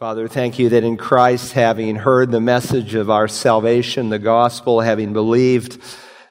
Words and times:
Father, 0.00 0.28
thank 0.28 0.58
you 0.58 0.70
that 0.70 0.82
in 0.82 0.96
Christ, 0.96 1.52
having 1.52 1.94
heard 1.94 2.30
the 2.30 2.40
message 2.40 2.94
of 2.94 3.10
our 3.10 3.28
salvation, 3.28 4.08
the 4.08 4.18
gospel, 4.18 4.80
having 4.80 5.12
believed 5.12 5.78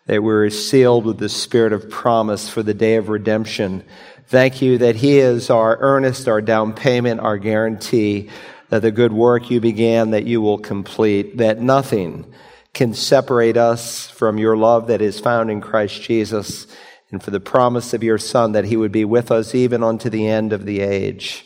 that 0.08 0.24
we're 0.24 0.50
sealed 0.50 1.06
with 1.06 1.20
the 1.20 1.30
spirit 1.30 1.72
of 1.72 1.88
promise 1.88 2.50
for 2.50 2.64
the 2.64 2.74
day 2.74 2.96
of 2.96 3.10
redemption. 3.10 3.84
Thank 4.26 4.64
you 4.64 4.80
that 4.80 4.96
He 4.96 5.20
is 5.20 5.52
our 5.52 5.78
earnest, 5.82 6.28
our 6.28 6.42
down 6.42 6.74
payment, 6.74 7.20
our 7.20 7.38
guarantee 7.38 8.32
that 8.70 8.82
the 8.82 8.90
good 8.90 9.14
work 9.14 9.52
you 9.52 9.62
began, 9.62 10.10
that 10.10 10.26
you 10.26 10.42
will 10.42 10.58
complete, 10.58 11.38
that 11.38 11.62
nothing 11.62 12.26
can 12.74 12.96
separate 12.96 13.56
us 13.56 14.08
from 14.08 14.40
your 14.40 14.58
love 14.58 14.88
that 14.88 15.04
is 15.04 15.20
found 15.20 15.52
in 15.52 15.62
Christ 15.62 16.02
Jesus, 16.02 16.66
and 17.12 17.22
for 17.22 17.30
the 17.30 17.40
promise 17.40 17.94
of 17.94 18.02
your 18.02 18.18
Son 18.18 18.54
that 18.54 18.66
He 18.66 18.78
would 18.78 18.92
be 18.92 19.06
with 19.06 19.30
us 19.30 19.54
even 19.54 19.84
unto 19.84 20.10
the 20.10 20.26
end 20.26 20.54
of 20.54 20.66
the 20.66 20.80
age. 20.80 21.46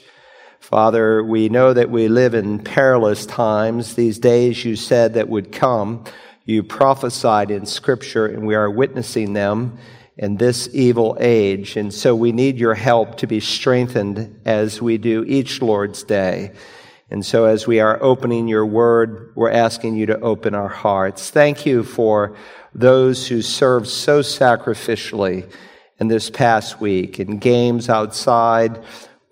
Father, 0.64 1.22
we 1.22 1.50
know 1.50 1.74
that 1.74 1.90
we 1.90 2.08
live 2.08 2.34
in 2.34 2.58
perilous 2.58 3.26
times. 3.26 3.96
These 3.96 4.18
days 4.18 4.64
you 4.64 4.78
said 4.78 5.16
that 5.16 5.28
would 5.28 5.52
come. 5.52 6.06
You 6.46 6.64
prophesied 6.64 7.52
in 7.52 7.66
Scripture, 7.66 8.28
and 8.28 8.48
we 8.48 8.56
are 8.56 8.72
witnessing 8.72 9.34
them 9.34 9.78
in 10.18 10.38
this 10.38 10.70
evil 10.72 11.18
age. 11.20 11.76
And 11.76 11.94
so 11.94 12.16
we 12.16 12.32
need 12.32 12.58
your 12.58 12.76
help 12.76 13.18
to 13.18 13.28
be 13.28 13.42
strengthened 13.42 14.40
as 14.46 14.82
we 14.82 14.98
do 14.98 15.26
each 15.28 15.62
Lord's 15.62 16.02
Day. 16.02 16.54
And 17.12 17.26
so 17.26 17.44
as 17.44 17.68
we 17.68 17.82
are 17.82 18.02
opening 18.02 18.48
your 18.48 18.66
word, 18.66 19.34
we're 19.36 19.52
asking 19.52 19.98
you 19.98 20.06
to 20.06 20.20
open 20.22 20.56
our 20.56 20.70
hearts. 20.70 21.30
Thank 21.30 21.66
you 21.66 21.84
for 21.84 22.38
those 22.74 23.28
who 23.28 23.42
served 23.42 23.88
so 23.88 24.22
sacrificially 24.22 25.52
in 26.00 26.08
this 26.08 26.30
past 26.30 26.80
week 26.80 27.20
in 27.20 27.38
games 27.38 27.90
outside 27.90 28.82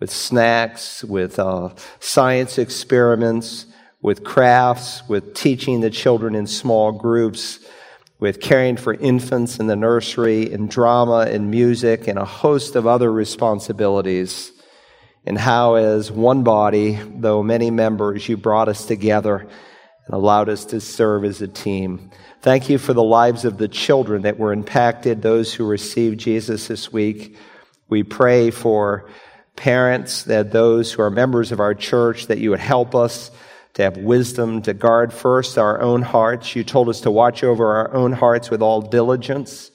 with 0.01 0.11
snacks, 0.11 1.03
with 1.03 1.37
uh, 1.37 1.69
science 1.99 2.57
experiments, 2.57 3.67
with 4.01 4.23
crafts, 4.23 5.07
with 5.07 5.35
teaching 5.35 5.79
the 5.79 5.91
children 5.91 6.33
in 6.33 6.47
small 6.47 6.91
groups, 6.91 7.59
with 8.19 8.41
caring 8.41 8.77
for 8.77 8.95
infants 8.95 9.59
in 9.59 9.67
the 9.67 9.75
nursery, 9.75 10.51
in 10.51 10.65
drama 10.67 11.27
and 11.29 11.51
music, 11.51 12.07
and 12.07 12.17
a 12.17 12.25
host 12.25 12.75
of 12.75 12.87
other 12.87 13.11
responsibilities. 13.13 14.51
And 15.23 15.37
how, 15.37 15.75
as 15.75 16.11
one 16.11 16.43
body, 16.43 16.99
though 17.17 17.43
many 17.43 17.69
members, 17.69 18.27
you 18.27 18.37
brought 18.37 18.69
us 18.69 18.87
together 18.87 19.37
and 19.37 20.15
allowed 20.15 20.49
us 20.49 20.65
to 20.65 20.81
serve 20.81 21.25
as 21.25 21.43
a 21.43 21.47
team. 21.47 22.09
Thank 22.41 22.71
you 22.71 22.79
for 22.79 22.93
the 22.93 23.03
lives 23.03 23.45
of 23.45 23.59
the 23.59 23.67
children 23.67 24.23
that 24.23 24.39
were 24.39 24.51
impacted, 24.51 25.21
those 25.21 25.53
who 25.53 25.63
received 25.63 26.19
Jesus 26.19 26.67
this 26.67 26.91
week. 26.91 27.37
We 27.87 28.01
pray 28.01 28.49
for 28.49 29.11
parents, 29.55 30.23
that 30.23 30.51
those 30.51 30.91
who 30.91 31.01
are 31.01 31.09
members 31.09 31.51
of 31.51 31.59
our 31.59 31.73
church, 31.73 32.27
that 32.27 32.39
you 32.39 32.51
would 32.51 32.59
help 32.59 32.95
us 32.95 33.31
to 33.73 33.83
have 33.83 33.97
wisdom, 33.97 34.61
to 34.63 34.73
guard 34.73 35.13
first 35.13 35.57
our 35.57 35.81
own 35.81 36.01
hearts. 36.01 36.55
You 36.55 36.63
told 36.63 36.89
us 36.89 37.01
to 37.01 37.11
watch 37.11 37.43
over 37.43 37.75
our 37.75 37.93
own 37.93 38.11
hearts 38.11 38.49
with 38.49 38.61
all 38.61 38.81
diligence, 38.81 39.71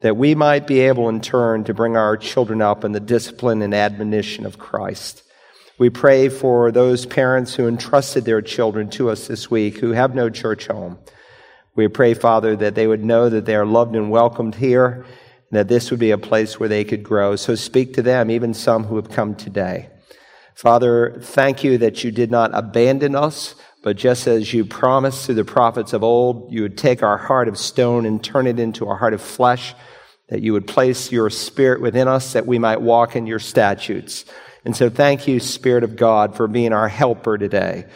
that 0.00 0.16
we 0.16 0.34
might 0.34 0.66
be 0.66 0.80
able 0.80 1.08
in 1.08 1.20
turn 1.20 1.64
to 1.64 1.74
bring 1.74 1.96
our 1.96 2.16
children 2.16 2.60
up 2.60 2.84
in 2.84 2.92
the 2.92 3.00
discipline 3.00 3.62
and 3.62 3.74
admonition 3.74 4.44
of 4.44 4.58
Christ. 4.58 5.22
We 5.78 5.90
pray 5.90 6.28
for 6.28 6.70
those 6.70 7.06
parents 7.06 7.54
who 7.54 7.66
entrusted 7.66 8.24
their 8.24 8.42
children 8.42 8.90
to 8.90 9.10
us 9.10 9.26
this 9.26 9.50
week 9.50 9.78
who 9.78 9.92
have 9.92 10.14
no 10.14 10.28
church 10.28 10.66
home. 10.66 10.98
We 11.74 11.88
pray, 11.88 12.14
Father, 12.14 12.54
that 12.56 12.74
they 12.74 12.86
would 12.86 13.02
know 13.02 13.30
that 13.30 13.46
they 13.46 13.56
are 13.56 13.64
loved 13.64 13.96
and 13.96 14.10
welcomed 14.10 14.54
here 14.54 15.06
that 15.52 15.68
this 15.68 15.90
would 15.90 16.00
be 16.00 16.10
a 16.10 16.18
place 16.18 16.58
where 16.58 16.68
they 16.68 16.82
could 16.82 17.02
grow. 17.02 17.36
So 17.36 17.54
speak 17.54 17.94
to 17.94 18.02
them, 18.02 18.30
even 18.30 18.54
some 18.54 18.84
who 18.84 18.96
have 18.96 19.10
come 19.10 19.34
today. 19.34 19.90
Father, 20.54 21.18
thank 21.20 21.62
you 21.62 21.78
that 21.78 22.02
you 22.02 22.10
did 22.10 22.30
not 22.30 22.50
abandon 22.54 23.14
us, 23.14 23.54
but 23.82 23.96
just 23.96 24.26
as 24.26 24.52
you 24.52 24.64
promised 24.64 25.26
through 25.26 25.34
the 25.36 25.44
prophets 25.44 25.92
of 25.92 26.02
old, 26.02 26.52
you 26.52 26.62
would 26.62 26.78
take 26.78 27.02
our 27.02 27.18
heart 27.18 27.48
of 27.48 27.58
stone 27.58 28.06
and 28.06 28.22
turn 28.22 28.46
it 28.46 28.58
into 28.58 28.86
a 28.86 28.94
heart 28.94 29.14
of 29.14 29.20
flesh, 29.20 29.74
that 30.28 30.40
you 30.40 30.52
would 30.52 30.66
place 30.66 31.12
your 31.12 31.28
spirit 31.30 31.80
within 31.80 32.08
us 32.08 32.32
that 32.32 32.46
we 32.46 32.58
might 32.58 32.80
walk 32.80 33.16
in 33.16 33.26
your 33.26 33.38
statutes. 33.38 34.24
And 34.64 34.76
so 34.76 34.88
thank 34.88 35.26
you, 35.26 35.40
Spirit 35.40 35.84
of 35.84 35.96
God, 35.96 36.36
for 36.36 36.46
being 36.46 36.72
our 36.72 36.88
helper 36.88 37.36
today, 37.36 37.86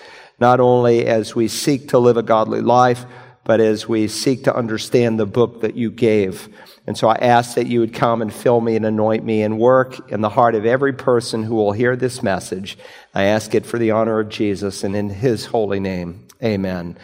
not 0.41 0.61
only 0.61 1.07
as 1.07 1.35
we 1.35 1.49
seek 1.49 1.89
to 1.91 1.99
live 1.99 2.17
a 2.17 2.23
godly 2.23 2.61
life, 2.61 3.05
but 3.47 3.61
as 3.61 3.89
we 3.89 4.09
seek 4.09 4.43
to 4.45 4.55
understand 4.55 5.19
the 5.19 5.25
book 5.25 5.61
that 5.61 5.77
you 5.77 5.89
gave. 5.89 6.49
And 6.85 6.99
so 6.99 7.09
I 7.09 7.15
ask 7.15 7.55
that 7.55 7.69
you 7.69 7.79
would 7.79 7.95
come 7.95 8.21
and 8.21 8.35
fill 8.35 8.61
me 8.61 8.75
and 8.75 8.85
anoint 8.85 9.25
me 9.25 9.43
and 9.43 9.59
work 9.59 10.11
in 10.11 10.21
the 10.21 10.29
heart 10.29 10.57
of 10.57 10.67
every 10.67 10.93
person 10.93 11.45
who 11.45 11.55
will 11.55 11.71
hear 11.71 11.95
this 11.95 12.25
message. 12.25 12.77
I 13.15 13.25
ask 13.25 13.55
it 13.55 13.65
for 13.65 13.79
the 13.79 13.93
honor 13.93 14.19
of 14.19 14.29
Jesus 14.29 14.83
and 14.83 14.97
in 14.97 15.09
his 15.09 15.47
holy 15.47 15.79
name. 15.79 16.27
Amen. 16.43 16.99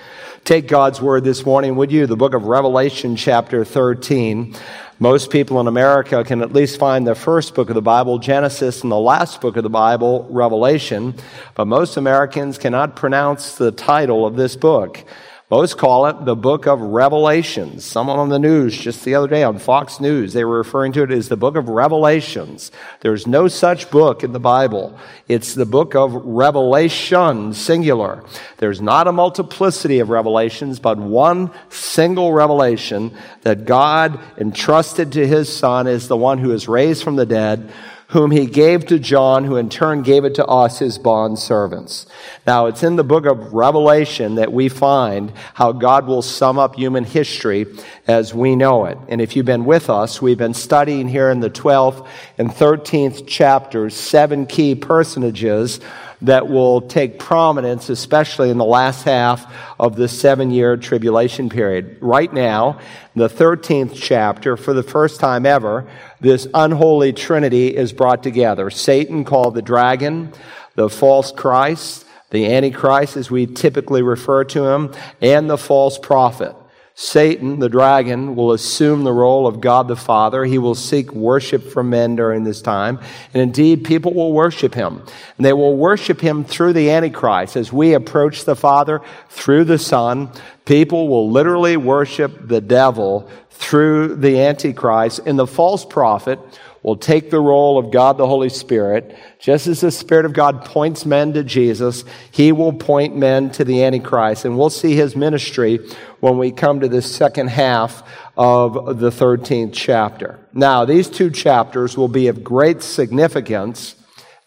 Take 0.44 0.66
God's 0.66 1.00
word 1.00 1.22
this 1.22 1.46
morning, 1.46 1.76
would 1.76 1.92
you? 1.92 2.08
The 2.08 2.16
book 2.16 2.34
of 2.34 2.44
Revelation, 2.44 3.14
chapter 3.14 3.64
13. 3.64 4.56
Most 4.98 5.30
people 5.30 5.60
in 5.60 5.68
America 5.68 6.22
can 6.24 6.42
at 6.42 6.52
least 6.52 6.78
find 6.78 7.06
the 7.06 7.14
first 7.14 7.54
book 7.54 7.68
of 7.70 7.74
the 7.74 7.82
Bible, 7.82 8.18
Genesis, 8.18 8.82
and 8.82 8.90
the 8.90 8.98
last 8.98 9.40
book 9.40 9.56
of 9.56 9.62
the 9.62 9.70
Bible, 9.70 10.26
Revelation, 10.28 11.14
but 11.54 11.66
most 11.66 11.96
Americans 11.96 12.58
cannot 12.58 12.96
pronounce 12.96 13.54
the 13.56 13.72
title 13.72 14.26
of 14.26 14.36
this 14.36 14.56
book. 14.56 15.04
Most 15.52 15.76
call 15.76 16.06
it 16.06 16.24
the 16.24 16.34
book 16.34 16.66
of 16.66 16.80
Revelations. 16.80 17.84
Someone 17.84 18.18
on 18.18 18.30
the 18.30 18.38
news 18.38 18.74
just 18.74 19.04
the 19.04 19.14
other 19.14 19.28
day 19.28 19.42
on 19.42 19.58
Fox 19.58 20.00
News, 20.00 20.32
they 20.32 20.46
were 20.46 20.56
referring 20.56 20.92
to 20.92 21.02
it 21.02 21.10
as 21.10 21.28
the 21.28 21.36
book 21.36 21.56
of 21.56 21.68
Revelations. 21.68 22.72
There's 23.00 23.26
no 23.26 23.48
such 23.48 23.90
book 23.90 24.24
in 24.24 24.32
the 24.32 24.40
Bible. 24.40 24.98
It's 25.28 25.52
the 25.52 25.66
book 25.66 25.94
of 25.94 26.14
Revelation, 26.14 27.52
singular. 27.52 28.24
There's 28.56 28.80
not 28.80 29.08
a 29.08 29.12
multiplicity 29.12 29.98
of 29.98 30.08
revelations, 30.08 30.78
but 30.78 30.96
one 30.96 31.50
single 31.68 32.32
revelation 32.32 33.14
that 33.42 33.66
God 33.66 34.18
entrusted 34.38 35.12
to 35.12 35.26
his 35.26 35.54
son 35.54 35.86
is 35.86 36.08
the 36.08 36.16
one 36.16 36.38
who 36.38 36.52
is 36.52 36.66
raised 36.66 37.04
from 37.04 37.16
the 37.16 37.26
dead 37.26 37.70
whom 38.12 38.30
he 38.30 38.44
gave 38.44 38.84
to 38.84 38.98
John, 38.98 39.44
who 39.44 39.56
in 39.56 39.70
turn 39.70 40.02
gave 40.02 40.26
it 40.26 40.34
to 40.34 40.44
us, 40.44 40.80
his 40.80 40.98
bond 40.98 41.38
servants. 41.38 42.04
Now, 42.46 42.66
it's 42.66 42.82
in 42.82 42.96
the 42.96 43.04
book 43.04 43.24
of 43.24 43.54
Revelation 43.54 44.34
that 44.34 44.52
we 44.52 44.68
find 44.68 45.32
how 45.54 45.72
God 45.72 46.06
will 46.06 46.20
sum 46.20 46.58
up 46.58 46.76
human 46.76 47.04
history 47.04 47.64
as 48.06 48.34
we 48.34 48.54
know 48.54 48.84
it. 48.84 48.98
And 49.08 49.22
if 49.22 49.34
you've 49.34 49.46
been 49.46 49.64
with 49.64 49.88
us, 49.88 50.20
we've 50.20 50.36
been 50.36 50.52
studying 50.52 51.08
here 51.08 51.30
in 51.30 51.40
the 51.40 51.48
12th 51.48 52.06
and 52.36 52.50
13th 52.50 53.26
chapters, 53.26 53.94
seven 53.94 54.44
key 54.44 54.74
personages 54.74 55.80
that 56.22 56.48
will 56.48 56.80
take 56.80 57.18
prominence, 57.18 57.88
especially 57.88 58.48
in 58.50 58.58
the 58.58 58.64
last 58.64 59.04
half 59.04 59.52
of 59.78 59.96
the 59.96 60.08
seven 60.08 60.50
year 60.50 60.76
tribulation 60.76 61.48
period. 61.48 61.98
Right 62.00 62.32
now, 62.32 62.78
the 63.14 63.28
13th 63.28 63.92
chapter, 63.94 64.56
for 64.56 64.72
the 64.72 64.82
first 64.82 65.20
time 65.20 65.44
ever, 65.44 65.86
this 66.20 66.46
unholy 66.54 67.12
trinity 67.12 67.76
is 67.76 67.92
brought 67.92 68.22
together. 68.22 68.70
Satan, 68.70 69.24
called 69.24 69.54
the 69.54 69.62
dragon, 69.62 70.32
the 70.76 70.88
false 70.88 71.32
Christ, 71.32 72.06
the 72.30 72.52
Antichrist, 72.52 73.16
as 73.16 73.30
we 73.30 73.46
typically 73.46 74.02
refer 74.02 74.44
to 74.44 74.64
him, 74.66 74.94
and 75.20 75.50
the 75.50 75.58
false 75.58 75.98
prophet. 75.98 76.56
Satan, 76.94 77.58
the 77.58 77.70
dragon, 77.70 78.36
will 78.36 78.52
assume 78.52 79.02
the 79.02 79.12
role 79.12 79.46
of 79.46 79.60
God 79.60 79.88
the 79.88 79.96
Father. 79.96 80.44
He 80.44 80.58
will 80.58 80.74
seek 80.74 81.12
worship 81.12 81.62
from 81.62 81.90
men 81.90 82.16
during 82.16 82.44
this 82.44 82.60
time. 82.60 83.00
And 83.32 83.42
indeed, 83.42 83.84
people 83.84 84.12
will 84.12 84.32
worship 84.32 84.74
him. 84.74 85.02
And 85.36 85.46
they 85.46 85.54
will 85.54 85.76
worship 85.76 86.20
him 86.20 86.44
through 86.44 86.74
the 86.74 86.90
Antichrist. 86.90 87.56
As 87.56 87.72
we 87.72 87.94
approach 87.94 88.44
the 88.44 88.56
Father 88.56 89.00
through 89.30 89.64
the 89.64 89.78
Son, 89.78 90.30
people 90.66 91.08
will 91.08 91.30
literally 91.30 91.78
worship 91.78 92.46
the 92.46 92.60
devil 92.60 93.30
through 93.50 94.16
the 94.16 94.40
Antichrist. 94.40 95.20
And 95.24 95.38
the 95.38 95.46
false 95.46 95.86
prophet 95.86 96.38
will 96.82 96.96
take 96.96 97.30
the 97.30 97.40
role 97.40 97.78
of 97.78 97.90
God 97.90 98.18
the 98.18 98.26
Holy 98.26 98.48
Spirit. 98.48 99.16
Just 99.38 99.66
as 99.66 99.80
the 99.80 99.90
Spirit 99.90 100.24
of 100.24 100.32
God 100.32 100.64
points 100.64 101.06
men 101.06 101.32
to 101.34 101.44
Jesus, 101.44 102.04
He 102.30 102.52
will 102.52 102.72
point 102.72 103.16
men 103.16 103.50
to 103.52 103.64
the 103.64 103.84
Antichrist. 103.84 104.44
And 104.44 104.58
we'll 104.58 104.70
see 104.70 104.94
His 104.94 105.14
ministry 105.14 105.78
when 106.20 106.38
we 106.38 106.50
come 106.50 106.80
to 106.80 106.88
the 106.88 107.02
second 107.02 107.48
half 107.48 108.02
of 108.36 108.98
the 108.98 109.10
13th 109.10 109.72
chapter. 109.72 110.38
Now, 110.52 110.84
these 110.84 111.08
two 111.08 111.30
chapters 111.30 111.96
will 111.96 112.08
be 112.08 112.28
of 112.28 112.42
great 112.42 112.82
significance, 112.82 113.94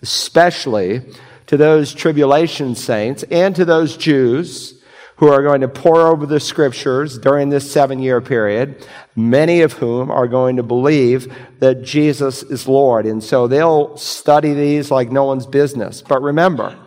especially 0.01 1.01
to 1.47 1.57
those 1.57 1.93
tribulation 1.93 2.75
saints 2.75 3.23
and 3.23 3.55
to 3.55 3.65
those 3.65 3.95
Jews 3.95 4.74
who 5.17 5.27
are 5.27 5.41
going 5.41 5.61
to 5.61 5.67
pore 5.67 6.07
over 6.07 6.25
the 6.25 6.39
scriptures 6.39 7.17
during 7.17 7.49
this 7.49 7.71
seven 7.71 7.99
year 7.99 8.19
period, 8.19 8.85
many 9.15 9.61
of 9.61 9.73
whom 9.73 10.11
are 10.11 10.27
going 10.27 10.57
to 10.57 10.63
believe 10.63 11.33
that 11.59 11.83
Jesus 11.83 12.43
is 12.43 12.67
Lord. 12.67 13.05
And 13.05 13.23
so 13.23 13.47
they'll 13.47 13.95
study 13.97 14.53
these 14.53 14.91
like 14.91 15.11
no 15.11 15.23
one's 15.23 15.45
business. 15.45 16.01
But 16.01 16.21
remember, 16.21 16.77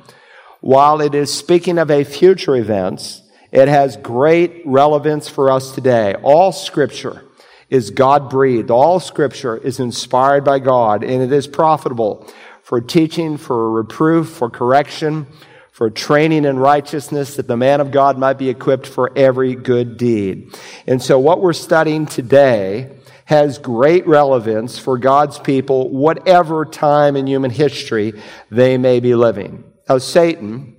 while 0.61 1.01
it 1.01 1.15
is 1.15 1.33
speaking 1.33 1.79
of 1.79 1.91
a 1.91 2.05
future 2.05 2.57
events, 2.57 3.23
it 3.51 3.69
has 3.69 3.97
great 3.97 4.63
relevance 4.67 5.29
for 5.29 5.51
us 5.51 5.75
today. 5.75 6.15
All 6.23 6.53
scripture 6.53 7.25
is 7.71 7.91
God 7.91 8.29
breathed. 8.29 8.71
All 8.71 9.01
scripture 9.01 9.57
is 9.57 9.81
inspired 9.81 10.45
by 10.45 10.59
God 10.59 11.03
and 11.03 11.23
it 11.23 11.33
is 11.33 11.47
profitable 11.47 12.27
for 12.63 12.81
teaching, 12.83 13.39
for 13.39 13.71
reproof, 13.71 14.29
for 14.29 14.51
correction, 14.51 15.27
for 15.79 15.91
training 15.91 16.45
in 16.45 16.59
righteousness, 16.59 17.37
that 17.37 17.47
the 17.47 17.57
man 17.57 17.81
of 17.81 17.93
God 17.93 18.19
might 18.19 18.37
be 18.37 18.49
equipped 18.49 18.85
for 18.85 19.17
every 19.17 19.55
good 19.55 19.97
deed. 19.97 20.53
And 20.89 21.01
so 21.01 21.21
what 21.21 21.41
we're 21.41 21.53
studying 21.53 22.05
today 22.05 22.99
has 23.27 23.59
great 23.59 24.05
relevance 24.05 24.77
for 24.77 24.99
God's 24.99 25.39
people, 25.39 25.89
whatever 25.89 26.65
time 26.65 27.15
in 27.15 27.29
human 27.29 27.53
history 27.53 28.21
they 28.51 28.77
may 28.77 28.99
be 28.99 29.15
living. 29.15 29.63
Now, 29.89 29.99
Satan 29.99 30.77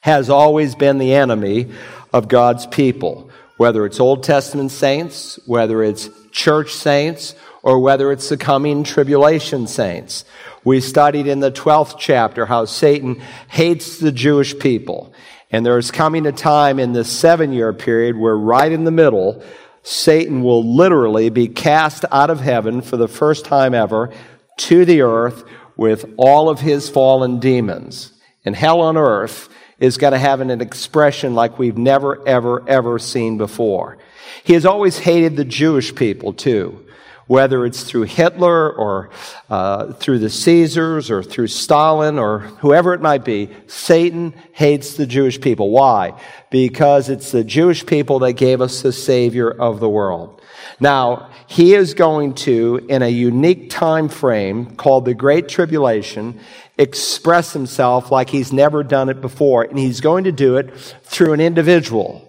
has 0.00 0.30
always 0.30 0.76
been 0.76 0.98
the 0.98 1.14
enemy 1.14 1.72
of 2.12 2.28
God's 2.28 2.68
people, 2.68 3.32
whether 3.56 3.84
it's 3.84 3.98
Old 3.98 4.22
Testament 4.22 4.70
saints, 4.70 5.40
whether 5.44 5.82
it's 5.82 6.08
church 6.30 6.72
saints, 6.72 7.34
or 7.62 7.78
whether 7.78 8.10
it's 8.10 8.28
the 8.28 8.36
coming 8.36 8.84
tribulation 8.84 9.66
saints. 9.66 10.24
We 10.64 10.80
studied 10.80 11.26
in 11.26 11.40
the 11.40 11.52
12th 11.52 11.96
chapter 11.98 12.46
how 12.46 12.64
Satan 12.64 13.22
hates 13.48 13.98
the 13.98 14.12
Jewish 14.12 14.58
people. 14.58 15.12
And 15.50 15.66
there 15.66 15.78
is 15.78 15.90
coming 15.90 16.26
a 16.26 16.32
time 16.32 16.78
in 16.78 16.92
this 16.92 17.10
seven 17.10 17.52
year 17.52 17.72
period 17.72 18.16
where 18.16 18.36
right 18.36 18.70
in 18.70 18.84
the 18.84 18.90
middle, 18.90 19.42
Satan 19.82 20.42
will 20.42 20.76
literally 20.76 21.30
be 21.30 21.48
cast 21.48 22.04
out 22.12 22.30
of 22.30 22.40
heaven 22.40 22.82
for 22.82 22.96
the 22.96 23.08
first 23.08 23.44
time 23.44 23.74
ever 23.74 24.12
to 24.58 24.84
the 24.84 25.02
earth 25.02 25.44
with 25.76 26.04
all 26.16 26.48
of 26.48 26.60
his 26.60 26.88
fallen 26.88 27.40
demons. 27.40 28.12
And 28.44 28.54
hell 28.54 28.80
on 28.80 28.96
earth 28.96 29.48
is 29.78 29.96
going 29.96 30.12
to 30.12 30.18
have 30.18 30.40
an 30.40 30.50
expression 30.60 31.34
like 31.34 31.58
we've 31.58 31.78
never, 31.78 32.26
ever, 32.28 32.66
ever 32.68 32.98
seen 32.98 33.38
before. 33.38 33.96
He 34.44 34.52
has 34.52 34.66
always 34.66 34.98
hated 34.98 35.36
the 35.36 35.44
Jewish 35.44 35.94
people 35.94 36.32
too 36.32 36.86
whether 37.30 37.64
it's 37.64 37.84
through 37.84 38.02
Hitler 38.02 38.72
or 38.72 39.08
uh, 39.50 39.92
through 39.92 40.18
the 40.18 40.28
Caesars 40.28 41.12
or 41.12 41.22
through 41.22 41.46
Stalin 41.46 42.18
or 42.18 42.40
whoever 42.58 42.92
it 42.92 43.00
might 43.00 43.24
be, 43.24 43.48
Satan 43.68 44.34
hates 44.50 44.94
the 44.94 45.06
Jewish 45.06 45.40
people. 45.40 45.70
Why? 45.70 46.20
Because 46.50 47.08
it's 47.08 47.30
the 47.30 47.44
Jewish 47.44 47.86
people 47.86 48.18
that 48.18 48.32
gave 48.32 48.60
us 48.60 48.82
the 48.82 48.90
Savior 48.90 49.48
of 49.48 49.78
the 49.78 49.88
world. 49.88 50.42
Now, 50.80 51.30
he 51.46 51.74
is 51.74 51.94
going 51.94 52.34
to, 52.46 52.84
in 52.88 53.00
a 53.00 53.08
unique 53.08 53.70
time 53.70 54.08
frame 54.08 54.74
called 54.74 55.04
the 55.04 55.14
Great 55.14 55.48
Tribulation, 55.48 56.40
express 56.78 57.52
himself 57.52 58.10
like 58.10 58.28
he's 58.28 58.52
never 58.52 58.82
done 58.82 59.08
it 59.08 59.20
before. 59.20 59.62
And 59.62 59.78
he's 59.78 60.00
going 60.00 60.24
to 60.24 60.32
do 60.32 60.56
it 60.56 60.76
through 61.04 61.34
an 61.34 61.40
individual 61.40 62.26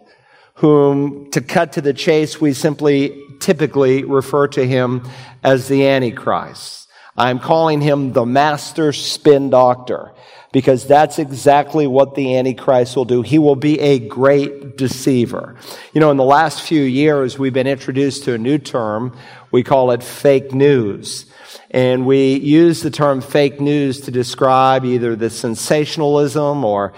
whom, 0.62 1.32
to 1.32 1.42
cut 1.42 1.74
to 1.74 1.82
the 1.82 1.92
chase, 1.92 2.40
we 2.40 2.54
simply 2.54 3.20
typically 3.42 4.04
refer 4.04 4.48
to 4.50 4.66
him 4.66 5.04
as 5.44 5.68
the 5.68 5.88
Antichrist. 5.88 6.88
I'm 7.18 7.40
calling 7.40 7.82
him 7.82 8.14
the 8.14 8.26
master 8.26 8.94
spin 8.94 9.50
doctor 9.50 10.14
because 10.54 10.86
that's 10.86 11.20
exactly 11.20 11.88
what 11.88 12.16
the 12.16 12.38
Antichrist 12.38 12.96
will 12.96 13.06
do. 13.06 13.22
He 13.22 13.40
will 13.40 13.56
be 13.56 13.80
a 13.80 14.00
great 14.00 14.78
deceiver. 14.78 15.56
You 15.94 16.02
know, 16.02 16.12
in 16.12 16.18
the 16.18 16.24
last 16.24 16.62
few 16.62 16.82
years, 16.82 17.38
we've 17.40 17.54
been 17.54 17.68
introduced 17.68 18.26
to 18.26 18.34
a 18.34 18.38
new 18.38 18.58
term. 18.58 19.18
We 19.52 19.64
call 19.64 19.92
it 19.92 20.04
fake 20.04 20.54
news. 20.54 21.26
And 21.70 22.06
we 22.06 22.36
use 22.36 22.82
the 22.82 22.92
term 22.92 23.22
fake 23.22 23.62
news 23.62 24.02
to 24.02 24.12
describe 24.12 24.84
either 24.84 25.16
the 25.16 25.30
sensationalism 25.30 26.66
or 26.66 26.94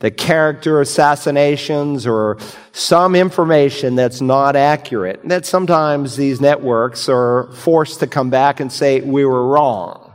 the 0.00 0.10
character 0.10 0.80
assassinations 0.80 2.06
or 2.06 2.38
some 2.72 3.14
information 3.14 3.94
that's 3.94 4.20
not 4.20 4.54
accurate. 4.54 5.26
That 5.28 5.46
sometimes 5.46 6.16
these 6.16 6.40
networks 6.40 7.08
are 7.08 7.50
forced 7.52 8.00
to 8.00 8.06
come 8.06 8.28
back 8.28 8.60
and 8.60 8.70
say, 8.70 9.00
we 9.00 9.24
were 9.24 9.46
wrong. 9.46 10.12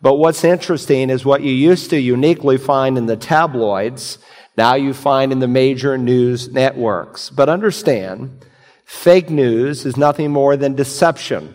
But 0.00 0.14
what's 0.14 0.42
interesting 0.42 1.10
is 1.10 1.24
what 1.24 1.42
you 1.42 1.52
used 1.52 1.90
to 1.90 2.00
uniquely 2.00 2.58
find 2.58 2.98
in 2.98 3.06
the 3.06 3.16
tabloids, 3.16 4.18
now 4.56 4.74
you 4.74 4.94
find 4.94 5.30
in 5.30 5.38
the 5.38 5.46
major 5.46 5.96
news 5.96 6.50
networks. 6.50 7.30
But 7.30 7.48
understand, 7.48 8.44
fake 8.84 9.30
news 9.30 9.86
is 9.86 9.96
nothing 9.96 10.32
more 10.32 10.56
than 10.56 10.74
deception. 10.74 11.54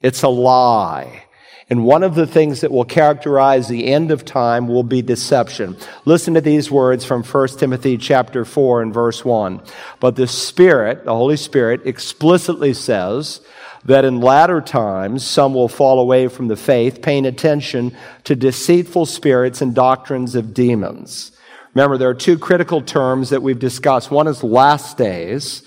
It's 0.00 0.22
a 0.22 0.28
lie. 0.28 1.24
And 1.70 1.84
one 1.84 2.02
of 2.02 2.14
the 2.14 2.26
things 2.26 2.62
that 2.62 2.70
will 2.70 2.86
characterize 2.86 3.68
the 3.68 3.88
end 3.88 4.10
of 4.10 4.24
time 4.24 4.68
will 4.68 4.82
be 4.82 5.02
deception. 5.02 5.76
Listen 6.06 6.32
to 6.34 6.40
these 6.40 6.70
words 6.70 7.04
from 7.04 7.22
1 7.22 7.48
Timothy 7.58 7.98
chapter 7.98 8.46
4 8.46 8.80
and 8.80 8.94
verse 8.94 9.22
1. 9.22 9.60
But 10.00 10.16
the 10.16 10.26
Spirit, 10.26 11.04
the 11.04 11.14
Holy 11.14 11.36
Spirit, 11.36 11.82
explicitly 11.86 12.72
says 12.72 13.42
that 13.84 14.06
in 14.06 14.22
latter 14.22 14.62
times 14.62 15.26
some 15.26 15.52
will 15.52 15.68
fall 15.68 15.98
away 15.98 16.28
from 16.28 16.48
the 16.48 16.56
faith, 16.56 17.02
paying 17.02 17.26
attention 17.26 17.94
to 18.24 18.34
deceitful 18.34 19.04
spirits 19.04 19.60
and 19.60 19.74
doctrines 19.74 20.34
of 20.34 20.54
demons. 20.54 21.32
Remember, 21.74 21.98
there 21.98 22.08
are 22.08 22.14
two 22.14 22.38
critical 22.38 22.80
terms 22.80 23.28
that 23.28 23.42
we've 23.42 23.58
discussed. 23.58 24.10
One 24.10 24.26
is 24.26 24.42
last 24.42 24.96
days. 24.96 25.62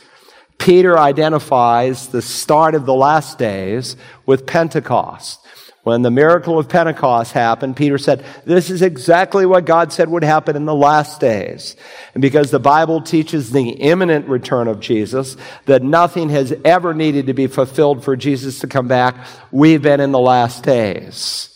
Peter 0.57 0.98
identifies 0.98 2.07
the 2.07 2.21
start 2.21 2.74
of 2.75 2.86
the 2.86 2.94
last 2.94 3.38
days 3.38 3.95
with 4.25 4.48
Pentecost. 4.48 5.39
When 5.83 6.03
the 6.03 6.11
miracle 6.11 6.59
of 6.59 6.69
Pentecost 6.69 7.31
happened, 7.31 7.75
Peter 7.75 7.97
said, 7.97 8.23
This 8.45 8.69
is 8.69 8.83
exactly 8.83 9.47
what 9.47 9.65
God 9.65 9.91
said 9.91 10.09
would 10.09 10.23
happen 10.23 10.55
in 10.55 10.65
the 10.65 10.75
last 10.75 11.19
days. 11.19 11.75
And 12.13 12.21
because 12.21 12.51
the 12.51 12.59
Bible 12.59 13.01
teaches 13.01 13.51
the 13.51 13.69
imminent 13.69 14.27
return 14.27 14.67
of 14.67 14.79
Jesus, 14.79 15.37
that 15.65 15.81
nothing 15.81 16.29
has 16.29 16.53
ever 16.63 16.93
needed 16.93 17.27
to 17.27 17.33
be 17.33 17.47
fulfilled 17.47 18.03
for 18.03 18.15
Jesus 18.15 18.59
to 18.59 18.67
come 18.67 18.87
back, 18.87 19.15
we've 19.51 19.81
been 19.81 19.99
in 19.99 20.11
the 20.11 20.19
last 20.19 20.63
days. 20.63 21.47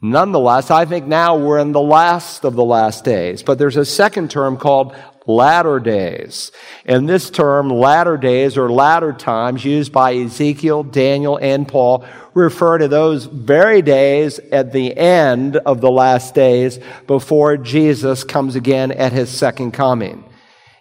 Nonetheless, 0.00 0.70
I 0.70 0.86
think 0.86 1.06
now 1.06 1.36
we're 1.36 1.60
in 1.60 1.72
the 1.72 1.80
last 1.80 2.44
of 2.44 2.54
the 2.54 2.64
last 2.64 3.04
days. 3.04 3.42
But 3.42 3.58
there's 3.58 3.76
a 3.76 3.84
second 3.84 4.30
term 4.30 4.56
called 4.56 4.96
latter 5.26 5.78
days. 5.80 6.52
And 6.84 7.08
this 7.08 7.30
term, 7.30 7.68
latter 7.68 8.16
days 8.16 8.56
or 8.56 8.70
latter 8.70 9.12
times, 9.12 9.64
used 9.64 9.92
by 9.92 10.14
Ezekiel, 10.14 10.82
Daniel, 10.82 11.36
and 11.36 11.66
Paul, 11.66 12.04
refer 12.34 12.78
to 12.78 12.88
those 12.88 13.26
very 13.26 13.82
days 13.82 14.38
at 14.38 14.72
the 14.72 14.96
end 14.96 15.56
of 15.56 15.80
the 15.80 15.90
last 15.90 16.34
days 16.34 16.78
before 17.06 17.56
Jesus 17.56 18.24
comes 18.24 18.56
again 18.56 18.90
at 18.92 19.12
his 19.12 19.30
second 19.30 19.72
coming. 19.72 20.24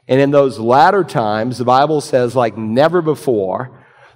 And 0.08 0.20
in 0.20 0.32
those 0.32 0.60
latter 0.60 1.04
times, 1.04 1.58
the 1.58 1.66
Bible 1.66 2.02
says, 2.02 2.36
like 2.36 2.58
never 2.58 3.02
before, 3.02 3.72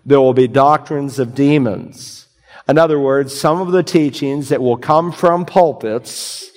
there 0.06 0.20
will 0.20 0.34
be 0.34 0.48
doctrines 0.48 1.20
of 1.20 1.36
demons. 1.36 2.28
In 2.68 2.78
other 2.78 3.00
words, 3.00 3.40
some 3.40 3.62
of 3.62 3.72
the 3.72 3.84
teachings 3.84 4.50
that 4.50 4.62
will 4.62 4.78
come 4.78 5.12
from 5.12 5.46
pulpits 5.46 6.50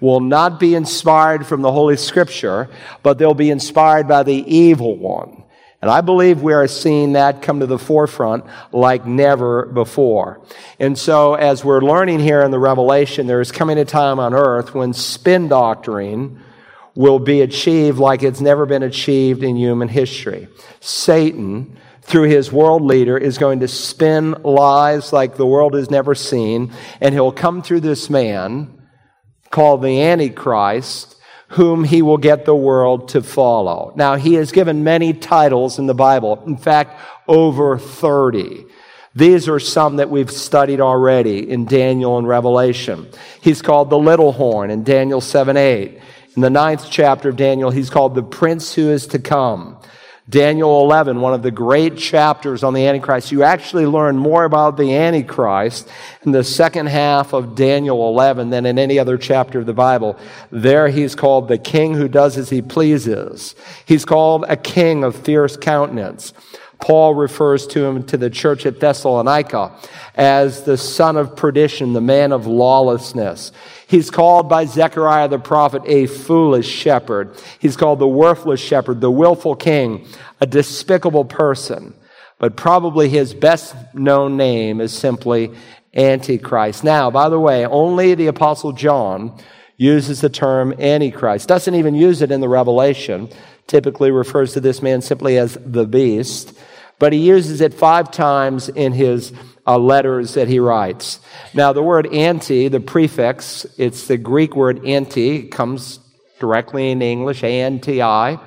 will 0.00 0.20
not 0.20 0.60
be 0.60 0.74
inspired 0.74 1.46
from 1.46 1.62
the 1.62 1.72
Holy 1.72 1.96
Scripture, 1.96 2.68
but 3.02 3.18
they'll 3.18 3.34
be 3.34 3.50
inspired 3.50 4.06
by 4.08 4.22
the 4.22 4.34
evil 4.34 4.96
one. 4.96 5.44
And 5.82 5.90
I 5.90 6.00
believe 6.00 6.42
we 6.42 6.54
are 6.54 6.66
seeing 6.66 7.12
that 7.12 7.42
come 7.42 7.60
to 7.60 7.66
the 7.66 7.78
forefront 7.78 8.44
like 8.72 9.06
never 9.06 9.66
before. 9.66 10.40
And 10.80 10.98
so, 10.98 11.34
as 11.34 11.64
we're 11.64 11.82
learning 11.82 12.20
here 12.20 12.42
in 12.42 12.50
the 12.50 12.58
Revelation, 12.58 13.26
there 13.26 13.40
is 13.40 13.52
coming 13.52 13.78
a 13.78 13.84
time 13.84 14.18
on 14.18 14.34
earth 14.34 14.74
when 14.74 14.92
spin 14.94 15.48
doctrine 15.48 16.42
will 16.94 17.18
be 17.18 17.42
achieved 17.42 17.98
like 17.98 18.22
it's 18.22 18.40
never 18.40 18.64
been 18.64 18.82
achieved 18.82 19.42
in 19.42 19.54
human 19.54 19.88
history. 19.88 20.48
Satan, 20.80 21.76
through 22.00 22.30
his 22.30 22.50
world 22.50 22.82
leader, 22.82 23.18
is 23.18 23.36
going 23.36 23.60
to 23.60 23.68
spin 23.68 24.32
lies 24.42 25.12
like 25.12 25.36
the 25.36 25.46
world 25.46 25.74
has 25.74 25.90
never 25.90 26.14
seen, 26.14 26.72
and 27.02 27.12
he'll 27.14 27.32
come 27.32 27.62
through 27.62 27.80
this 27.80 28.08
man 28.08 28.75
called 29.56 29.80
the 29.80 30.02
Antichrist, 30.02 31.16
whom 31.48 31.82
he 31.82 32.02
will 32.02 32.18
get 32.18 32.44
the 32.44 32.54
world 32.54 33.08
to 33.08 33.22
follow. 33.22 33.90
Now, 33.96 34.16
he 34.16 34.36
is 34.36 34.52
given 34.52 34.84
many 34.84 35.14
titles 35.14 35.78
in 35.78 35.86
the 35.86 35.94
Bible. 35.94 36.42
In 36.46 36.58
fact, 36.58 37.00
over 37.26 37.78
30. 37.78 38.66
These 39.14 39.48
are 39.48 39.58
some 39.58 39.96
that 39.96 40.10
we've 40.10 40.30
studied 40.30 40.82
already 40.82 41.50
in 41.50 41.64
Daniel 41.64 42.18
and 42.18 42.28
Revelation. 42.28 43.08
He's 43.40 43.62
called 43.62 43.88
the 43.88 43.96
little 43.96 44.32
horn 44.32 44.70
in 44.70 44.84
Daniel 44.84 45.22
7 45.22 45.56
8. 45.56 46.02
In 46.36 46.42
the 46.42 46.50
ninth 46.50 46.88
chapter 46.90 47.30
of 47.30 47.36
Daniel, 47.36 47.70
he's 47.70 47.88
called 47.88 48.14
the 48.14 48.22
prince 48.22 48.74
who 48.74 48.90
is 48.90 49.06
to 49.06 49.18
come. 49.18 49.75
Daniel 50.28 50.82
11, 50.82 51.20
one 51.20 51.34
of 51.34 51.42
the 51.42 51.52
great 51.52 51.96
chapters 51.96 52.64
on 52.64 52.74
the 52.74 52.84
Antichrist. 52.84 53.30
You 53.30 53.44
actually 53.44 53.86
learn 53.86 54.16
more 54.16 54.44
about 54.44 54.76
the 54.76 54.92
Antichrist 54.96 55.88
in 56.24 56.32
the 56.32 56.42
second 56.42 56.86
half 56.86 57.32
of 57.32 57.54
Daniel 57.54 58.08
11 58.08 58.50
than 58.50 58.66
in 58.66 58.76
any 58.76 58.98
other 58.98 59.18
chapter 59.18 59.60
of 59.60 59.66
the 59.66 59.72
Bible. 59.72 60.18
There 60.50 60.88
he's 60.88 61.14
called 61.14 61.46
the 61.46 61.58
king 61.58 61.94
who 61.94 62.08
does 62.08 62.36
as 62.36 62.50
he 62.50 62.60
pleases. 62.60 63.54
He's 63.84 64.04
called 64.04 64.44
a 64.48 64.56
king 64.56 65.04
of 65.04 65.14
fierce 65.14 65.56
countenance. 65.56 66.32
Paul 66.80 67.14
refers 67.14 67.66
to 67.68 67.84
him 67.84 68.02
to 68.04 68.16
the 68.16 68.28
church 68.28 68.66
at 68.66 68.80
Thessalonica 68.80 69.78
as 70.16 70.64
the 70.64 70.76
son 70.76 71.16
of 71.16 71.36
perdition, 71.36 71.92
the 71.92 72.00
man 72.00 72.32
of 72.32 72.46
lawlessness. 72.46 73.52
He's 73.88 74.10
called 74.10 74.48
by 74.48 74.64
Zechariah 74.64 75.28
the 75.28 75.38
prophet 75.38 75.82
a 75.86 76.06
foolish 76.06 76.66
shepherd. 76.66 77.36
He's 77.58 77.76
called 77.76 78.00
the 78.00 78.08
worthless 78.08 78.60
shepherd, 78.60 79.00
the 79.00 79.10
willful 79.10 79.54
king, 79.54 80.06
a 80.40 80.46
despicable 80.46 81.24
person. 81.24 81.94
But 82.38 82.56
probably 82.56 83.08
his 83.08 83.32
best 83.32 83.74
known 83.94 84.36
name 84.36 84.80
is 84.80 84.92
simply 84.92 85.52
Antichrist. 85.94 86.84
Now, 86.84 87.10
by 87.10 87.28
the 87.28 87.40
way, 87.40 87.64
only 87.64 88.14
the 88.14 88.26
apostle 88.26 88.72
John 88.72 89.40
uses 89.76 90.20
the 90.20 90.28
term 90.28 90.74
Antichrist. 90.78 91.48
Doesn't 91.48 91.74
even 91.74 91.94
use 91.94 92.22
it 92.22 92.32
in 92.32 92.40
the 92.40 92.48
Revelation. 92.48 93.30
Typically 93.66 94.10
refers 94.10 94.52
to 94.52 94.60
this 94.60 94.82
man 94.82 95.00
simply 95.00 95.38
as 95.38 95.56
the 95.64 95.86
beast. 95.86 96.58
But 96.98 97.12
he 97.12 97.20
uses 97.20 97.60
it 97.60 97.72
five 97.72 98.10
times 98.10 98.68
in 98.68 98.92
his 98.92 99.32
uh, 99.66 99.78
letters 99.78 100.34
that 100.34 100.48
he 100.48 100.58
writes. 100.58 101.20
Now, 101.54 101.72
the 101.72 101.82
word 101.82 102.06
anti, 102.12 102.68
the 102.68 102.80
prefix, 102.80 103.66
it's 103.76 104.06
the 104.06 104.16
Greek 104.16 104.54
word 104.54 104.86
anti, 104.86 105.48
comes 105.48 105.98
directly 106.38 106.90
in 106.90 107.02
English, 107.02 107.42
A-N-T-I. 107.42 108.38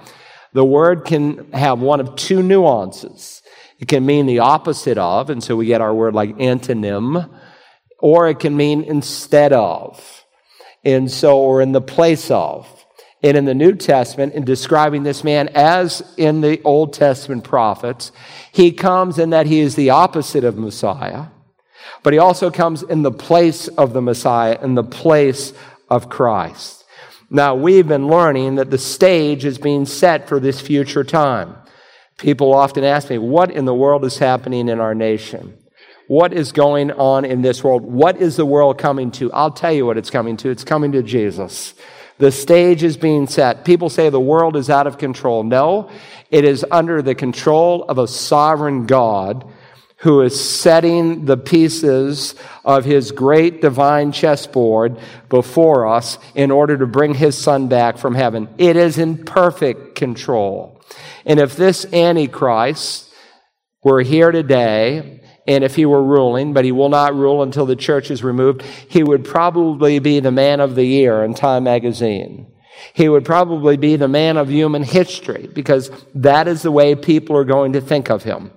The 0.53 0.65
word 0.65 1.05
can 1.05 1.51
have 1.51 1.79
one 1.79 1.99
of 1.99 2.15
two 2.15 2.41
nuances. 2.41 3.41
It 3.79 3.87
can 3.87 4.05
mean 4.05 4.25
the 4.25 4.39
opposite 4.39 4.97
of, 4.97 5.29
and 5.29 5.43
so 5.43 5.55
we 5.55 5.65
get 5.65 5.81
our 5.81 5.93
word 5.93 6.13
like 6.13 6.35
antonym, 6.37 7.29
or 7.99 8.29
it 8.29 8.39
can 8.39 8.55
mean 8.55 8.83
instead 8.83 9.53
of. 9.53 10.25
And 10.83 11.11
so, 11.11 11.39
or 11.39 11.61
in 11.61 11.71
the 11.71 11.81
place 11.81 12.31
of. 12.31 12.67
And 13.21 13.35
in 13.35 13.45
the 13.45 13.53
New 13.53 13.75
Testament, 13.75 14.33
in 14.33 14.45
describing 14.45 15.03
this 15.03 15.23
man 15.23 15.49
as 15.49 16.01
in 16.15 16.41
the 16.41 16.61
Old 16.63 16.93
Testament 16.93 17.43
prophets, 17.43 18.11
he 18.51 18.71
comes 18.71 19.19
in 19.19 19.31
that 19.31 19.45
he 19.45 19.59
is 19.59 19.75
the 19.75 19.89
opposite 19.89 20.45
of 20.45 20.57
Messiah, 20.57 21.25
but 22.01 22.13
he 22.13 22.19
also 22.19 22.49
comes 22.49 22.81
in 22.81 23.01
the 23.01 23.11
place 23.11 23.67
of 23.67 23.91
the 23.91 24.01
Messiah, 24.01 24.57
in 24.61 24.75
the 24.75 24.83
place 24.83 25.51
of 25.89 26.09
Christ. 26.09 26.85
Now, 27.29 27.55
we've 27.55 27.87
been 27.87 28.07
learning 28.07 28.55
that 28.55 28.71
the 28.71 28.77
stage 28.77 29.43
is 29.43 29.57
being 29.57 29.85
set 29.85 30.27
for 30.27 30.39
this 30.39 30.61
future 30.61 31.03
time. 31.03 31.55
People 32.17 32.53
often 32.53 32.83
ask 32.83 33.09
me, 33.09 33.17
what 33.17 33.51
in 33.51 33.65
the 33.65 33.73
world 33.73 34.03
is 34.05 34.17
happening 34.17 34.69
in 34.69 34.79
our 34.79 34.95
nation? 34.95 35.57
What 36.07 36.33
is 36.33 36.51
going 36.51 36.91
on 36.91 37.25
in 37.25 37.41
this 37.41 37.63
world? 37.63 37.83
What 37.83 38.17
is 38.17 38.35
the 38.35 38.45
world 38.45 38.79
coming 38.79 39.11
to? 39.11 39.31
I'll 39.31 39.51
tell 39.51 39.71
you 39.71 39.85
what 39.85 39.97
it's 39.97 40.09
coming 40.09 40.37
to. 40.37 40.49
It's 40.49 40.63
coming 40.63 40.91
to 40.93 41.03
Jesus. 41.03 41.75
The 42.19 42.31
stage 42.31 42.83
is 42.83 42.97
being 42.97 43.27
set. 43.27 43.63
People 43.63 43.89
say 43.89 44.09
the 44.09 44.19
world 44.19 44.57
is 44.57 44.69
out 44.69 44.87
of 44.87 44.97
control. 44.97 45.43
No, 45.43 45.89
it 46.29 46.43
is 46.43 46.65
under 46.69 47.01
the 47.01 47.15
control 47.15 47.85
of 47.85 47.97
a 47.97 48.07
sovereign 48.07 48.85
God 48.85 49.49
who 50.01 50.21
is 50.21 50.39
setting 50.39 51.25
the 51.25 51.37
pieces 51.37 52.35
of 52.63 52.85
his 52.85 53.11
great 53.11 53.61
divine 53.61 54.11
chessboard 54.11 54.97
before 55.29 55.87
us 55.87 56.17
in 56.35 56.51
order 56.51 56.77
to 56.77 56.85
bring 56.85 57.13
his 57.13 57.37
son 57.37 57.67
back 57.67 57.97
from 57.97 58.15
heaven. 58.15 58.49
It 58.57 58.75
is 58.75 58.97
in 58.97 59.23
perfect 59.25 59.95
control. 59.95 60.81
And 61.25 61.39
if 61.39 61.55
this 61.55 61.85
Antichrist 61.93 63.13
were 63.83 64.01
here 64.01 64.31
today 64.31 65.18
and 65.49 65.63
if 65.63 65.75
he 65.75 65.83
were 65.83 66.03
ruling, 66.03 66.53
but 66.53 66.63
he 66.63 66.71
will 66.71 66.89
not 66.89 67.15
rule 67.15 67.41
until 67.41 67.65
the 67.65 67.75
church 67.75 68.11
is 68.11 68.23
removed, 68.23 68.61
he 68.61 69.01
would 69.01 69.25
probably 69.25 69.97
be 69.97 70.19
the 70.19 70.31
man 70.31 70.59
of 70.59 70.75
the 70.75 70.85
year 70.85 71.23
in 71.23 71.33
Time 71.33 71.63
magazine. 71.63 72.45
He 72.93 73.09
would 73.09 73.25
probably 73.25 73.75
be 73.75 73.95
the 73.95 74.07
man 74.07 74.37
of 74.37 74.51
human 74.51 74.83
history 74.83 75.49
because 75.51 75.89
that 76.13 76.47
is 76.47 76.61
the 76.61 76.71
way 76.71 76.93
people 76.93 77.35
are 77.35 77.45
going 77.45 77.73
to 77.73 77.81
think 77.81 78.11
of 78.11 78.23
him. 78.23 78.51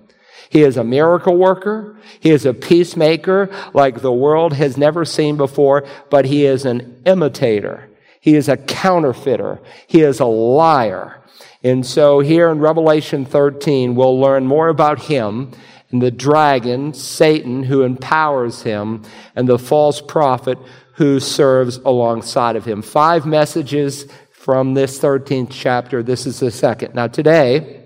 He 0.51 0.61
is 0.61 0.77
a 0.77 0.83
miracle 0.83 1.35
worker. 1.35 1.97
He 2.19 2.29
is 2.29 2.45
a 2.45 2.53
peacemaker 2.53 3.49
like 3.73 4.01
the 4.01 4.13
world 4.13 4.53
has 4.53 4.77
never 4.77 5.03
seen 5.03 5.35
before, 5.35 5.87
but 6.11 6.25
he 6.25 6.45
is 6.45 6.63
an 6.63 7.01
imitator. 7.07 7.89
He 8.21 8.35
is 8.35 8.47
a 8.47 8.57
counterfeiter. 8.57 9.59
He 9.87 10.01
is 10.01 10.19
a 10.19 10.25
liar. 10.25 11.23
And 11.63 11.83
so 11.83 12.19
here 12.19 12.51
in 12.51 12.59
Revelation 12.59 13.25
13, 13.25 13.95
we'll 13.95 14.19
learn 14.19 14.45
more 14.45 14.67
about 14.67 14.99
him 14.99 15.53
and 15.93 16.01
the 16.01 16.11
dragon, 16.11 16.93
Satan, 16.93 17.61
who 17.61 17.83
empowers 17.83 18.63
him, 18.63 19.03
and 19.35 19.47
the 19.47 19.59
false 19.59 20.01
prophet 20.01 20.57
who 20.95 21.19
serves 21.19 21.77
alongside 21.77 22.55
of 22.55 22.65
him. 22.65 22.81
Five 22.81 23.27
messages 23.27 24.07
from 24.31 24.73
this 24.73 24.99
13th 24.99 25.49
chapter. 25.51 26.01
This 26.01 26.25
is 26.25 26.39
the 26.39 26.49
second. 26.49 26.95
Now, 26.95 27.07
today, 27.07 27.85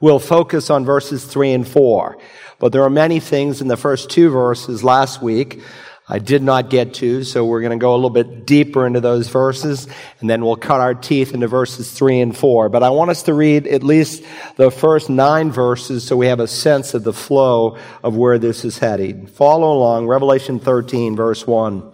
we'll 0.00 0.20
focus 0.20 0.70
on 0.70 0.84
verses 0.84 1.24
3 1.24 1.52
and 1.52 1.68
4. 1.68 2.18
But 2.60 2.70
there 2.70 2.84
are 2.84 2.90
many 2.90 3.18
things 3.18 3.60
in 3.60 3.66
the 3.66 3.76
first 3.76 4.08
two 4.08 4.30
verses 4.30 4.84
last 4.84 5.20
week 5.20 5.60
I 6.08 6.18
did 6.18 6.42
not 6.42 6.68
get 6.68 6.94
to, 6.94 7.22
so 7.22 7.44
we're 7.44 7.60
going 7.60 7.78
to 7.78 7.82
go 7.82 7.94
a 7.94 7.96
little 7.96 8.10
bit 8.10 8.44
deeper 8.44 8.86
into 8.86 9.00
those 9.00 9.28
verses, 9.28 9.86
and 10.20 10.28
then 10.28 10.44
we'll 10.44 10.56
cut 10.56 10.80
our 10.80 10.94
teeth 10.94 11.32
into 11.32 11.46
verses 11.46 11.92
3 11.92 12.20
and 12.20 12.36
4. 12.36 12.68
But 12.68 12.82
I 12.82 12.90
want 12.90 13.10
us 13.10 13.22
to 13.24 13.34
read 13.34 13.68
at 13.68 13.84
least 13.84 14.24
the 14.56 14.70
first 14.70 15.08
nine 15.08 15.52
verses 15.52 16.04
so 16.04 16.16
we 16.16 16.26
have 16.26 16.40
a 16.40 16.48
sense 16.48 16.94
of 16.94 17.04
the 17.04 17.12
flow 17.12 17.78
of 18.02 18.16
where 18.16 18.38
this 18.38 18.64
is 18.64 18.78
heading. 18.78 19.26
Follow 19.26 19.72
along, 19.72 20.08
Revelation 20.08 20.58
13, 20.58 21.14
verse 21.14 21.46
1. 21.46 21.92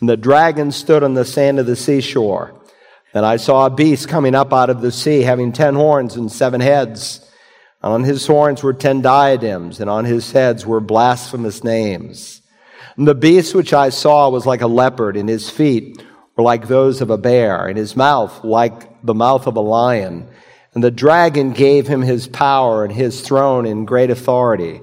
And 0.00 0.08
the 0.08 0.16
dragon 0.16 0.72
stood 0.72 1.02
on 1.02 1.14
the 1.14 1.24
sand 1.24 1.60
of 1.60 1.66
the 1.66 1.76
seashore. 1.76 2.58
And 3.14 3.24
I 3.26 3.36
saw 3.36 3.66
a 3.66 3.70
beast 3.70 4.08
coming 4.08 4.34
up 4.34 4.52
out 4.52 4.70
of 4.70 4.80
the 4.80 4.90
sea, 4.90 5.20
having 5.20 5.52
ten 5.52 5.74
horns 5.74 6.16
and 6.16 6.32
seven 6.32 6.60
heads. 6.60 7.20
And 7.82 7.92
on 7.92 8.02
his 8.02 8.26
horns 8.26 8.62
were 8.62 8.72
ten 8.72 9.02
diadems, 9.02 9.78
and 9.78 9.90
on 9.90 10.04
his 10.04 10.32
heads 10.32 10.66
were 10.66 10.80
blasphemous 10.80 11.62
names. 11.62 12.41
And 12.96 13.08
the 13.08 13.14
beast 13.14 13.54
which 13.54 13.72
I 13.72 13.88
saw 13.88 14.28
was 14.28 14.46
like 14.46 14.60
a 14.60 14.66
leopard, 14.66 15.16
and 15.16 15.28
his 15.28 15.48
feet 15.48 16.02
were 16.36 16.44
like 16.44 16.68
those 16.68 17.00
of 17.00 17.10
a 17.10 17.18
bear, 17.18 17.66
and 17.66 17.78
his 17.78 17.96
mouth 17.96 18.44
like 18.44 19.04
the 19.04 19.14
mouth 19.14 19.46
of 19.46 19.56
a 19.56 19.60
lion. 19.60 20.28
And 20.74 20.82
the 20.82 20.90
dragon 20.90 21.52
gave 21.52 21.86
him 21.86 22.02
his 22.02 22.26
power 22.26 22.84
and 22.84 22.92
his 22.92 23.20
throne 23.20 23.66
and 23.66 23.86
great 23.86 24.10
authority. 24.10 24.80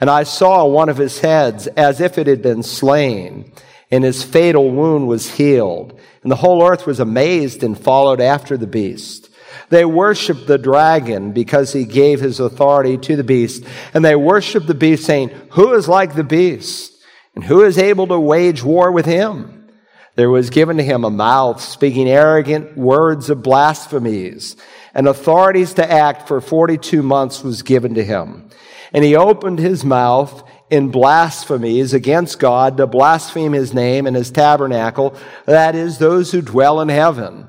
And 0.00 0.10
I 0.10 0.24
saw 0.24 0.66
one 0.66 0.88
of 0.88 0.96
his 0.96 1.20
heads 1.20 1.66
as 1.68 2.00
if 2.00 2.18
it 2.18 2.26
had 2.26 2.42
been 2.42 2.62
slain, 2.62 3.52
and 3.90 4.04
his 4.04 4.22
fatal 4.22 4.70
wound 4.70 5.06
was 5.06 5.34
healed. 5.34 5.98
And 6.22 6.30
the 6.30 6.36
whole 6.36 6.62
earth 6.66 6.86
was 6.86 7.00
amazed 7.00 7.62
and 7.62 7.78
followed 7.78 8.20
after 8.20 8.56
the 8.56 8.66
beast. 8.66 9.30
They 9.68 9.84
worshiped 9.84 10.46
the 10.46 10.58
dragon 10.58 11.32
because 11.32 11.72
he 11.72 11.84
gave 11.84 12.20
his 12.20 12.40
authority 12.40 12.98
to 12.98 13.16
the 13.16 13.24
beast. 13.24 13.64
And 13.94 14.04
they 14.04 14.16
worshiped 14.16 14.66
the 14.66 14.74
beast 14.74 15.04
saying, 15.04 15.30
Who 15.52 15.72
is 15.74 15.88
like 15.88 16.14
the 16.14 16.24
beast? 16.24 16.91
And 17.34 17.44
who 17.44 17.64
is 17.64 17.78
able 17.78 18.06
to 18.08 18.20
wage 18.20 18.62
war 18.62 18.92
with 18.92 19.06
him? 19.06 19.68
There 20.14 20.30
was 20.30 20.50
given 20.50 20.76
to 20.76 20.82
him 20.82 21.04
a 21.04 21.10
mouth 21.10 21.60
speaking 21.62 22.08
arrogant 22.08 22.76
words 22.76 23.30
of 23.30 23.42
blasphemies, 23.42 24.56
and 24.92 25.08
authorities 25.08 25.74
to 25.74 25.90
act 25.90 26.28
for 26.28 26.40
42 26.40 27.02
months 27.02 27.42
was 27.42 27.62
given 27.62 27.94
to 27.94 28.04
him. 28.04 28.50
And 28.92 29.02
he 29.02 29.16
opened 29.16 29.58
his 29.58 29.84
mouth 29.84 30.46
in 30.68 30.90
blasphemies 30.90 31.94
against 31.94 32.38
God 32.38 32.76
to 32.76 32.86
blaspheme 32.86 33.52
his 33.52 33.72
name 33.72 34.06
and 34.06 34.14
his 34.14 34.30
tabernacle, 34.30 35.16
that 35.46 35.74
is, 35.74 35.96
those 35.96 36.30
who 36.30 36.42
dwell 36.42 36.80
in 36.80 36.90
heaven. 36.90 37.48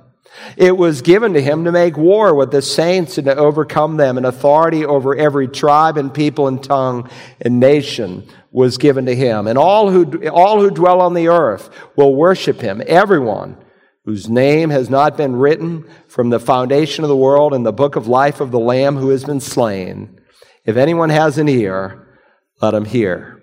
It 0.58 0.78
was 0.78 1.02
given 1.02 1.34
to 1.34 1.42
him 1.42 1.66
to 1.66 1.72
make 1.72 1.98
war 1.98 2.34
with 2.36 2.52
the 2.52 2.62
saints 2.62 3.18
and 3.18 3.25
to 3.25 3.36
overcome 3.36 3.98
them, 3.98 4.18
and 4.18 4.25
authority 4.25 4.86
over 4.86 5.16
every 5.16 5.48
tribe 5.48 5.98
and 5.98 6.13
people 6.13 6.48
and 6.48 6.63
tongue 6.63 7.10
and 7.42 7.60
nation 7.60 8.28
was 8.52 8.78
given 8.78 9.06
to 9.06 9.16
him. 9.16 9.48
And 9.48 9.58
all 9.58 9.90
who, 9.90 10.28
all 10.30 10.60
who 10.60 10.70
dwell 10.70 11.02
on 11.02 11.13
the 11.13 11.30
earth 11.30 11.70
will 11.96 12.16
worship 12.16 12.62
him, 12.62 12.82
everyone 12.86 13.58
whose 14.06 14.30
name 14.30 14.70
has 14.70 14.90
not 14.90 15.18
been 15.18 15.36
written 15.36 15.86
from 16.08 16.30
the 16.30 16.40
foundation 16.40 17.04
of 17.04 17.10
the 17.10 17.16
world 17.16 17.54
in 17.54 17.63
the 17.63 17.72
book 17.72 17.96
of 17.96 18.08
life 18.08 18.42
of 18.42 18.52
the 18.52 18.60
Lamb 18.60 18.98
who 18.98 19.10
has 19.10 19.24
been 19.24 19.40
slain. 19.40 20.20
If 20.66 20.78
anyone 20.78 21.10
has 21.10 21.38
an 21.38 21.48
ear, 21.48 22.20
let 22.62 22.74
him 22.74 22.86
hear. 22.86 23.42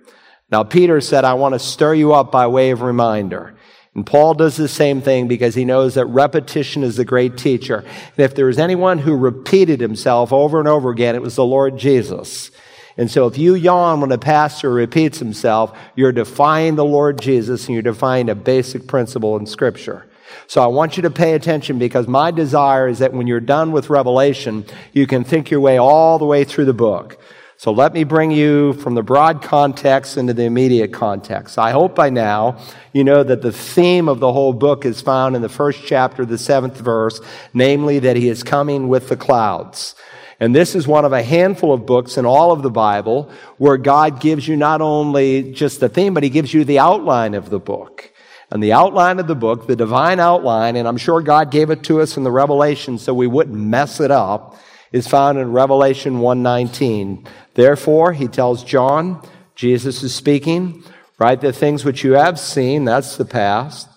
Now, 0.51 0.65
Peter 0.65 1.01
said, 1.01 1.25
I 1.25 1.35
want 1.35 1.55
to 1.55 1.59
stir 1.59 1.95
you 1.95 2.13
up 2.13 2.33
by 2.33 2.47
way 2.47 2.71
of 2.71 2.83
reminder. 2.83 3.57
And 4.01 4.07
Paul 4.07 4.33
does 4.33 4.57
the 4.57 4.67
same 4.67 5.03
thing 5.03 5.29
because 5.29 5.55
he 5.55 5.67
knows 5.67 5.93
that 5.93 6.07
repetition 6.07 6.83
is 6.83 6.97
the 6.97 7.05
great 7.05 7.37
teacher. 7.37 7.81
And 7.81 8.25
if 8.25 8.35
there 8.35 8.47
was 8.47 8.59
anyone 8.59 8.97
who 8.97 9.15
repeated 9.15 9.79
himself 9.79 10.33
over 10.33 10.59
and 10.59 10.67
over 10.67 10.89
again, 10.89 11.15
it 11.15 11.21
was 11.21 11.37
the 11.37 11.45
Lord 11.45 11.77
Jesus. 11.77 12.51
And 12.97 13.11
so 13.11 13.27
if 13.27 13.37
you 13.37 13.55
yawn 13.55 14.01
when 14.01 14.11
a 14.11 14.17
pastor 14.17 14.71
repeats 14.71 15.19
himself, 15.19 15.79
you're 15.97 16.13
defying 16.13 16.77
the 16.77 16.85
Lord 16.85 17.21
Jesus 17.21 17.67
and 17.67 17.75
you're 17.75 17.83
defying 17.83 18.31
a 18.31 18.35
basic 18.35 18.87
principle 18.87 19.37
in 19.37 19.45
Scripture. 19.45 20.07
So 20.47 20.63
I 20.63 20.69
want 20.69 20.97
you 20.97 21.03
to 21.03 21.11
pay 21.11 21.35
attention 21.35 21.79
because 21.79 22.09
my 22.09 22.31
desire 22.31 22.89
is 22.89 23.01
that 23.01 23.13
when 23.13 23.27
you're 23.27 23.39
done 23.39 23.71
with 23.71 23.91
Revelation, 23.91 24.65
you 24.95 25.07
can 25.07 25.25
think 25.25 25.51
your 25.51 25.61
way 25.61 25.77
all 25.77 26.19
the 26.19 26.25
way 26.25 26.45
through 26.45 26.65
the 26.65 26.73
book. 26.73 27.21
So 27.61 27.73
let 27.73 27.93
me 27.93 28.05
bring 28.05 28.31
you 28.31 28.73
from 28.73 28.95
the 28.95 29.03
broad 29.03 29.43
context 29.43 30.17
into 30.17 30.33
the 30.33 30.45
immediate 30.45 30.95
context. 30.95 31.59
I 31.59 31.73
hope 31.73 31.95
by 31.95 32.09
now 32.09 32.57
you 32.95 33.05
know 33.05 33.23
that 33.23 33.43
the 33.43 33.53
theme 33.53 34.09
of 34.09 34.19
the 34.19 34.33
whole 34.33 34.55
book 34.55 34.87
is 34.87 35.03
found 35.03 35.37
in 35.37 35.43
the 35.43 35.51
first 35.51 35.85
chapter, 35.85 36.25
the 36.25 36.39
seventh 36.39 36.79
verse, 36.79 37.21
namely 37.53 37.99
that 37.99 38.17
he 38.17 38.31
is 38.31 38.43
coming 38.43 38.89
with 38.89 39.11
the 39.11 39.17
clouds. 39.19 39.95
And 40.41 40.57
this 40.57 40.75
is 40.75 40.89
one 40.89 41.05
of 41.05 41.13
a 41.13 41.23
handful 41.23 41.75
of 41.75 41.85
books 41.85 42.17
in 42.17 42.25
all 42.25 42.51
of 42.51 42.63
the 42.63 42.71
Bible 42.71 43.31
where 43.59 43.77
God 43.77 44.21
gives 44.21 44.49
you 44.49 44.57
not 44.57 44.81
only 44.81 45.53
just 45.53 45.81
the 45.81 45.91
theme, 45.91 46.15
but 46.15 46.23
he 46.23 46.31
gives 46.31 46.55
you 46.55 46.65
the 46.65 46.79
outline 46.79 47.35
of 47.35 47.51
the 47.51 47.61
book. 47.61 48.11
And 48.51 48.63
the 48.63 48.73
outline 48.73 49.19
of 49.19 49.27
the 49.27 49.35
book, 49.35 49.67
the 49.67 49.77
divine 49.77 50.19
outline, 50.19 50.77
and 50.77 50.89
I'm 50.89 50.97
sure 50.97 51.21
God 51.21 51.51
gave 51.51 51.69
it 51.69 51.83
to 51.83 52.01
us 52.01 52.17
in 52.17 52.23
the 52.23 52.31
Revelation 52.31 52.97
so 52.97 53.13
we 53.13 53.27
wouldn't 53.27 53.55
mess 53.55 54.01
it 54.01 54.11
up, 54.11 54.57
is 54.93 55.07
found 55.07 55.39
in 55.39 55.53
Revelation 55.53 56.21
119. 56.21 57.27
Therefore, 57.55 58.13
he 58.13 58.27
tells 58.29 58.65
John, 58.65 59.27
Jesus 59.55 60.03
is 60.03 60.15
speaking, 60.15 60.83
write 61.19 61.41
the 61.41 61.53
things 61.53 61.85
which 61.85 62.03
you 62.03 62.13
have 62.13 62.39
seen, 62.39 62.85
that's 62.85 63.17
the 63.17 63.25
past. 63.25 63.89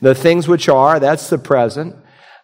The 0.00 0.14
things 0.14 0.48
which 0.48 0.68
are, 0.68 0.98
that's 0.98 1.30
the 1.30 1.38
present. 1.38 1.96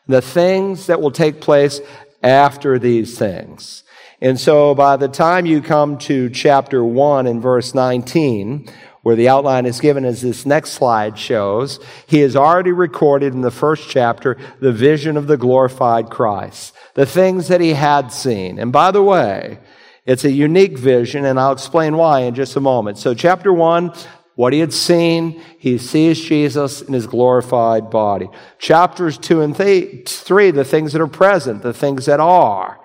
The 0.06 0.22
things 0.22 0.86
that 0.86 1.00
will 1.00 1.10
take 1.10 1.40
place 1.40 1.80
after 2.22 2.78
these 2.78 3.18
things. 3.18 3.82
And 4.20 4.38
so 4.38 4.74
by 4.74 4.96
the 4.96 5.08
time 5.08 5.46
you 5.46 5.60
come 5.60 5.98
to 5.98 6.30
chapter 6.30 6.84
1 6.84 7.26
and 7.26 7.42
verse 7.42 7.74
19, 7.74 8.68
where 9.08 9.16
the 9.16 9.30
outline 9.30 9.64
is 9.64 9.80
given 9.80 10.04
as 10.04 10.20
this 10.20 10.44
next 10.44 10.72
slide 10.72 11.18
shows, 11.18 11.80
he 12.06 12.20
has 12.20 12.36
already 12.36 12.72
recorded 12.72 13.32
in 13.32 13.40
the 13.40 13.50
first 13.50 13.88
chapter 13.88 14.36
the 14.60 14.70
vision 14.70 15.16
of 15.16 15.26
the 15.26 15.38
glorified 15.38 16.10
Christ, 16.10 16.74
the 16.92 17.06
things 17.06 17.48
that 17.48 17.62
he 17.62 17.72
had 17.72 18.12
seen. 18.12 18.58
And 18.58 18.70
by 18.70 18.90
the 18.90 19.02
way, 19.02 19.60
it's 20.04 20.26
a 20.26 20.30
unique 20.30 20.76
vision, 20.76 21.24
and 21.24 21.40
I'll 21.40 21.52
explain 21.52 21.96
why 21.96 22.20
in 22.20 22.34
just 22.34 22.54
a 22.56 22.60
moment. 22.60 22.98
So, 22.98 23.14
chapter 23.14 23.50
one, 23.50 23.94
what 24.34 24.52
he 24.52 24.58
had 24.58 24.74
seen, 24.74 25.40
he 25.58 25.78
sees 25.78 26.20
Jesus 26.20 26.82
in 26.82 26.92
his 26.92 27.06
glorified 27.06 27.88
body. 27.88 28.28
Chapters 28.58 29.16
two 29.16 29.40
and 29.40 29.56
th- 29.56 30.06
three, 30.06 30.50
the 30.50 30.64
things 30.66 30.92
that 30.92 31.00
are 31.00 31.06
present, 31.06 31.62
the 31.62 31.72
things 31.72 32.04
that 32.04 32.20
are. 32.20 32.78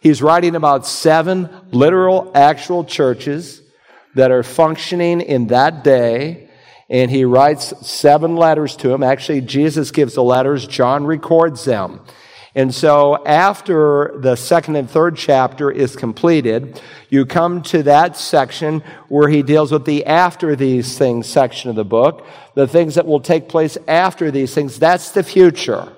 He's 0.00 0.22
writing 0.22 0.56
about 0.56 0.88
seven 0.88 1.48
literal, 1.70 2.32
actual 2.34 2.82
churches 2.82 3.62
that 4.14 4.30
are 4.30 4.42
functioning 4.42 5.20
in 5.20 5.48
that 5.48 5.84
day. 5.84 6.48
And 6.90 7.10
he 7.10 7.24
writes 7.24 7.74
seven 7.86 8.36
letters 8.36 8.74
to 8.76 8.88
them. 8.88 9.02
Actually, 9.02 9.42
Jesus 9.42 9.90
gives 9.90 10.14
the 10.14 10.22
letters, 10.22 10.66
John 10.66 11.04
records 11.04 11.64
them. 11.64 12.00
And 12.54 12.74
so 12.74 13.24
after 13.24 14.18
the 14.20 14.34
second 14.34 14.76
and 14.76 14.90
third 14.90 15.16
chapter 15.16 15.70
is 15.70 15.94
completed, 15.94 16.80
you 17.08 17.26
come 17.26 17.62
to 17.64 17.84
that 17.84 18.16
section 18.16 18.82
where 19.08 19.28
he 19.28 19.42
deals 19.42 19.70
with 19.70 19.84
the 19.84 20.06
after 20.06 20.56
these 20.56 20.98
things 20.98 21.28
section 21.28 21.70
of 21.70 21.76
the 21.76 21.84
book, 21.84 22.26
the 22.54 22.66
things 22.66 22.96
that 22.96 23.06
will 23.06 23.20
take 23.20 23.48
place 23.48 23.76
after 23.86 24.30
these 24.30 24.54
things. 24.54 24.78
That's 24.78 25.12
the 25.12 25.22
future. 25.22 25.92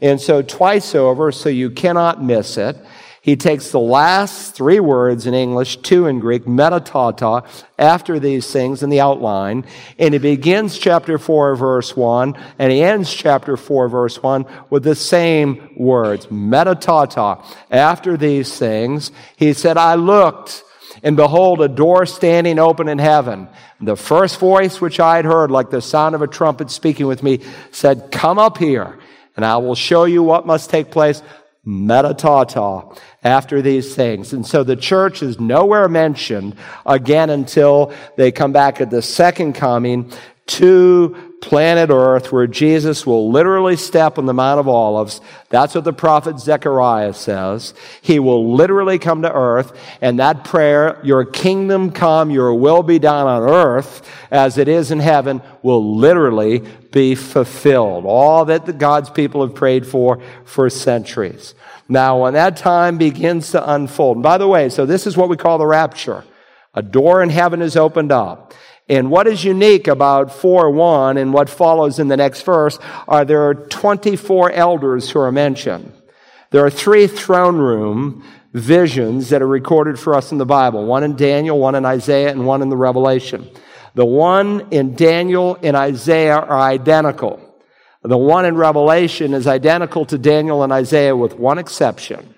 And 0.00 0.20
so 0.20 0.42
twice 0.42 0.94
over, 0.94 1.32
so 1.32 1.48
you 1.48 1.70
cannot 1.70 2.22
miss 2.22 2.56
it. 2.56 2.76
He 3.22 3.36
takes 3.36 3.70
the 3.70 3.80
last 3.80 4.54
three 4.54 4.80
words 4.80 5.26
in 5.26 5.34
English, 5.34 5.76
two 5.78 6.06
in 6.06 6.20
Greek, 6.20 6.48
meta 6.48 6.80
tauta, 6.80 7.46
after 7.78 8.18
these 8.18 8.50
things 8.50 8.82
in 8.82 8.88
the 8.88 9.00
outline, 9.00 9.66
and 9.98 10.14
he 10.14 10.18
begins 10.18 10.78
chapter 10.78 11.18
4, 11.18 11.54
verse 11.54 11.94
1, 11.94 12.34
and 12.58 12.72
he 12.72 12.82
ends 12.82 13.12
chapter 13.12 13.58
4, 13.58 13.88
verse 13.88 14.22
1 14.22 14.46
with 14.70 14.84
the 14.84 14.94
same 14.94 15.70
words, 15.76 16.30
meta 16.30 16.74
tauta. 16.74 17.44
After 17.70 18.16
these 18.16 18.58
things, 18.58 19.12
he 19.36 19.52
said, 19.52 19.76
I 19.76 19.96
looked, 19.96 20.64
and 21.02 21.14
behold, 21.14 21.60
a 21.60 21.68
door 21.68 22.06
standing 22.06 22.58
open 22.58 22.88
in 22.88 22.98
heaven. 22.98 23.48
The 23.82 23.96
first 23.96 24.40
voice 24.40 24.80
which 24.80 24.98
I 24.98 25.16
had 25.16 25.26
heard, 25.26 25.50
like 25.50 25.68
the 25.68 25.82
sound 25.82 26.14
of 26.14 26.22
a 26.22 26.26
trumpet 26.26 26.70
speaking 26.70 27.06
with 27.06 27.22
me, 27.22 27.40
said, 27.70 28.10
Come 28.10 28.38
up 28.38 28.56
here, 28.56 28.98
and 29.36 29.44
I 29.44 29.58
will 29.58 29.74
show 29.74 30.04
you 30.04 30.22
what 30.22 30.46
must 30.46 30.70
take 30.70 30.90
place 30.90 31.22
meta 31.64 32.14
tauta 32.14 32.98
after 33.22 33.60
these 33.60 33.94
things. 33.94 34.32
And 34.32 34.46
so 34.46 34.64
the 34.64 34.76
church 34.76 35.22
is 35.22 35.38
nowhere 35.38 35.88
mentioned 35.88 36.56
again 36.86 37.30
until 37.30 37.92
they 38.16 38.32
come 38.32 38.52
back 38.52 38.80
at 38.80 38.90
the 38.90 39.02
second 39.02 39.54
coming 39.54 40.10
to 40.46 41.29
planet 41.40 41.90
Earth 41.90 42.32
where 42.32 42.46
Jesus 42.46 43.06
will 43.06 43.30
literally 43.30 43.76
step 43.76 44.18
on 44.18 44.26
the 44.26 44.34
Mount 44.34 44.60
of 44.60 44.68
Olives. 44.68 45.20
That's 45.48 45.74
what 45.74 45.84
the 45.84 45.92
prophet 45.92 46.38
Zechariah 46.38 47.14
says. 47.14 47.74
He 48.02 48.18
will 48.18 48.54
literally 48.54 48.98
come 48.98 49.22
to 49.22 49.32
earth 49.32 49.76
and 50.00 50.18
that 50.18 50.44
prayer, 50.44 51.00
your 51.02 51.24
kingdom 51.24 51.90
come, 51.90 52.30
your 52.30 52.54
will 52.54 52.82
be 52.82 52.98
done 52.98 53.26
on 53.26 53.48
earth 53.48 54.08
as 54.30 54.58
it 54.58 54.68
is 54.68 54.90
in 54.90 55.00
heaven, 55.00 55.42
will 55.62 55.96
literally 55.96 56.60
be 56.92 57.14
fulfilled. 57.14 58.04
All 58.06 58.44
that 58.44 58.78
God's 58.78 59.10
people 59.10 59.44
have 59.46 59.54
prayed 59.54 59.86
for 59.86 60.22
for 60.44 60.70
centuries. 60.70 61.54
Now, 61.88 62.22
when 62.22 62.34
that 62.34 62.56
time 62.56 62.98
begins 62.98 63.50
to 63.50 63.72
unfold, 63.72 64.18
and 64.18 64.22
by 64.22 64.38
the 64.38 64.46
way, 64.46 64.68
so 64.68 64.86
this 64.86 65.06
is 65.06 65.16
what 65.16 65.28
we 65.28 65.36
call 65.36 65.58
the 65.58 65.66
rapture. 65.66 66.24
A 66.74 66.82
door 66.82 67.20
in 67.20 67.30
heaven 67.30 67.62
is 67.62 67.76
opened 67.76 68.12
up. 68.12 68.54
And 68.90 69.08
what 69.08 69.28
is 69.28 69.44
unique 69.44 69.86
about 69.86 70.32
4 70.32 70.68
1 70.68 71.16
and 71.16 71.32
what 71.32 71.48
follows 71.48 72.00
in 72.00 72.08
the 72.08 72.16
next 72.16 72.42
verse 72.42 72.76
are 73.06 73.24
there 73.24 73.48
are 73.48 73.54
24 73.54 74.50
elders 74.50 75.08
who 75.08 75.20
are 75.20 75.30
mentioned. 75.30 75.92
There 76.50 76.66
are 76.66 76.70
three 76.70 77.06
throne 77.06 77.58
room 77.58 78.24
visions 78.52 79.28
that 79.28 79.42
are 79.42 79.46
recorded 79.46 79.96
for 79.96 80.16
us 80.16 80.32
in 80.32 80.38
the 80.38 80.44
Bible 80.44 80.84
one 80.84 81.04
in 81.04 81.14
Daniel, 81.14 81.56
one 81.56 81.76
in 81.76 81.84
Isaiah, 81.84 82.32
and 82.32 82.44
one 82.44 82.62
in 82.62 82.68
the 82.68 82.76
Revelation. 82.76 83.48
The 83.94 84.04
one 84.04 84.66
in 84.72 84.96
Daniel 84.96 85.56
and 85.62 85.76
Isaiah 85.76 86.38
are 86.38 86.60
identical. 86.60 87.40
The 88.02 88.18
one 88.18 88.44
in 88.44 88.56
Revelation 88.56 89.34
is 89.34 89.46
identical 89.46 90.04
to 90.06 90.18
Daniel 90.18 90.64
and 90.64 90.72
Isaiah 90.72 91.14
with 91.14 91.34
one 91.34 91.58
exception. 91.58 92.34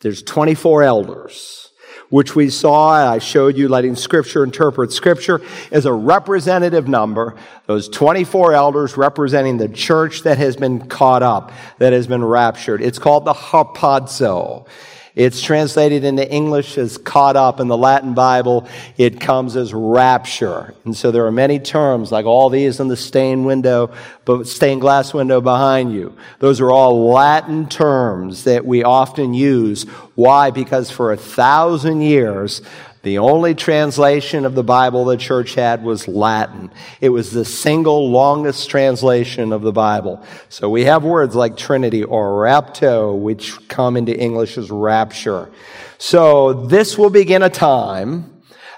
There's 0.00 0.22
24 0.22 0.82
elders, 0.82 1.71
which 2.12 2.36
we 2.36 2.50
saw, 2.50 2.90
I 2.90 3.18
showed 3.20 3.56
you 3.56 3.68
letting 3.70 3.96
scripture 3.96 4.44
interpret 4.44 4.92
scripture 4.92 5.40
is 5.70 5.86
a 5.86 5.92
representative 5.94 6.86
number. 6.86 7.36
Those 7.64 7.88
24 7.88 8.52
elders 8.52 8.98
representing 8.98 9.56
the 9.56 9.70
church 9.70 10.24
that 10.24 10.36
has 10.36 10.54
been 10.54 10.88
caught 10.88 11.22
up, 11.22 11.52
that 11.78 11.94
has 11.94 12.06
been 12.06 12.22
raptured. 12.22 12.82
It's 12.82 12.98
called 12.98 13.24
the 13.24 13.32
harpazo. 13.32 14.66
It's 15.14 15.42
translated 15.42 16.04
into 16.04 16.30
English 16.30 16.78
as 16.78 16.96
caught 16.96 17.36
up. 17.36 17.60
In 17.60 17.68
the 17.68 17.76
Latin 17.76 18.14
Bible, 18.14 18.66
it 18.96 19.20
comes 19.20 19.56
as 19.56 19.74
rapture. 19.74 20.74
And 20.84 20.96
so 20.96 21.10
there 21.10 21.26
are 21.26 21.32
many 21.32 21.58
terms, 21.58 22.10
like 22.10 22.24
all 22.24 22.48
these 22.48 22.80
in 22.80 22.88
the 22.88 22.96
stained 22.96 23.44
window, 23.44 23.92
but 24.24 24.46
stained 24.46 24.80
glass 24.80 25.12
window 25.12 25.42
behind 25.42 25.92
you. 25.92 26.16
Those 26.38 26.60
are 26.60 26.70
all 26.70 27.10
Latin 27.10 27.68
terms 27.68 28.44
that 28.44 28.64
we 28.64 28.84
often 28.84 29.34
use. 29.34 29.82
Why? 30.14 30.50
Because 30.50 30.90
for 30.90 31.12
a 31.12 31.16
thousand 31.16 32.00
years, 32.00 32.62
the 33.02 33.18
only 33.18 33.54
translation 33.54 34.44
of 34.44 34.54
the 34.54 34.62
Bible 34.62 35.04
the 35.04 35.16
church 35.16 35.54
had 35.54 35.82
was 35.82 36.06
Latin. 36.06 36.70
It 37.00 37.08
was 37.08 37.32
the 37.32 37.44
single 37.44 38.10
longest 38.10 38.70
translation 38.70 39.52
of 39.52 39.62
the 39.62 39.72
Bible. 39.72 40.24
So 40.48 40.70
we 40.70 40.84
have 40.84 41.02
words 41.02 41.34
like 41.34 41.56
Trinity 41.56 42.04
or 42.04 42.44
rapto, 42.44 43.18
which 43.18 43.68
come 43.68 43.96
into 43.96 44.16
English 44.16 44.56
as 44.56 44.70
rapture. 44.70 45.50
So 45.98 46.52
this 46.52 46.96
will 46.96 47.10
begin 47.10 47.42
a 47.42 47.50
time 47.50 48.31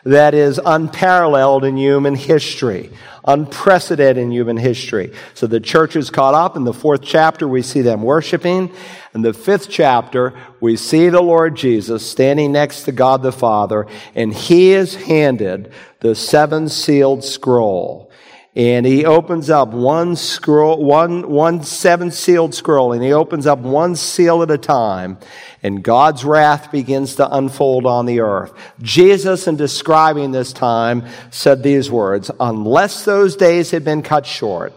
that 0.04 0.34
is 0.34 0.60
unparalleled 0.64 1.64
in 1.64 1.76
human 1.76 2.14
history 2.14 2.90
unprecedented 3.26 4.18
in 4.18 4.30
human 4.30 4.56
history. 4.56 5.12
So 5.32 5.46
the 5.46 5.60
church 5.60 5.96
is 5.96 6.10
caught 6.10 6.34
up. 6.34 6.56
In 6.56 6.64
the 6.64 6.74
fourth 6.74 7.02
chapter, 7.02 7.48
we 7.48 7.62
see 7.62 7.80
them 7.80 8.02
worshiping. 8.02 8.70
In 9.14 9.22
the 9.22 9.32
fifth 9.32 9.70
chapter, 9.70 10.34
we 10.60 10.76
see 10.76 11.08
the 11.08 11.22
Lord 11.22 11.56
Jesus 11.56 12.08
standing 12.08 12.52
next 12.52 12.84
to 12.84 12.92
God 12.92 13.22
the 13.22 13.32
Father, 13.32 13.86
and 14.14 14.32
he 14.34 14.72
is 14.72 14.94
handed 14.94 15.72
the 16.00 16.14
seven 16.14 16.68
sealed 16.68 17.24
scroll 17.24 18.10
and 18.56 18.86
he 18.86 19.04
opens 19.04 19.50
up 19.50 19.70
one 19.70 20.14
scroll, 20.14 20.82
one, 20.82 21.28
one 21.28 21.64
seven 21.64 22.12
sealed 22.12 22.54
scroll, 22.54 22.92
and 22.92 23.02
he 23.02 23.12
opens 23.12 23.46
up 23.46 23.58
one 23.58 23.96
seal 23.96 24.42
at 24.42 24.50
a 24.50 24.58
time, 24.58 25.18
and 25.62 25.82
God's 25.82 26.24
wrath 26.24 26.70
begins 26.70 27.16
to 27.16 27.34
unfold 27.34 27.84
on 27.84 28.06
the 28.06 28.20
earth. 28.20 28.52
Jesus, 28.80 29.48
in 29.48 29.56
describing 29.56 30.30
this 30.30 30.52
time, 30.52 31.04
said 31.30 31.62
these 31.62 31.90
words, 31.90 32.30
unless 32.38 33.04
those 33.04 33.34
days 33.34 33.72
had 33.72 33.84
been 33.84 34.02
cut 34.02 34.24
short, 34.24 34.72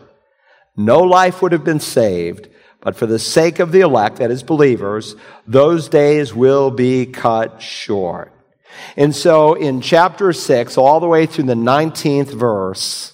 no 0.76 1.02
life 1.02 1.42
would 1.42 1.52
have 1.52 1.64
been 1.64 1.80
saved, 1.80 2.50
but 2.82 2.96
for 2.96 3.06
the 3.06 3.20
sake 3.20 3.60
of 3.60 3.72
the 3.72 3.82
elect, 3.82 4.18
that 4.18 4.32
is 4.32 4.42
believers, 4.42 5.16
those 5.46 5.88
days 5.88 6.34
will 6.34 6.72
be 6.72 7.06
cut 7.06 7.62
short. 7.62 8.32
And 8.96 9.16
so 9.16 9.54
in 9.54 9.82
chapter 9.82 10.34
6, 10.34 10.78
all 10.78 11.00
the 11.00 11.08
way 11.08 11.28
through 11.28 11.46
the 11.46 11.54
19th 11.54 12.34
verse, 12.34 13.14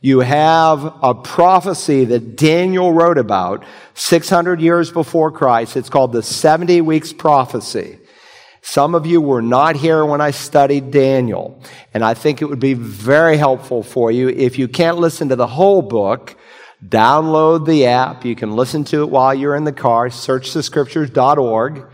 you 0.00 0.20
have 0.20 0.94
a 1.02 1.14
prophecy 1.14 2.06
that 2.06 2.36
Daniel 2.36 2.92
wrote 2.92 3.18
about 3.18 3.64
600 3.94 4.60
years 4.60 4.90
before 4.90 5.30
Christ. 5.30 5.76
It's 5.76 5.90
called 5.90 6.12
the 6.12 6.22
70 6.22 6.80
weeks 6.80 7.12
prophecy. 7.12 7.98
Some 8.62 8.94
of 8.94 9.06
you 9.06 9.20
were 9.20 9.42
not 9.42 9.76
here 9.76 10.04
when 10.04 10.20
I 10.20 10.30
studied 10.30 10.90
Daniel, 10.90 11.62
and 11.92 12.04
I 12.04 12.14
think 12.14 12.40
it 12.40 12.46
would 12.46 12.60
be 12.60 12.74
very 12.74 13.36
helpful 13.36 13.82
for 13.82 14.10
you 14.10 14.28
if 14.28 14.58
you 14.58 14.68
can't 14.68 14.98
listen 14.98 15.30
to 15.30 15.36
the 15.36 15.46
whole 15.46 15.82
book. 15.82 16.36
Download 16.86 17.66
the 17.66 17.86
app. 17.86 18.24
You 18.24 18.34
can 18.34 18.56
listen 18.56 18.84
to 18.84 19.02
it 19.02 19.10
while 19.10 19.34
you're 19.34 19.56
in 19.56 19.64
the 19.64 19.72
car. 19.72 20.08
Search 20.08 20.52
the 20.52 20.60
Searchthescriptures.org. 20.60 21.86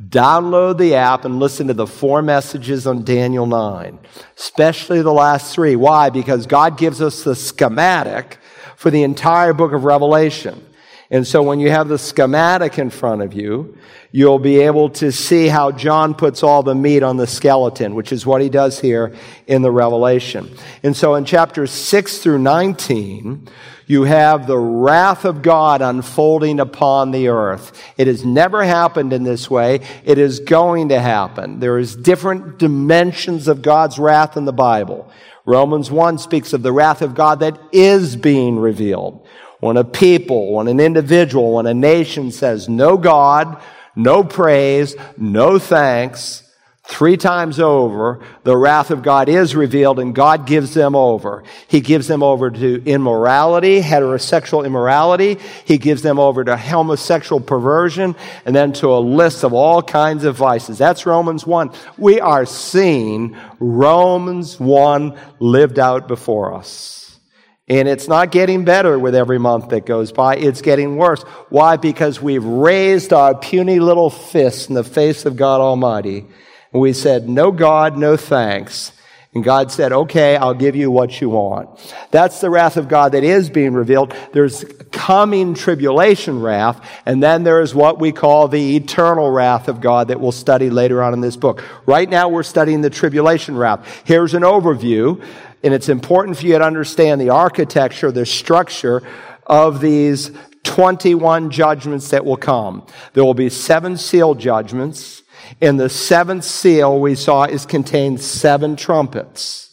Download 0.00 0.76
the 0.76 0.96
app 0.96 1.24
and 1.24 1.38
listen 1.38 1.68
to 1.68 1.74
the 1.74 1.86
four 1.86 2.20
messages 2.20 2.86
on 2.86 3.04
Daniel 3.04 3.46
9, 3.46 3.98
especially 4.36 5.02
the 5.02 5.12
last 5.12 5.54
three. 5.54 5.76
Why? 5.76 6.10
Because 6.10 6.46
God 6.46 6.76
gives 6.76 7.00
us 7.00 7.22
the 7.22 7.36
schematic 7.36 8.38
for 8.76 8.90
the 8.90 9.04
entire 9.04 9.52
book 9.52 9.72
of 9.72 9.84
Revelation. 9.84 10.66
And 11.10 11.24
so 11.24 11.42
when 11.42 11.60
you 11.60 11.70
have 11.70 11.86
the 11.86 11.98
schematic 11.98 12.76
in 12.76 12.90
front 12.90 13.22
of 13.22 13.34
you, 13.34 13.78
you'll 14.10 14.40
be 14.40 14.60
able 14.60 14.90
to 14.90 15.12
see 15.12 15.46
how 15.46 15.70
John 15.70 16.14
puts 16.14 16.42
all 16.42 16.64
the 16.64 16.74
meat 16.74 17.04
on 17.04 17.16
the 17.16 17.26
skeleton, 17.26 17.94
which 17.94 18.10
is 18.10 18.26
what 18.26 18.42
he 18.42 18.48
does 18.48 18.80
here 18.80 19.14
in 19.46 19.62
the 19.62 19.70
Revelation. 19.70 20.56
And 20.82 20.96
so 20.96 21.14
in 21.14 21.24
chapters 21.24 21.70
6 21.70 22.18
through 22.18 22.38
19, 22.40 23.48
you 23.86 24.04
have 24.04 24.46
the 24.46 24.58
wrath 24.58 25.24
of 25.24 25.42
God 25.42 25.82
unfolding 25.82 26.60
upon 26.60 27.10
the 27.10 27.28
earth. 27.28 27.80
It 27.96 28.06
has 28.06 28.24
never 28.24 28.64
happened 28.64 29.12
in 29.12 29.24
this 29.24 29.50
way. 29.50 29.80
It 30.04 30.18
is 30.18 30.40
going 30.40 30.88
to 30.88 31.00
happen. 31.00 31.60
There 31.60 31.78
is 31.78 31.96
different 31.96 32.58
dimensions 32.58 33.48
of 33.48 33.62
God's 33.62 33.98
wrath 33.98 34.36
in 34.36 34.44
the 34.44 34.52
Bible. 34.52 35.10
Romans 35.44 35.90
1 35.90 36.18
speaks 36.18 36.52
of 36.52 36.62
the 36.62 36.72
wrath 36.72 37.02
of 37.02 37.14
God 37.14 37.40
that 37.40 37.58
is 37.72 38.16
being 38.16 38.58
revealed. 38.58 39.26
When 39.60 39.76
a 39.76 39.84
people, 39.84 40.54
when 40.54 40.68
an 40.68 40.80
individual, 40.80 41.54
when 41.54 41.66
a 41.66 41.74
nation 41.74 42.30
says 42.30 42.68
no 42.68 42.96
God, 42.96 43.60
no 43.96 44.24
praise, 44.24 44.96
no 45.16 45.58
thanks, 45.58 46.43
Three 46.86 47.16
times 47.16 47.60
over, 47.60 48.20
the 48.42 48.56
wrath 48.56 48.90
of 48.90 49.02
God 49.02 49.30
is 49.30 49.56
revealed 49.56 49.98
and 49.98 50.14
God 50.14 50.46
gives 50.46 50.74
them 50.74 50.94
over. 50.94 51.42
He 51.66 51.80
gives 51.80 52.08
them 52.08 52.22
over 52.22 52.50
to 52.50 52.82
immorality, 52.84 53.80
heterosexual 53.80 54.66
immorality. 54.66 55.38
He 55.64 55.78
gives 55.78 56.02
them 56.02 56.18
over 56.18 56.44
to 56.44 56.58
homosexual 56.58 57.40
perversion 57.40 58.14
and 58.44 58.54
then 58.54 58.74
to 58.74 58.88
a 58.88 59.00
list 59.00 59.44
of 59.44 59.54
all 59.54 59.80
kinds 59.82 60.24
of 60.24 60.36
vices. 60.36 60.76
That's 60.76 61.06
Romans 61.06 61.46
1. 61.46 61.70
We 61.96 62.20
are 62.20 62.44
seeing 62.44 63.34
Romans 63.58 64.60
1 64.60 65.18
lived 65.38 65.78
out 65.78 66.06
before 66.06 66.52
us. 66.52 67.18
And 67.66 67.88
it's 67.88 68.08
not 68.08 68.30
getting 68.30 68.66
better 68.66 68.98
with 68.98 69.14
every 69.14 69.38
month 69.38 69.70
that 69.70 69.86
goes 69.86 70.12
by. 70.12 70.36
It's 70.36 70.60
getting 70.60 70.98
worse. 70.98 71.22
Why? 71.48 71.78
Because 71.78 72.20
we've 72.20 72.44
raised 72.44 73.14
our 73.14 73.34
puny 73.34 73.80
little 73.80 74.10
fists 74.10 74.68
in 74.68 74.74
the 74.74 74.84
face 74.84 75.24
of 75.24 75.36
God 75.36 75.62
Almighty 75.62 76.26
and 76.74 76.82
we 76.82 76.92
said, 76.92 77.28
no 77.28 77.52
God, 77.52 77.96
no 77.96 78.16
thanks. 78.18 78.92
And 79.32 79.42
God 79.42 79.72
said, 79.72 79.92
okay, 79.92 80.36
I'll 80.36 80.54
give 80.54 80.76
you 80.76 80.90
what 80.90 81.20
you 81.20 81.30
want. 81.30 81.70
That's 82.10 82.40
the 82.40 82.50
wrath 82.50 82.76
of 82.76 82.86
God 82.86 83.12
that 83.12 83.24
is 83.24 83.50
being 83.50 83.74
revealed. 83.74 84.14
There's 84.32 84.64
coming 84.92 85.54
tribulation 85.54 86.40
wrath, 86.40 86.84
and 87.04 87.20
then 87.20 87.42
there's 87.42 87.74
what 87.74 87.98
we 87.98 88.12
call 88.12 88.46
the 88.46 88.76
eternal 88.76 89.30
wrath 89.30 89.66
of 89.66 89.80
God 89.80 90.08
that 90.08 90.20
we'll 90.20 90.30
study 90.30 90.70
later 90.70 91.02
on 91.02 91.12
in 91.14 91.20
this 91.20 91.36
book. 91.36 91.64
Right 91.86 92.08
now 92.08 92.28
we're 92.28 92.44
studying 92.44 92.80
the 92.80 92.90
tribulation 92.90 93.56
wrath. 93.56 94.02
Here's 94.04 94.34
an 94.34 94.42
overview, 94.42 95.24
and 95.64 95.74
it's 95.74 95.88
important 95.88 96.36
for 96.36 96.46
you 96.46 96.58
to 96.58 96.64
understand 96.64 97.20
the 97.20 97.30
architecture, 97.30 98.12
the 98.12 98.26
structure 98.26 99.02
of 99.46 99.80
these 99.80 100.30
21 100.64 101.50
judgments 101.50 102.10
that 102.10 102.24
will 102.24 102.36
come. 102.36 102.84
There 103.12 103.24
will 103.24 103.34
be 103.34 103.48
seven 103.48 103.96
seal 103.96 104.34
judgments. 104.34 105.22
In 105.60 105.76
the 105.76 105.88
seventh 105.88 106.44
seal, 106.44 106.98
we 106.98 107.14
saw 107.14 107.44
is 107.44 107.66
contained 107.66 108.20
seven 108.20 108.76
trumpets. 108.76 109.64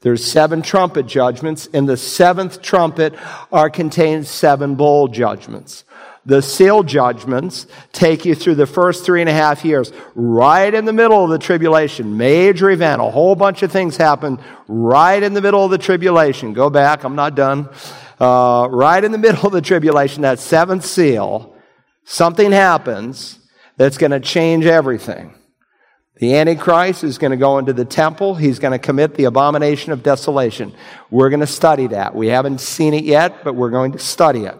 There's 0.00 0.24
seven 0.24 0.62
trumpet 0.62 1.06
judgments. 1.06 1.66
In 1.66 1.86
the 1.86 1.96
seventh 1.96 2.62
trumpet 2.62 3.14
are 3.52 3.68
contained 3.68 4.26
seven 4.26 4.76
bowl 4.76 5.08
judgments. 5.08 5.84
The 6.24 6.42
seal 6.42 6.82
judgments 6.82 7.66
take 7.92 8.24
you 8.24 8.34
through 8.34 8.56
the 8.56 8.66
first 8.66 9.04
three 9.04 9.22
and 9.22 9.30
a 9.30 9.32
half 9.32 9.64
years, 9.64 9.92
right 10.14 10.72
in 10.72 10.84
the 10.84 10.92
middle 10.92 11.24
of 11.24 11.30
the 11.30 11.38
tribulation. 11.38 12.16
Major 12.18 12.70
event. 12.70 13.00
A 13.00 13.06
whole 13.06 13.34
bunch 13.34 13.62
of 13.62 13.72
things 13.72 13.96
happen 13.96 14.38
right 14.68 15.22
in 15.22 15.32
the 15.32 15.40
middle 15.40 15.64
of 15.64 15.70
the 15.70 15.78
tribulation. 15.78 16.52
Go 16.52 16.68
back. 16.68 17.02
I'm 17.02 17.16
not 17.16 17.34
done. 17.34 17.70
Uh, 18.20 18.68
right 18.70 19.02
in 19.02 19.12
the 19.12 19.18
middle 19.26 19.46
of 19.46 19.52
the 19.52 19.62
tribulation, 19.62 20.22
that 20.22 20.38
seventh 20.38 20.84
seal, 20.84 21.54
something 22.04 22.52
happens 22.52 23.38
that's 23.76 23.98
going 23.98 24.10
to 24.10 24.20
change 24.20 24.66
everything. 24.66 25.34
The 26.16 26.34
Antichrist 26.34 27.04
is 27.04 27.16
going 27.16 27.30
to 27.30 27.36
go 27.36 27.58
into 27.58 27.72
the 27.72 27.84
temple. 27.84 28.34
He's 28.34 28.58
going 28.58 28.72
to 28.72 28.78
commit 28.78 29.14
the 29.14 29.24
abomination 29.24 29.92
of 29.92 30.02
desolation. 30.02 30.74
We're 31.10 31.30
going 31.30 31.40
to 31.40 31.46
study 31.46 31.86
that. 31.88 32.14
We 32.14 32.26
haven't 32.26 32.60
seen 32.60 32.92
it 32.92 33.04
yet, 33.04 33.44
but 33.44 33.54
we're 33.54 33.70
going 33.70 33.92
to 33.92 34.00
study 34.00 34.44
it. 34.44 34.56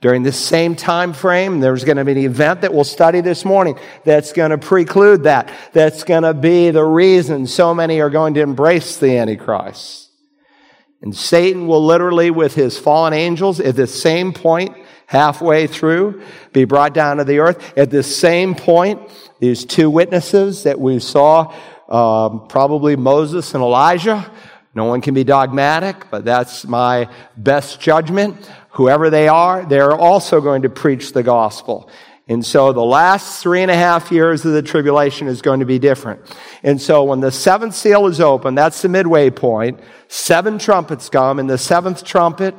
During 0.00 0.22
this 0.22 0.38
same 0.38 0.76
time 0.76 1.12
frame, 1.12 1.58
there's 1.60 1.82
going 1.82 1.96
to 1.96 2.04
be 2.04 2.12
an 2.12 2.18
event 2.18 2.60
that 2.60 2.72
we'll 2.72 2.84
study 2.84 3.22
this 3.22 3.44
morning 3.44 3.76
that's 4.04 4.32
going 4.32 4.50
to 4.50 4.58
preclude 4.58 5.24
that. 5.24 5.50
That's 5.72 6.04
going 6.04 6.22
to 6.22 6.34
be 6.34 6.70
the 6.70 6.84
reason 6.84 7.46
so 7.46 7.74
many 7.74 8.00
are 8.00 8.10
going 8.10 8.34
to 8.34 8.42
embrace 8.42 8.98
the 8.98 9.16
Antichrist. 9.16 10.03
And 11.04 11.14
Satan 11.14 11.66
will 11.66 11.84
literally, 11.84 12.30
with 12.30 12.54
his 12.54 12.78
fallen 12.78 13.12
angels, 13.12 13.60
at 13.60 13.76
the 13.76 13.86
same 13.86 14.32
point, 14.32 14.74
halfway 15.04 15.66
through, 15.66 16.22
be 16.54 16.64
brought 16.64 16.94
down 16.94 17.18
to 17.18 17.24
the 17.24 17.40
earth. 17.40 17.76
At 17.76 17.90
this 17.90 18.16
same 18.16 18.54
point, 18.54 19.02
these 19.38 19.66
two 19.66 19.90
witnesses 19.90 20.62
that 20.62 20.80
we 20.80 20.98
saw, 21.00 21.54
um, 21.90 22.48
probably 22.48 22.96
Moses 22.96 23.52
and 23.52 23.62
Elijah. 23.62 24.32
No 24.74 24.86
one 24.86 25.02
can 25.02 25.12
be 25.12 25.24
dogmatic, 25.24 26.10
but 26.10 26.24
that's 26.24 26.64
my 26.64 27.10
best 27.36 27.82
judgment. 27.82 28.50
Whoever 28.70 29.10
they 29.10 29.28
are, 29.28 29.66
they're 29.66 29.92
also 29.94 30.40
going 30.40 30.62
to 30.62 30.70
preach 30.70 31.12
the 31.12 31.22
gospel. 31.22 31.90
And 32.26 32.44
so 32.44 32.72
the 32.72 32.84
last 32.84 33.42
three 33.42 33.60
and 33.60 33.70
a 33.70 33.76
half 33.76 34.10
years 34.10 34.46
of 34.46 34.52
the 34.52 34.62
tribulation 34.62 35.28
is 35.28 35.42
going 35.42 35.60
to 35.60 35.66
be 35.66 35.78
different. 35.78 36.20
And 36.62 36.80
so 36.80 37.04
when 37.04 37.20
the 37.20 37.30
seventh 37.30 37.74
seal 37.74 38.06
is 38.06 38.18
open, 38.18 38.54
that's 38.54 38.80
the 38.80 38.88
midway 38.88 39.28
point, 39.28 39.80
seven 40.08 40.58
trumpets 40.58 41.10
come, 41.10 41.38
and 41.38 41.50
the 41.50 41.58
seventh 41.58 42.02
trumpet 42.02 42.54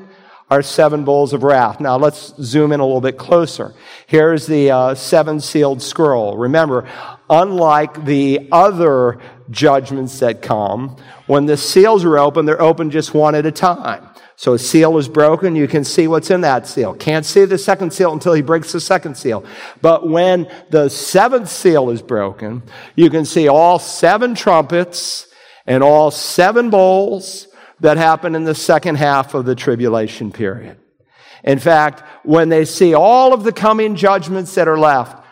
are 0.51 0.61
seven 0.61 1.03
bowls 1.03 1.33
of 1.33 1.41
wrath. 1.41 1.79
Now 1.79 1.97
let's 1.97 2.35
zoom 2.39 2.71
in 2.71 2.79
a 2.79 2.85
little 2.85 3.01
bit 3.01 3.17
closer. 3.17 3.73
Here's 4.05 4.45
the 4.45 4.69
uh, 4.69 4.95
seven 4.95 5.39
sealed 5.39 5.81
scroll. 5.81 6.37
Remember, 6.37 6.87
unlike 7.27 8.05
the 8.05 8.47
other 8.51 9.19
judgments 9.49 10.19
that 10.19 10.43
come, 10.43 10.97
when 11.25 11.47
the 11.47 11.57
seals 11.57 12.05
are 12.05 12.19
open, 12.19 12.45
they're 12.45 12.61
open 12.61 12.91
just 12.91 13.15
one 13.15 13.33
at 13.33 13.47
a 13.47 13.51
time. 13.51 14.07
So 14.37 14.53
a 14.53 14.59
seal 14.59 14.97
is 14.97 15.07
broken, 15.07 15.55
you 15.55 15.67
can 15.67 15.85
see 15.85 16.07
what's 16.07 16.29
in 16.29 16.41
that 16.41 16.67
seal. 16.67 16.93
Can't 16.93 17.25
see 17.25 17.45
the 17.45 17.57
second 17.57 17.93
seal 17.93 18.11
until 18.11 18.33
he 18.33 18.41
breaks 18.41 18.73
the 18.73 18.81
second 18.81 19.15
seal. 19.15 19.45
But 19.81 20.09
when 20.09 20.51
the 20.69 20.89
seventh 20.89 21.49
seal 21.49 21.89
is 21.89 22.01
broken, 22.01 22.63
you 22.95 23.09
can 23.09 23.23
see 23.23 23.47
all 23.47 23.79
seven 23.79 24.35
trumpets 24.35 25.27
and 25.65 25.83
all 25.83 26.11
seven 26.11 26.69
bowls 26.69 27.47
that 27.79 27.97
happen 27.97 28.35
in 28.35 28.43
the 28.43 28.55
second 28.55 28.95
half 28.95 29.33
of 29.33 29.45
the 29.45 29.55
tribulation 29.55 30.31
period. 30.31 30.77
In 31.43 31.59
fact, 31.59 32.03
when 32.25 32.49
they 32.49 32.65
see 32.65 32.93
all 32.93 33.33
of 33.33 33.43
the 33.43 33.53
coming 33.53 33.95
judgments 33.95 34.55
that 34.55 34.67
are 34.67 34.77
left, 34.77 35.23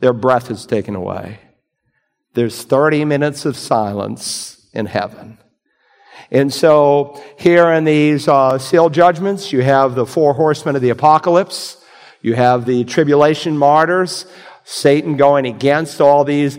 their 0.00 0.12
breath 0.12 0.50
is 0.50 0.66
taken 0.66 0.94
away. 0.94 1.38
There's 2.34 2.62
30 2.62 3.04
minutes 3.04 3.44
of 3.44 3.56
silence 3.56 4.68
in 4.72 4.86
heaven. 4.86 5.38
And 6.30 6.52
so, 6.52 7.20
here 7.36 7.70
in 7.72 7.84
these 7.84 8.28
uh, 8.28 8.58
seal 8.58 8.88
judgments, 8.88 9.52
you 9.52 9.62
have 9.62 9.94
the 9.94 10.06
four 10.06 10.34
horsemen 10.34 10.76
of 10.76 10.82
the 10.82 10.90
apocalypse, 10.90 11.76
you 12.22 12.34
have 12.34 12.66
the 12.66 12.84
tribulation 12.84 13.58
martyrs, 13.58 14.26
Satan 14.64 15.16
going 15.16 15.46
against 15.46 16.00
all 16.00 16.24
these 16.24 16.58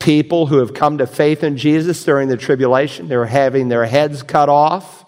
people 0.00 0.46
who 0.46 0.58
have 0.58 0.74
come 0.74 0.98
to 0.98 1.06
faith 1.06 1.44
in 1.44 1.56
Jesus 1.56 2.04
during 2.04 2.28
the 2.28 2.36
tribulation. 2.36 3.08
They're 3.08 3.26
having 3.26 3.68
their 3.68 3.84
heads 3.84 4.22
cut 4.22 4.48
off. 4.48 5.04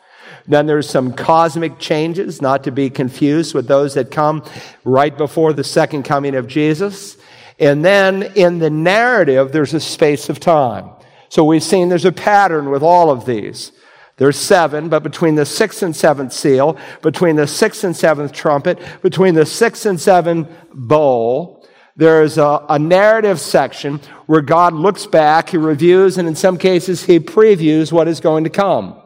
Then 0.46 0.66
there's 0.66 0.88
some 0.88 1.14
cosmic 1.14 1.78
changes, 1.78 2.42
not 2.42 2.64
to 2.64 2.70
be 2.70 2.90
confused 2.90 3.54
with 3.54 3.66
those 3.66 3.94
that 3.94 4.10
come 4.10 4.44
right 4.84 5.16
before 5.16 5.52
the 5.54 5.64
second 5.64 6.02
coming 6.02 6.34
of 6.34 6.46
Jesus. 6.46 7.16
And 7.58 7.84
then 7.84 8.22
in 8.34 8.58
the 8.58 8.70
narrative, 8.70 9.52
there's 9.52 9.72
a 9.72 9.80
space 9.80 10.28
of 10.28 10.38
time. 10.38 10.90
So 11.30 11.44
we've 11.44 11.62
seen 11.62 11.88
there's 11.88 12.04
a 12.04 12.12
pattern 12.12 12.70
with 12.70 12.82
all 12.82 13.10
of 13.10 13.24
these. 13.24 13.72
There's 14.16 14.38
seven, 14.38 14.88
but 14.88 15.02
between 15.02 15.34
the 15.34 15.44
sixth 15.44 15.82
and 15.82 15.94
seventh 15.94 16.32
seal, 16.32 16.78
between 17.02 17.34
the 17.34 17.48
sixth 17.48 17.82
and 17.82 17.96
seventh 17.96 18.32
trumpet, 18.32 18.78
between 19.02 19.34
the 19.34 19.46
sixth 19.46 19.86
and 19.86 20.00
seventh 20.00 20.48
bowl, 20.72 21.66
there's 21.96 22.38
a, 22.38 22.64
a, 22.68 22.78
narrative 22.78 23.40
section 23.40 24.00
where 24.26 24.40
God 24.40 24.74
looks 24.74 25.06
back, 25.06 25.50
He 25.50 25.56
reviews, 25.56 26.18
and 26.18 26.26
in 26.26 26.34
some 26.34 26.58
cases, 26.58 27.04
He 27.04 27.20
previews 27.20 27.92
what 27.92 28.08
is 28.08 28.20
going 28.20 28.44
to 28.44 28.50
come. 28.50 29.00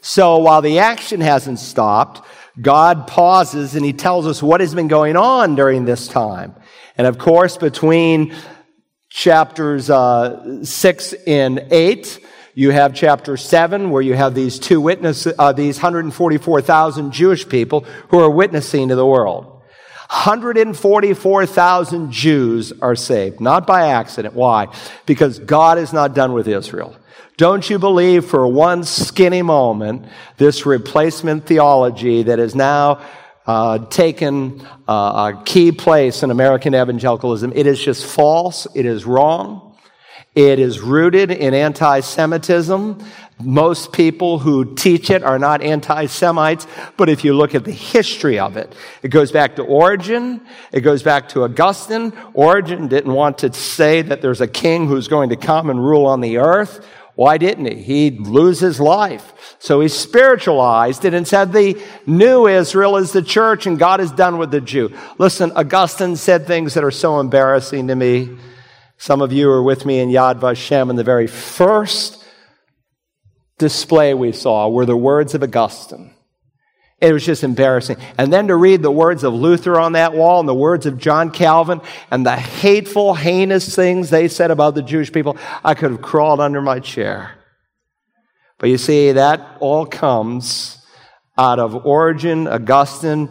So 0.00 0.38
while 0.38 0.62
the 0.62 0.80
action 0.80 1.20
hasn't 1.20 1.58
stopped, 1.58 2.24
God 2.60 3.06
pauses 3.06 3.74
and 3.74 3.84
He 3.84 3.92
tells 3.92 4.26
us 4.26 4.42
what 4.42 4.60
has 4.60 4.74
been 4.74 4.88
going 4.88 5.16
on 5.16 5.56
during 5.56 5.84
this 5.84 6.08
time. 6.08 6.54
And 6.96 7.06
of 7.06 7.18
course, 7.18 7.56
between 7.56 8.34
chapters 9.08 9.90
uh, 9.90 10.64
6 10.64 11.12
and 11.26 11.66
8, 11.70 12.20
you 12.56 12.70
have 12.70 12.94
chapter 12.94 13.36
7 13.36 13.90
where 13.90 14.00
you 14.00 14.14
have 14.14 14.34
these 14.34 14.58
two 14.58 14.80
witnesses, 14.80 15.34
uh, 15.38 15.52
these 15.52 15.76
144,000 15.76 17.12
Jewish 17.12 17.46
people 17.46 17.82
who 18.08 18.18
are 18.18 18.30
witnessing 18.30 18.88
to 18.88 18.96
the 18.96 19.04
world. 19.04 19.44
144,000 20.08 22.10
Jews 22.10 22.72
are 22.80 22.96
saved, 22.96 23.42
not 23.42 23.66
by 23.66 23.88
accident. 23.88 24.34
Why? 24.34 24.68
Because 25.04 25.38
God 25.38 25.76
is 25.76 25.92
not 25.92 26.14
done 26.14 26.32
with 26.32 26.48
Israel. 26.48 26.96
Don't 27.36 27.68
you 27.68 27.78
believe 27.78 28.24
for 28.24 28.46
one 28.46 28.84
skinny 28.84 29.42
moment 29.42 30.06
this 30.38 30.64
replacement 30.64 31.44
theology 31.44 32.22
that 32.22 32.38
is 32.38 32.54
now 32.54 33.02
uh, 33.46 33.86
taken 33.88 34.66
uh, 34.88 35.34
a 35.34 35.42
key 35.44 35.72
place 35.72 36.22
in 36.22 36.30
American 36.30 36.74
evangelicalism? 36.74 37.52
It 37.54 37.66
is 37.66 37.78
just 37.78 38.06
false. 38.06 38.66
It 38.74 38.86
is 38.86 39.04
wrong. 39.04 39.65
It 40.36 40.58
is 40.58 40.80
rooted 40.80 41.30
in 41.30 41.54
anti 41.54 42.00
Semitism 42.00 43.02
Most 43.42 43.92
people 43.92 44.38
who 44.38 44.74
teach 44.74 45.08
it 45.08 45.22
are 45.22 45.38
not 45.38 45.62
anti 45.62 46.04
Semites, 46.04 46.66
but 46.98 47.08
if 47.08 47.24
you 47.24 47.34
look 47.34 47.54
at 47.54 47.64
the 47.64 47.72
history 47.72 48.38
of 48.38 48.58
it, 48.58 48.74
it 49.02 49.08
goes 49.08 49.32
back 49.32 49.56
to 49.56 49.62
Origen, 49.62 50.42
it 50.72 50.82
goes 50.82 51.02
back 51.02 51.30
to 51.30 51.44
Augustine. 51.44 52.12
Origen 52.34 52.86
didn't 52.86 53.14
want 53.14 53.38
to 53.38 53.52
say 53.54 54.02
that 54.02 54.20
there's 54.20 54.42
a 54.42 54.46
king 54.46 54.86
who's 54.86 55.08
going 55.08 55.30
to 55.30 55.36
come 55.36 55.70
and 55.70 55.82
rule 55.82 56.04
on 56.04 56.20
the 56.20 56.36
earth. 56.36 56.86
Why 57.14 57.38
didn't 57.38 57.64
he? 57.64 57.82
He'd 57.82 58.20
lose 58.20 58.60
his 58.60 58.78
life. 58.78 59.56
So 59.58 59.80
he 59.80 59.88
spiritualized 59.88 61.06
it 61.06 61.14
and 61.14 61.26
said 61.26 61.50
the 61.50 61.82
new 62.04 62.46
Israel 62.46 62.98
is 62.98 63.12
the 63.12 63.22
church 63.22 63.66
and 63.66 63.78
God 63.78 64.00
is 64.00 64.10
done 64.10 64.36
with 64.36 64.50
the 64.50 64.60
Jew. 64.60 64.94
Listen, 65.16 65.50
Augustine 65.52 66.16
said 66.16 66.46
things 66.46 66.74
that 66.74 66.84
are 66.84 66.90
so 66.90 67.20
embarrassing 67.20 67.88
to 67.88 67.94
me. 67.94 68.36
Some 68.98 69.20
of 69.20 69.32
you 69.32 69.48
were 69.48 69.62
with 69.62 69.84
me 69.84 70.00
in 70.00 70.08
Yad 70.08 70.40
Vashem 70.40 70.90
and 70.90 70.98
the 70.98 71.04
very 71.04 71.26
first 71.26 72.24
display 73.58 74.14
we 74.14 74.32
saw 74.32 74.68
were 74.68 74.86
the 74.86 74.96
words 74.96 75.34
of 75.34 75.42
Augustine. 75.42 76.12
It 76.98 77.12
was 77.12 77.26
just 77.26 77.44
embarrassing. 77.44 77.98
And 78.16 78.32
then 78.32 78.48
to 78.48 78.56
read 78.56 78.82
the 78.82 78.90
words 78.90 79.22
of 79.22 79.34
Luther 79.34 79.78
on 79.78 79.92
that 79.92 80.14
wall 80.14 80.40
and 80.40 80.48
the 80.48 80.54
words 80.54 80.86
of 80.86 80.96
John 80.96 81.30
Calvin 81.30 81.82
and 82.10 82.24
the 82.24 82.36
hateful, 82.36 83.14
heinous 83.14 83.74
things 83.74 84.08
they 84.08 84.28
said 84.28 84.50
about 84.50 84.74
the 84.74 84.82
Jewish 84.82 85.12
people, 85.12 85.36
I 85.62 85.74
could 85.74 85.90
have 85.90 86.00
crawled 86.00 86.40
under 86.40 86.62
my 86.62 86.80
chair. 86.80 87.32
But 88.58 88.70
you 88.70 88.78
see, 88.78 89.12
that 89.12 89.58
all 89.60 89.84
comes 89.84 90.78
out 91.36 91.58
of 91.58 91.84
Origen, 91.84 92.48
Augustine, 92.48 93.28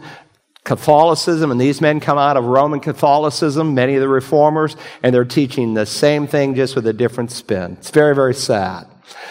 Catholicism, 0.66 1.52
and 1.52 1.60
these 1.60 1.80
men 1.80 2.00
come 2.00 2.18
out 2.18 2.36
of 2.36 2.44
Roman 2.44 2.80
Catholicism, 2.80 3.72
many 3.72 3.94
of 3.94 4.00
the 4.00 4.08
reformers, 4.08 4.76
and 5.04 5.14
they're 5.14 5.24
teaching 5.24 5.74
the 5.74 5.86
same 5.86 6.26
thing 6.26 6.56
just 6.56 6.74
with 6.74 6.88
a 6.88 6.92
different 6.92 7.30
spin. 7.30 7.74
It's 7.78 7.90
very, 7.90 8.16
very 8.16 8.34
sad. 8.34 8.88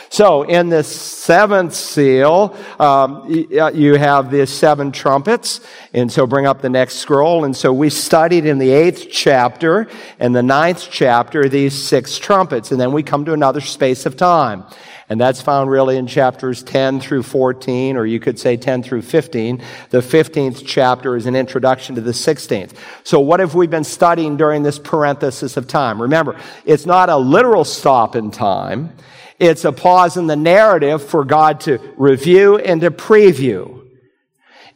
So, 0.09 0.43
in 0.43 0.69
this 0.69 0.88
seventh 0.88 1.73
seal, 1.73 2.55
um, 2.79 3.25
you 3.27 3.95
have 3.95 4.31
the 4.31 4.45
seven 4.47 4.91
trumpets. 4.91 5.59
And 5.93 6.11
so, 6.11 6.25
bring 6.25 6.45
up 6.45 6.61
the 6.61 6.69
next 6.69 6.95
scroll. 6.95 7.43
And 7.43 7.55
so, 7.55 7.73
we 7.73 7.89
studied 7.89 8.45
in 8.45 8.57
the 8.57 8.71
eighth 8.71 9.07
chapter 9.11 9.88
and 10.19 10.35
the 10.35 10.43
ninth 10.43 10.88
chapter 10.89 11.49
these 11.49 11.73
six 11.73 12.17
trumpets. 12.17 12.71
And 12.71 12.79
then 12.79 12.93
we 12.93 13.03
come 13.03 13.25
to 13.25 13.33
another 13.33 13.61
space 13.61 14.05
of 14.05 14.15
time. 14.15 14.63
And 15.07 15.21
that's 15.21 15.41
found 15.41 15.69
really 15.69 15.97
in 15.97 16.07
chapters 16.07 16.63
10 16.63 16.99
through 16.99 17.23
14, 17.23 17.95
or 17.95 18.05
you 18.07 18.19
could 18.19 18.39
say 18.39 18.57
10 18.57 18.81
through 18.81 19.03
15. 19.03 19.61
The 19.91 19.99
15th 19.99 20.63
chapter 20.65 21.15
is 21.15 21.27
an 21.27 21.35
introduction 21.35 21.93
to 21.95 22.01
the 22.01 22.11
16th. 22.11 22.73
So 23.03 23.19
what 23.19 23.39
have 23.39 23.53
we 23.53 23.67
been 23.67 23.83
studying 23.83 24.35
during 24.35 24.63
this 24.63 24.79
parenthesis 24.79 25.57
of 25.57 25.67
time? 25.67 26.01
Remember, 26.01 26.39
it's 26.65 26.88
not 26.88 27.09
a 27.09 27.17
literal 27.17 27.65
stop 27.65 28.15
in 28.15 28.31
time. 28.31 28.93
It's 29.39 29.65
a 29.65 29.71
pause 29.71 30.17
in 30.17 30.28
the 30.28 30.36
narrative 30.36 31.04
for 31.04 31.26
God 31.26 31.60
to 31.62 31.80
review 31.98 32.58
and 32.58 32.82
to 32.82 32.91
preview. 32.91 33.86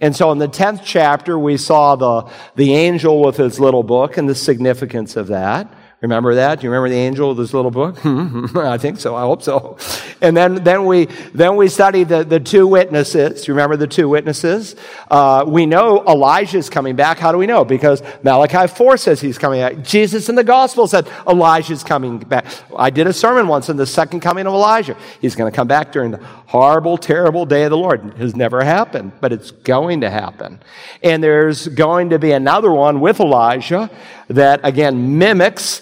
And 0.02 0.15
so 0.15 0.32
in 0.32 0.38
the 0.38 0.48
10th 0.48 0.82
chapter, 0.84 1.38
we 1.38 1.58
saw 1.58 1.95
the, 1.95 2.32
the 2.56 2.74
angel 2.74 3.22
with 3.22 3.38
his 3.38 3.60
little 3.60 3.84
book 3.84 4.17
and 4.17 4.30
the 4.30 4.36
significance 4.36 5.15
of 5.15 5.28
that. 5.28 5.74
Remember 6.01 6.35
that? 6.35 6.59
Do 6.59 6.63
you 6.63 6.71
remember 6.71 6.88
the 6.88 6.95
angel 6.95 7.31
of 7.31 7.35
this 7.35 7.53
little 7.53 7.71
book? 7.71 7.97
I 8.55 8.77
think 8.77 9.01
so. 9.01 9.17
I 9.17 9.21
hope 9.21 9.41
so. 9.41 9.77
And 10.21 10.35
then, 10.35 10.63
then 10.63 10.85
we, 10.85 11.07
then 11.33 11.57
we 11.57 11.67
studied 11.67 12.07
the, 12.07 12.23
the 12.23 12.39
two 12.39 12.67
witnesses. 12.67 13.45
You 13.45 13.53
remember 13.53 13.75
the 13.75 13.88
two 13.88 14.07
witnesses? 14.07 14.77
Uh, 15.12 15.43
we 15.45 15.65
know 15.65 16.05
Elijah's 16.07 16.69
coming 16.69 16.95
back. 16.95 17.19
How 17.19 17.33
do 17.33 17.38
we 17.38 17.47
know? 17.47 17.65
Because 17.65 18.01
Malachi 18.23 18.67
4 18.67 18.95
says 18.95 19.19
he's 19.19 19.38
coming 19.38 19.59
back. 19.59 19.83
Jesus 19.83 20.29
in 20.29 20.35
the 20.35 20.43
gospel 20.43 20.88
said 20.88 21.05
Elijah's 21.27 21.83
coming 21.83 22.19
back. 22.19 22.45
I 22.77 22.91
did 22.91 23.05
a 23.05 23.13
sermon 23.13 23.49
once 23.49 23.69
on 23.69 23.75
the 23.75 23.85
second 23.85 24.21
coming 24.21 24.47
of 24.47 24.53
Elijah. 24.53 24.95
He's 25.19 25.35
going 25.35 25.51
to 25.51 25.55
come 25.55 25.67
back 25.67 25.91
during 25.91 26.12
the 26.12 26.23
horrible, 26.47 26.97
terrible 26.97 27.45
day 27.45 27.65
of 27.65 27.71
the 27.71 27.77
Lord. 27.77 28.05
It 28.05 28.17
has 28.17 28.38
never 28.38 28.63
happened, 28.63 29.12
but 29.19 29.33
it's 29.33 29.51
going 29.51 29.99
to 30.01 30.09
happen. 30.09 30.62
And 31.03 31.21
there's 31.21 31.67
going 31.67 32.12
to 32.12 32.19
be 32.19 32.31
another 32.31 32.71
one 32.71 33.01
with 33.01 33.19
Elijah 33.19 33.89
that 34.29 34.59
again 34.63 35.17
mimics 35.17 35.81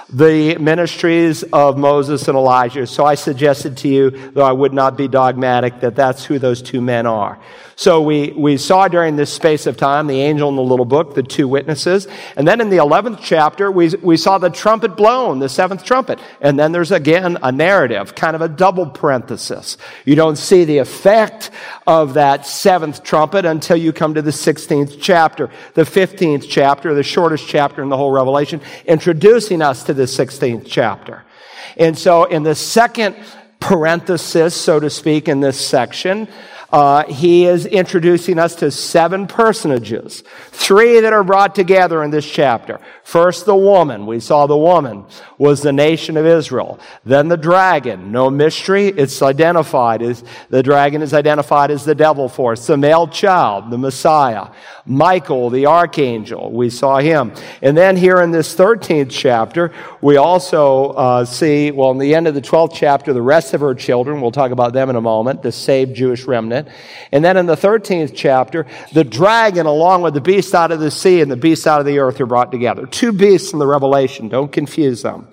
the 0.11 0.57
ministries 0.57 1.43
of 1.43 1.77
Moses 1.77 2.27
and 2.27 2.37
Elijah. 2.37 2.85
So 2.85 3.05
I 3.05 3.15
suggested 3.15 3.77
to 3.77 3.87
you, 3.87 4.09
though 4.31 4.43
I 4.43 4.51
would 4.51 4.73
not 4.73 4.97
be 4.97 5.07
dogmatic, 5.07 5.79
that 5.79 5.95
that's 5.95 6.25
who 6.25 6.37
those 6.37 6.61
two 6.61 6.81
men 6.81 7.05
are. 7.05 7.39
So 7.81 7.99
we, 8.01 8.31
we 8.33 8.57
saw 8.57 8.87
during 8.87 9.15
this 9.15 9.33
space 9.33 9.65
of 9.65 9.75
time 9.75 10.05
the 10.05 10.21
angel 10.21 10.49
in 10.49 10.55
the 10.55 10.61
little 10.61 10.85
book, 10.85 11.15
the 11.15 11.23
two 11.23 11.47
witnesses. 11.47 12.07
And 12.35 12.47
then 12.47 12.61
in 12.61 12.69
the 12.69 12.77
11th 12.77 13.21
chapter, 13.23 13.71
we, 13.71 13.89
we 14.03 14.17
saw 14.17 14.37
the 14.37 14.51
trumpet 14.51 14.95
blown, 14.95 15.39
the 15.39 15.49
seventh 15.49 15.83
trumpet. 15.83 16.19
And 16.41 16.59
then 16.59 16.73
there's 16.73 16.91
again 16.91 17.39
a 17.41 17.51
narrative, 17.51 18.13
kind 18.13 18.35
of 18.35 18.43
a 18.43 18.47
double 18.47 18.85
parenthesis. 18.85 19.77
You 20.05 20.13
don't 20.13 20.35
see 20.35 20.63
the 20.63 20.77
effect 20.77 21.49
of 21.87 22.13
that 22.13 22.45
seventh 22.45 23.01
trumpet 23.01 23.45
until 23.45 23.77
you 23.77 23.93
come 23.93 24.13
to 24.13 24.21
the 24.21 24.29
16th 24.29 24.99
chapter, 25.01 25.49
the 25.73 25.81
15th 25.81 26.45
chapter, 26.47 26.93
the 26.93 27.01
shortest 27.01 27.47
chapter 27.47 27.81
in 27.81 27.89
the 27.89 27.97
whole 27.97 28.11
Revelation, 28.11 28.61
introducing 28.85 29.63
us 29.63 29.85
to 29.85 29.95
the 29.95 30.00
16th 30.03 30.65
chapter. 30.67 31.23
And 31.77 31.97
so 31.97 32.25
in 32.25 32.43
the 32.43 32.55
second 32.55 33.15
parenthesis, 33.59 34.55
so 34.55 34.79
to 34.79 34.89
speak, 34.89 35.27
in 35.27 35.39
this 35.39 35.59
section, 35.59 36.27
uh, 36.71 37.03
he 37.05 37.45
is 37.45 37.65
introducing 37.65 38.39
us 38.39 38.55
to 38.55 38.71
seven 38.71 39.27
personages, 39.27 40.23
three 40.51 41.01
that 41.01 41.11
are 41.11 41.23
brought 41.23 41.53
together 41.53 42.01
in 42.03 42.11
this 42.11 42.29
chapter. 42.29 42.79
First, 43.03 43.45
the 43.45 43.55
woman. 43.55 44.05
We 44.05 44.21
saw 44.21 44.47
the 44.47 44.57
woman 44.57 45.05
was 45.41 45.63
the 45.63 45.73
nation 45.73 46.17
of 46.17 46.25
Israel. 46.27 46.79
Then 47.03 47.27
the 47.27 47.35
dragon. 47.35 48.11
No 48.11 48.29
mystery. 48.29 48.89
It's 48.89 49.23
identified 49.23 50.03
as 50.03 50.23
the 50.51 50.61
dragon 50.61 51.01
is 51.01 51.15
identified 51.15 51.71
as 51.71 51.83
the 51.83 51.95
devil 51.95 52.29
force. 52.29 52.67
The 52.67 52.77
male 52.77 53.07
child, 53.07 53.71
the 53.71 53.79
Messiah. 53.79 54.49
Michael, 54.85 55.49
the 55.49 55.65
archangel. 55.65 56.51
We 56.51 56.69
saw 56.69 56.99
him. 56.99 57.33
And 57.63 57.75
then 57.75 57.97
here 57.97 58.21
in 58.21 58.29
this 58.29 58.53
13th 58.53 59.07
chapter, 59.09 59.73
we 59.99 60.17
also 60.17 60.89
uh, 60.91 61.25
see, 61.25 61.71
well, 61.71 61.89
in 61.89 61.97
the 61.97 62.13
end 62.13 62.27
of 62.27 62.35
the 62.35 62.41
12th 62.41 62.73
chapter, 62.75 63.11
the 63.11 63.21
rest 63.23 63.55
of 63.55 63.61
her 63.61 63.73
children. 63.73 64.21
We'll 64.21 64.29
talk 64.29 64.51
about 64.51 64.73
them 64.73 64.91
in 64.91 64.95
a 64.95 65.01
moment, 65.01 65.41
the 65.41 65.51
saved 65.51 65.95
Jewish 65.95 66.25
remnant. 66.25 66.67
And 67.11 67.25
then 67.25 67.35
in 67.35 67.47
the 67.47 67.57
13th 67.57 68.11
chapter, 68.13 68.67
the 68.93 69.03
dragon, 69.03 69.65
along 69.65 70.03
with 70.03 70.13
the 70.13 70.21
beast 70.21 70.53
out 70.53 70.71
of 70.71 70.79
the 70.79 70.91
sea 70.91 71.19
and 71.19 71.31
the 71.31 71.35
beast 71.35 71.65
out 71.65 71.79
of 71.79 71.87
the 71.87 71.97
earth, 71.97 72.21
are 72.21 72.27
brought 72.27 72.51
together. 72.51 72.85
Two 72.85 73.11
beasts 73.11 73.53
in 73.53 73.57
the 73.57 73.65
Revelation. 73.65 74.29
Don't 74.29 74.51
confuse 74.51 75.01
them. 75.01 75.27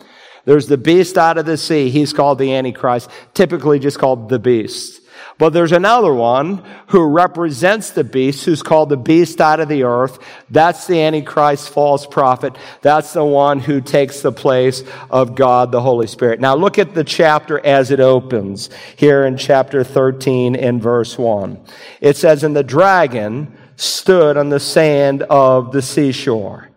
There's 0.48 0.66
the 0.66 0.78
beast 0.78 1.18
out 1.18 1.37
of 1.37 1.44
the 1.44 1.58
sea. 1.58 1.90
He's 1.90 2.14
called 2.14 2.38
the 2.38 2.54
Antichrist, 2.54 3.11
typically 3.34 3.78
just 3.78 3.98
called 3.98 4.30
the 4.30 4.38
beast. 4.38 5.02
But 5.37 5.52
there's 5.52 5.72
another 5.72 6.14
one 6.14 6.64
who 6.87 7.04
represents 7.04 7.90
the 7.90 8.02
beast, 8.02 8.46
who's 8.46 8.62
called 8.62 8.88
the 8.88 8.96
beast 8.96 9.42
out 9.42 9.61
of 9.61 9.68
the 9.68 9.82
earth. 9.82 10.18
That's 10.48 10.87
the 10.87 11.02
Antichrist 11.02 11.68
false 11.68 12.06
prophet. 12.06 12.56
That's 12.80 13.12
the 13.12 13.26
one 13.26 13.61
who 13.61 13.82
takes 13.82 14.22
the 14.22 14.32
place 14.32 14.82
of 15.11 15.34
God, 15.34 15.70
the 15.70 15.82
Holy 15.82 16.06
Spirit. 16.06 16.40
Now 16.40 16.54
look 16.54 16.78
at 16.78 16.94
the 16.94 17.04
chapter 17.04 17.61
as 17.61 17.90
it 17.90 18.00
opens 18.00 18.70
here 18.96 19.26
in 19.26 19.37
chapter 19.37 19.84
13 19.84 20.56
and 20.56 20.80
verse 20.80 21.18
1. 21.18 21.62
It 22.00 22.16
says, 22.16 22.42
And 22.42 22.56
the 22.56 22.64
dragon 22.64 23.54
stood 23.76 24.38
on 24.38 24.48
the 24.48 24.61
sand 24.61 25.24
of 25.24 25.72
the 25.72 25.82
seashore. 25.82 26.67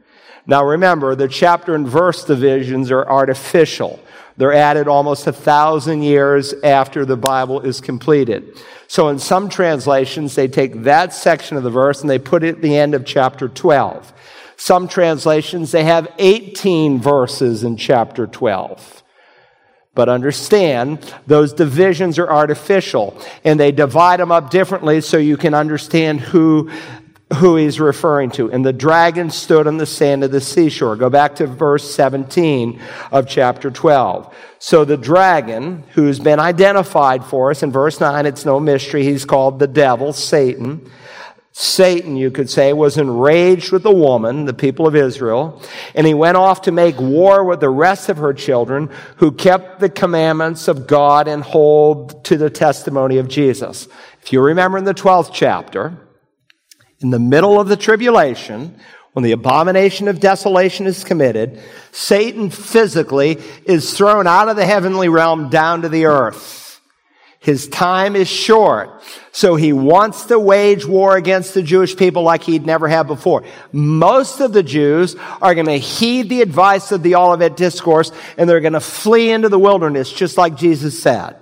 Now 0.45 0.65
remember, 0.65 1.15
the 1.15 1.27
chapter 1.27 1.75
and 1.75 1.87
verse 1.87 2.25
divisions 2.25 2.91
are 2.91 3.07
artificial. 3.07 3.99
They're 4.37 4.53
added 4.53 4.87
almost 4.87 5.27
a 5.27 5.33
thousand 5.33 6.03
years 6.03 6.53
after 6.63 7.05
the 7.05 7.17
Bible 7.17 7.61
is 7.61 7.81
completed. 7.81 8.57
So 8.87 9.09
in 9.09 9.19
some 9.19 9.49
translations, 9.49 10.35
they 10.35 10.47
take 10.47 10.83
that 10.83 11.13
section 11.13 11.57
of 11.57 11.63
the 11.63 11.69
verse 11.69 12.01
and 12.01 12.09
they 12.09 12.19
put 12.19 12.43
it 12.43 12.55
at 12.55 12.61
the 12.61 12.75
end 12.75 12.93
of 12.93 13.05
chapter 13.05 13.47
12. 13.47 14.11
Some 14.57 14.87
translations, 14.87 15.71
they 15.71 15.83
have 15.83 16.07
18 16.17 16.99
verses 16.99 17.63
in 17.63 17.77
chapter 17.77 18.27
12. 18.27 19.01
But 19.93 20.07
understand, 20.07 21.13
those 21.27 21.51
divisions 21.51 22.17
are 22.17 22.29
artificial 22.29 23.19
and 23.43 23.59
they 23.59 23.71
divide 23.71 24.19
them 24.19 24.31
up 24.31 24.49
differently 24.49 25.01
so 25.01 25.17
you 25.17 25.35
can 25.35 25.53
understand 25.53 26.21
who 26.21 26.71
who 27.35 27.55
he's 27.55 27.79
referring 27.79 28.29
to. 28.31 28.51
And 28.51 28.65
the 28.65 28.73
dragon 28.73 29.29
stood 29.29 29.67
on 29.67 29.77
the 29.77 29.85
sand 29.85 30.23
of 30.23 30.31
the 30.31 30.41
seashore. 30.41 30.95
Go 30.95 31.09
back 31.09 31.35
to 31.35 31.47
verse 31.47 31.89
17 31.93 32.81
of 33.11 33.27
chapter 33.27 33.71
12. 33.71 34.35
So 34.59 34.85
the 34.85 34.97
dragon, 34.97 35.83
who's 35.93 36.19
been 36.19 36.39
identified 36.39 37.23
for 37.25 37.51
us 37.51 37.63
in 37.63 37.71
verse 37.71 37.99
9, 37.99 38.25
it's 38.25 38.45
no 38.45 38.59
mystery. 38.59 39.03
He's 39.03 39.25
called 39.25 39.59
the 39.59 39.67
devil, 39.67 40.13
Satan. 40.13 40.89
Satan, 41.53 42.15
you 42.15 42.31
could 42.31 42.49
say, 42.49 42.71
was 42.71 42.97
enraged 42.97 43.71
with 43.71 43.83
the 43.83 43.91
woman, 43.91 44.45
the 44.45 44.53
people 44.53 44.87
of 44.87 44.95
Israel, 44.95 45.61
and 45.93 46.07
he 46.07 46.13
went 46.13 46.37
off 46.37 46.61
to 46.61 46.71
make 46.71 46.97
war 46.97 47.43
with 47.43 47.59
the 47.59 47.69
rest 47.69 48.07
of 48.07 48.17
her 48.17 48.33
children 48.33 48.89
who 49.17 49.33
kept 49.33 49.81
the 49.81 49.89
commandments 49.89 50.69
of 50.69 50.87
God 50.87 51.27
and 51.27 51.43
hold 51.43 52.23
to 52.25 52.37
the 52.37 52.49
testimony 52.49 53.17
of 53.17 53.27
Jesus. 53.27 53.89
If 54.21 54.31
you 54.31 54.41
remember 54.41 54.77
in 54.77 54.85
the 54.85 54.93
12th 54.93 55.31
chapter, 55.33 55.97
in 57.01 57.09
the 57.09 57.19
middle 57.19 57.59
of 57.59 57.67
the 57.67 57.77
tribulation, 57.77 58.79
when 59.13 59.23
the 59.23 59.33
abomination 59.33 60.07
of 60.07 60.19
desolation 60.19 60.87
is 60.87 61.03
committed, 61.03 61.59
Satan 61.91 62.49
physically 62.49 63.37
is 63.65 63.95
thrown 63.95 64.27
out 64.27 64.47
of 64.47 64.55
the 64.55 64.65
heavenly 64.65 65.09
realm 65.09 65.49
down 65.49 65.81
to 65.81 65.89
the 65.89 66.05
earth. 66.05 66.79
His 67.39 67.67
time 67.67 68.15
is 68.15 68.27
short. 68.27 69.01
So 69.31 69.55
he 69.55 69.73
wants 69.73 70.25
to 70.25 70.39
wage 70.39 70.85
war 70.85 71.17
against 71.17 71.55
the 71.55 71.63
Jewish 71.63 71.97
people 71.97 72.21
like 72.21 72.43
he'd 72.43 72.67
never 72.67 72.87
had 72.87 73.07
before. 73.07 73.43
Most 73.71 74.41
of 74.41 74.53
the 74.53 74.61
Jews 74.61 75.15
are 75.41 75.55
going 75.55 75.65
to 75.65 75.79
heed 75.79 76.29
the 76.29 76.43
advice 76.43 76.91
of 76.91 77.01
the 77.01 77.15
Olivet 77.15 77.57
Discourse 77.57 78.11
and 78.37 78.47
they're 78.47 78.59
going 78.59 78.73
to 78.73 78.79
flee 78.79 79.31
into 79.31 79.49
the 79.49 79.57
wilderness, 79.57 80.13
just 80.13 80.37
like 80.37 80.55
Jesus 80.55 81.01
said. 81.01 81.40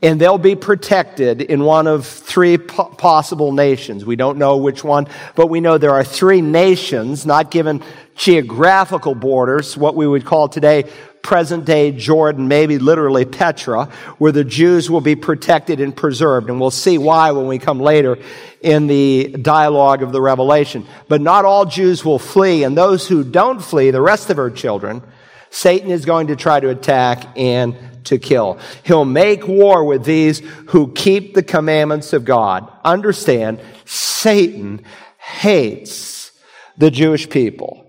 And 0.00 0.20
they'll 0.20 0.38
be 0.38 0.54
protected 0.54 1.42
in 1.42 1.64
one 1.64 1.88
of 1.88 2.06
three 2.06 2.56
po- 2.56 2.84
possible 2.84 3.50
nations. 3.50 4.04
We 4.04 4.14
don't 4.14 4.38
know 4.38 4.56
which 4.58 4.84
one, 4.84 5.08
but 5.34 5.48
we 5.48 5.60
know 5.60 5.76
there 5.76 5.90
are 5.90 6.04
three 6.04 6.40
nations, 6.40 7.26
not 7.26 7.50
given 7.50 7.82
geographical 8.14 9.16
borders, 9.16 9.76
what 9.76 9.96
we 9.96 10.06
would 10.06 10.24
call 10.24 10.48
today 10.48 10.84
present 11.22 11.64
day 11.64 11.92
Jordan, 11.92 12.48
maybe 12.48 12.78
literally 12.78 13.24
Petra, 13.24 13.86
where 14.18 14.32
the 14.32 14.44
Jews 14.44 14.90
will 14.90 15.00
be 15.00 15.16
protected 15.16 15.80
and 15.80 15.94
preserved. 15.94 16.48
And 16.48 16.60
we'll 16.60 16.70
see 16.70 16.96
why 16.96 17.32
when 17.32 17.46
we 17.46 17.58
come 17.58 17.80
later 17.80 18.18
in 18.62 18.86
the 18.86 19.36
dialogue 19.42 20.02
of 20.02 20.12
the 20.12 20.20
Revelation. 20.20 20.86
But 21.08 21.20
not 21.20 21.44
all 21.44 21.64
Jews 21.64 22.04
will 22.04 22.18
flee, 22.18 22.64
and 22.64 22.76
those 22.76 23.06
who 23.06 23.24
don't 23.24 23.60
flee, 23.60 23.90
the 23.90 24.00
rest 24.00 24.30
of 24.30 24.36
her 24.36 24.50
children, 24.50 25.02
Satan 25.50 25.90
is 25.90 26.04
going 26.04 26.28
to 26.28 26.36
try 26.36 26.60
to 26.60 26.70
attack 26.70 27.26
and 27.36 27.76
to 28.08 28.18
kill. 28.18 28.58
He'll 28.84 29.04
make 29.04 29.46
war 29.46 29.84
with 29.84 30.04
these 30.04 30.40
who 30.68 30.92
keep 30.92 31.34
the 31.34 31.42
commandments 31.42 32.12
of 32.12 32.24
God. 32.24 32.70
Understand, 32.84 33.60
Satan 33.84 34.82
hates 35.18 36.32
the 36.76 36.90
Jewish 36.90 37.28
people. 37.28 37.84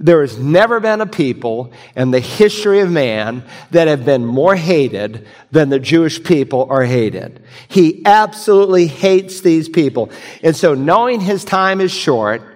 There 0.00 0.22
has 0.22 0.38
never 0.38 0.80
been 0.80 1.00
a 1.00 1.06
people 1.06 1.72
in 1.94 2.10
the 2.10 2.20
history 2.20 2.80
of 2.80 2.90
man 2.90 3.44
that 3.70 3.88
have 3.88 4.04
been 4.04 4.26
more 4.26 4.56
hated 4.56 5.26
than 5.52 5.68
the 5.68 5.78
Jewish 5.78 6.22
people 6.22 6.66
are 6.68 6.82
hated. 6.82 7.42
He 7.68 8.02
absolutely 8.04 8.86
hates 8.86 9.40
these 9.40 9.68
people. 9.68 10.10
And 10.42 10.56
so 10.56 10.74
knowing 10.74 11.20
his 11.20 11.44
time 11.44 11.80
is 11.80 11.92
short, 11.92 12.53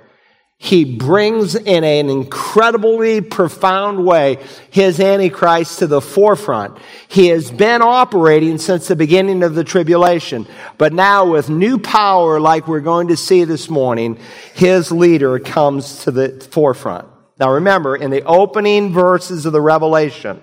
he 0.61 0.85
brings 0.85 1.55
in 1.55 1.85
an 1.85 2.11
incredibly 2.11 3.21
profound 3.21 4.05
way 4.05 4.45
his 4.71 4.99
Antichrist 4.99 5.79
to 5.79 5.87
the 5.87 6.01
forefront. 6.01 6.77
He 7.07 7.29
has 7.29 7.49
been 7.49 7.81
operating 7.81 8.59
since 8.59 8.89
the 8.89 8.97
beginning 8.97 9.45
of 9.45 9.55
the 9.55 9.63
tribulation, 9.63 10.49
but 10.77 10.93
now 10.93 11.31
with 11.31 11.49
new 11.49 11.79
power 11.79 12.41
like 12.41 12.67
we're 12.67 12.81
going 12.81 13.09
to 13.09 13.17
see 13.17 13.45
this 13.45 13.71
morning, 13.71 14.19
his 14.55 14.91
leader 14.91 15.39
comes 15.39 16.03
to 16.05 16.11
the 16.11 16.49
forefront. 16.51 17.07
Now 17.39 17.53
remember, 17.53 17.95
in 17.95 18.11
the 18.11 18.25
opening 18.25 18.93
verses 18.93 19.47
of 19.47 19.53
the 19.53 19.61
Revelation, 19.61 20.43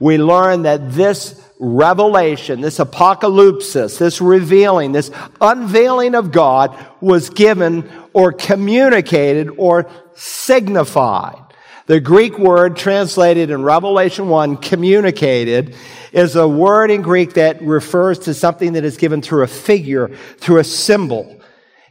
we 0.00 0.16
learn 0.16 0.62
that 0.62 0.92
this 0.92 1.38
revelation, 1.60 2.60
this 2.60 2.80
apocalypse, 2.80 3.74
this 3.74 4.20
revealing, 4.20 4.92
this 4.92 5.10
unveiling 5.40 6.14
of 6.14 6.32
God 6.32 6.76
was 7.00 7.30
given 7.30 7.88
or 8.12 8.32
communicated 8.32 9.50
or 9.56 9.88
signified. 10.14 11.42
The 11.86 12.00
Greek 12.00 12.38
word 12.38 12.76
translated 12.76 13.50
in 13.50 13.62
Revelation 13.62 14.28
1, 14.28 14.58
communicated, 14.58 15.74
is 16.12 16.36
a 16.36 16.46
word 16.46 16.90
in 16.90 17.02
Greek 17.02 17.34
that 17.34 17.60
refers 17.60 18.20
to 18.20 18.34
something 18.34 18.74
that 18.74 18.84
is 18.84 18.96
given 18.96 19.20
through 19.20 19.42
a 19.42 19.48
figure, 19.48 20.08
through 20.38 20.58
a 20.58 20.64
symbol. 20.64 21.40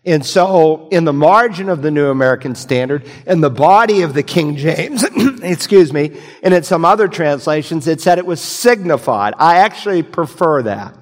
And 0.04 0.26
so, 0.26 0.88
in 0.90 1.04
the 1.04 1.14
margin 1.14 1.70
of 1.70 1.84
the 1.84 1.92
New 1.92 2.10
American 2.10 2.56
Standard, 2.56 3.06
in 3.28 3.42
the 3.42 3.52
body 3.52 4.02
of 4.02 4.14
the 4.14 4.24
King 4.24 4.56
James, 4.56 5.04
excuse 5.44 5.94
me, 5.94 6.20
and 6.42 6.54
in 6.54 6.64
some 6.64 6.86
other 6.86 7.08
translations, 7.08 7.86
it 7.88 8.02
said 8.02 8.18
it 8.18 8.26
was 8.26 8.42
signified. 8.42 9.36
I 9.38 9.58
actually 9.58 10.02
prefer 10.02 10.64
that. 10.64 10.98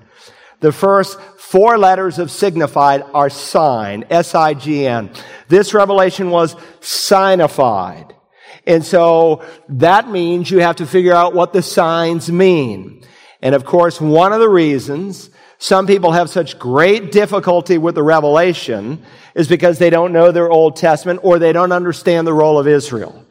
The 0.59 0.73
first 0.73 1.17
four 1.49 1.79
letters 1.79 2.19
of 2.19 2.29
signified 2.29 3.03
are 3.11 3.27
sign, 3.29 4.05
S-I-G-N. 4.11 5.09
This 5.47 5.73
revelation 5.73 6.29
was 6.29 6.55
signified. 6.79 8.13
And 8.67 8.85
so 8.85 9.43
that 9.69 10.07
means 10.07 10.51
you 10.51 10.59
have 10.59 10.75
to 10.75 10.85
figure 10.85 11.13
out 11.13 11.33
what 11.33 11.51
the 11.51 11.63
signs 11.63 12.31
mean. 12.31 13.01
And 13.41 13.55
of 13.55 13.65
course, 13.65 13.99
one 13.99 14.31
of 14.31 14.39
the 14.39 14.47
reasons 14.47 15.31
some 15.57 15.87
people 15.87 16.11
have 16.11 16.29
such 16.29 16.59
great 16.59 17.11
difficulty 17.11 17.79
with 17.79 17.95
the 17.95 18.03
revelation 18.03 19.03
is 19.33 19.47
because 19.47 19.79
they 19.79 19.89
don't 19.89 20.13
know 20.13 20.31
their 20.31 20.51
Old 20.51 20.75
Testament 20.75 21.21
or 21.23 21.39
they 21.39 21.51
don't 21.51 21.71
understand 21.71 22.27
the 22.27 22.33
role 22.33 22.59
of 22.59 22.67
Israel. 22.67 23.25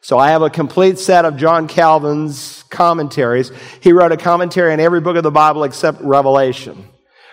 So 0.00 0.18
I 0.18 0.30
have 0.30 0.42
a 0.42 0.50
complete 0.50 0.98
set 0.98 1.24
of 1.24 1.36
John 1.36 1.68
Calvin's 1.68 2.64
commentaries. 2.68 3.52
He 3.80 3.92
wrote 3.92 4.10
a 4.10 4.16
commentary 4.16 4.72
on 4.72 4.80
every 4.80 5.00
book 5.00 5.16
of 5.16 5.22
the 5.22 5.30
Bible 5.30 5.62
except 5.62 6.00
Revelation. 6.00 6.89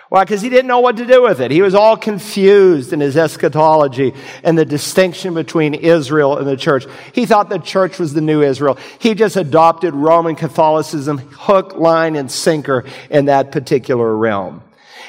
Why? 0.08 0.24
Because 0.24 0.40
he 0.40 0.48
didn't 0.48 0.68
know 0.68 0.80
what 0.80 0.96
to 0.96 1.04
do 1.04 1.22
with 1.22 1.40
it. 1.40 1.50
He 1.50 1.60
was 1.60 1.74
all 1.74 1.96
confused 1.96 2.94
in 2.94 3.00
his 3.00 3.16
eschatology 3.16 4.14
and 4.42 4.56
the 4.56 4.64
distinction 4.64 5.34
between 5.34 5.74
Israel 5.74 6.38
and 6.38 6.46
the 6.46 6.56
church. 6.56 6.86
He 7.12 7.26
thought 7.26 7.50
the 7.50 7.58
church 7.58 7.98
was 7.98 8.14
the 8.14 8.22
new 8.22 8.42
Israel. 8.42 8.78
He 9.00 9.14
just 9.14 9.36
adopted 9.36 9.94
Roman 9.94 10.34
Catholicism 10.34 11.18
hook, 11.18 11.76
line, 11.76 12.16
and 12.16 12.30
sinker 12.30 12.84
in 13.10 13.26
that 13.26 13.52
particular 13.52 14.16
realm. 14.16 14.62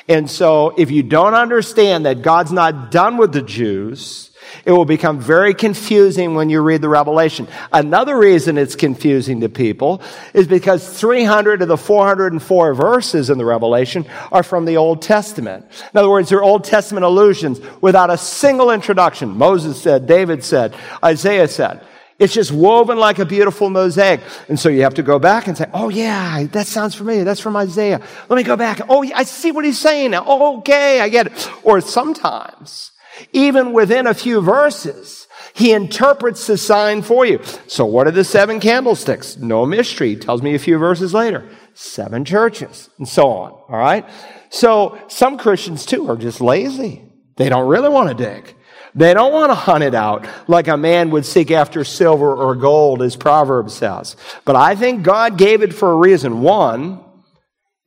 And 0.09 0.29
so 0.29 0.73
if 0.77 0.91
you 0.91 1.03
don't 1.03 1.35
understand 1.35 2.05
that 2.05 2.21
God's 2.21 2.51
not 2.51 2.91
done 2.91 3.15
with 3.15 3.31
the 3.31 3.43
Jews, 3.43 4.28
it 4.65 4.71
will 4.71 4.85
become 4.85 5.19
very 5.19 5.53
confusing 5.53 6.35
when 6.35 6.49
you 6.49 6.61
read 6.61 6.81
the 6.81 6.89
Revelation. 6.89 7.47
Another 7.71 8.17
reason 8.17 8.57
it's 8.57 8.75
confusing 8.75 9.41
to 9.41 9.49
people 9.49 10.01
is 10.33 10.47
because 10.47 10.87
300 10.99 11.61
of 11.61 11.67
the 11.67 11.77
404 11.77 12.73
verses 12.73 13.29
in 13.29 13.37
the 13.37 13.45
Revelation 13.45 14.05
are 14.31 14.43
from 14.43 14.65
the 14.65 14.77
Old 14.77 15.01
Testament. 15.01 15.65
In 15.93 15.97
other 15.97 16.09
words, 16.09 16.29
they're 16.29 16.43
Old 16.43 16.63
Testament 16.63 17.05
allusions 17.05 17.59
without 17.81 18.09
a 18.09 18.17
single 18.17 18.71
introduction. 18.71 19.37
Moses 19.37 19.81
said, 19.81 20.07
David 20.07 20.43
said, 20.43 20.75
Isaiah 21.03 21.47
said. 21.47 21.81
It's 22.19 22.33
just 22.33 22.51
woven 22.51 22.97
like 22.97 23.17
a 23.19 23.25
beautiful 23.25 23.69
mosaic. 23.69 24.19
And 24.49 24.59
so 24.59 24.67
you 24.67 24.81
have 24.81 24.95
to 24.95 25.03
go 25.03 25.19
back 25.19 25.47
and 25.47 25.57
say, 25.57 25.69
oh 25.73 25.87
yeah, 25.87 26.43
that 26.51 26.67
sounds 26.67 26.93
familiar. 26.93 27.23
That's 27.23 27.39
from 27.39 27.55
Isaiah. 27.55 28.01
Let 28.27 28.35
me 28.35 28.43
go 28.43 28.57
back. 28.57 28.81
Oh, 28.89 29.03
yeah, 29.03 29.17
I 29.17 29.23
see 29.23 29.51
what 29.51 29.63
he's 29.63 29.79
saying 29.79 30.11
now. 30.11 30.25
Okay, 30.57 30.99
I 30.99 31.07
get 31.07 31.27
it. 31.27 31.51
Or 31.63 31.79
sometimes 31.79 32.91
even 33.33 33.73
within 33.73 34.07
a 34.07 34.13
few 34.13 34.41
verses, 34.41 35.27
he 35.53 35.73
interprets 35.73 36.47
the 36.47 36.57
sign 36.57 37.01
for 37.01 37.25
you. 37.25 37.41
So 37.67 37.85
what 37.85 38.07
are 38.07 38.11
the 38.11 38.23
seven 38.23 38.59
candlesticks? 38.59 39.37
No 39.37 39.65
mystery. 39.65 40.09
He 40.09 40.15
tells 40.15 40.41
me 40.41 40.55
a 40.55 40.59
few 40.59 40.77
verses 40.77 41.13
later. 41.13 41.49
Seven 41.73 42.25
churches 42.25 42.89
and 42.97 43.07
so 43.07 43.29
on. 43.29 43.51
All 43.51 43.77
right. 43.77 44.09
So 44.49 44.99
some 45.07 45.37
Christians 45.37 45.85
too 45.85 46.09
are 46.09 46.17
just 46.17 46.41
lazy. 46.41 47.03
They 47.37 47.49
don't 47.49 47.67
really 47.67 47.89
want 47.89 48.09
to 48.09 48.15
dig. 48.15 48.55
They 48.95 49.13
don't 49.13 49.31
want 49.31 49.51
to 49.51 49.55
hunt 49.55 49.83
it 49.83 49.93
out 49.93 50.27
like 50.47 50.67
a 50.67 50.75
man 50.75 51.11
would 51.11 51.25
seek 51.25 51.51
after 51.51 51.83
silver 51.83 52.33
or 52.33 52.55
gold, 52.55 53.01
as 53.01 53.15
Proverbs 53.15 53.73
says. 53.73 54.15
But 54.45 54.55
I 54.55 54.75
think 54.75 55.03
God 55.03 55.37
gave 55.37 55.61
it 55.61 55.73
for 55.73 55.91
a 55.91 55.95
reason. 55.95 56.41
One 56.41 57.03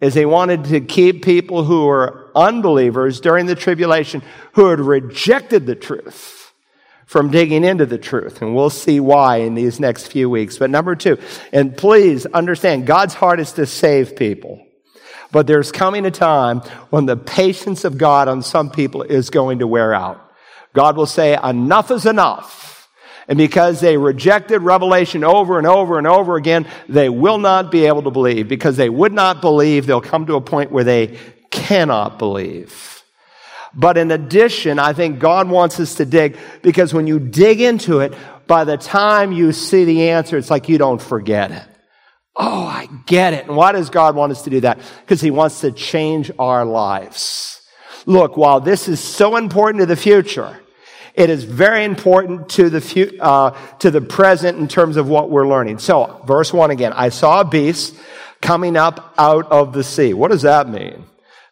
is 0.01 0.15
he 0.15 0.25
wanted 0.25 0.65
to 0.65 0.81
keep 0.81 1.25
people 1.25 1.65
who 1.65 1.87
were 1.87 2.22
unbelievers 2.35 3.21
during 3.21 3.47
the 3.47 3.55
tribulation 3.55 4.23
who 4.53 4.69
had 4.69 4.81
rejected 4.81 5.67
the 5.67 5.75
truth 5.75 6.53
from 7.07 7.31
digging 7.31 7.65
into 7.65 7.85
the 7.85 7.99
truth. 7.99 8.41
And 8.41 8.55
we'll 8.55 8.71
see 8.71 8.99
why 8.99 9.39
in 9.39 9.55
these 9.55 9.79
next 9.79 10.07
few 10.07 10.31
weeks. 10.31 10.57
But 10.59 10.71
number 10.71 10.97
two, 10.97 11.19
and 11.53 11.77
please 11.77 12.25
understand, 12.27 12.87
God's 12.87 13.15
heart 13.15 13.39
is 13.39 13.53
to 13.53 13.67
save 13.67 14.17
people. 14.17 14.65
But 15.31 15.47
there's 15.47 15.73
coming 15.73 16.07
a 16.07 16.11
time 16.11 16.61
when 16.91 17.07
the 17.07 17.17
patience 17.17 17.85
of 17.85 17.99
God 17.99 18.29
on 18.29 18.43
some 18.43 18.71
people 18.71 19.03
is 19.03 19.31
going 19.31 19.59
to 19.59 19.67
wear 19.67 19.93
out. 19.95 20.31
God 20.75 20.97
will 20.97 21.07
say, 21.07 21.39
enough 21.43 21.91
is 21.91 22.07
enough. 22.07 22.89
And 23.29 23.39
because 23.39 23.81
they 23.81 23.97
rejected 23.97 24.63
revelation 24.63 25.23
over 25.23 25.59
and 25.59 25.67
over 25.67 25.97
and 25.97 26.07
over 26.07 26.37
again, 26.37 26.67
they 26.89 27.09
will 27.09 27.39
not 27.39 27.71
be 27.71 27.87
able 27.87 28.03
to 28.03 28.11
believe. 28.11 28.49
Because 28.49 28.77
they 28.77 28.91
would 28.91 29.13
not 29.13 29.41
believe, 29.41 29.87
they'll 29.87 30.01
come 30.01 30.27
to 30.27 30.35
a 30.35 30.41
point 30.41 30.73
where 30.73 30.85
they 30.85 31.19
cannot 31.53 32.19
believe. 32.19 33.05
But 33.75 33.97
in 33.97 34.11
addition, 34.11 34.79
I 34.79 34.93
think 34.93 35.19
God 35.19 35.49
wants 35.49 35.79
us 35.79 35.95
to 35.95 36.05
dig 36.05 36.37
because 36.63 36.93
when 36.93 37.07
you 37.07 37.19
dig 37.19 37.61
into 37.61 38.01
it, 38.01 38.13
by 38.47 38.65
the 38.65 38.77
time 38.77 39.33
you 39.33 39.53
see 39.53 39.85
the 39.85 40.11
answer, 40.11 40.37
it's 40.37 40.51
like 40.51 40.69
you 40.69 40.79
don't 40.79 41.01
forget 41.01 41.53
it. 41.53 41.65
Oh, 42.35 42.65
I 42.65 42.89
get 43.07 43.35
it. 43.35 43.47
And 43.47 43.57
why 43.57 43.73
does 43.73 43.91
God 43.91 44.17
want 44.17 44.33
us 44.33 44.43
to 44.43 44.51
do 44.51 44.61
that? 44.61 44.79
Because 45.01 45.21
He 45.21 45.31
wants 45.31 45.61
to 45.61 45.71
change 45.71 46.31
our 46.39 46.65
lives. 46.65 47.61
Look, 48.05 48.37
while 48.37 48.61
this 48.61 48.89
is 48.89 49.01
so 49.01 49.37
important 49.37 49.81
to 49.81 49.87
the 49.87 49.97
future, 49.97 50.59
it 51.15 51.31
is 51.31 51.45
very 51.45 51.85
important 51.85 52.49
to 52.51 52.71
the, 52.71 52.81
fu- 52.81 53.19
uh, 53.21 53.51
to 53.79 53.91
the 53.91 54.01
present 54.01 54.59
in 54.59 54.67
terms 54.67 54.97
of 54.97 55.09
what 55.09 55.31
we're 55.31 55.47
learning. 55.47 55.79
So, 55.79 56.23
verse 56.27 56.53
1 56.53 56.71
again. 56.71 56.93
I 56.95 57.11
saw 57.11 57.41
a 57.41 57.45
beast 57.45 57.95
coming 58.41 58.77
up 58.77 59.15
out 59.19 59.51
of 59.53 59.73
the 59.73 59.85
sea. 59.85 60.15
What 60.15 60.31
does 60.31 60.43
that 60.43 60.69
mean? 60.69 61.05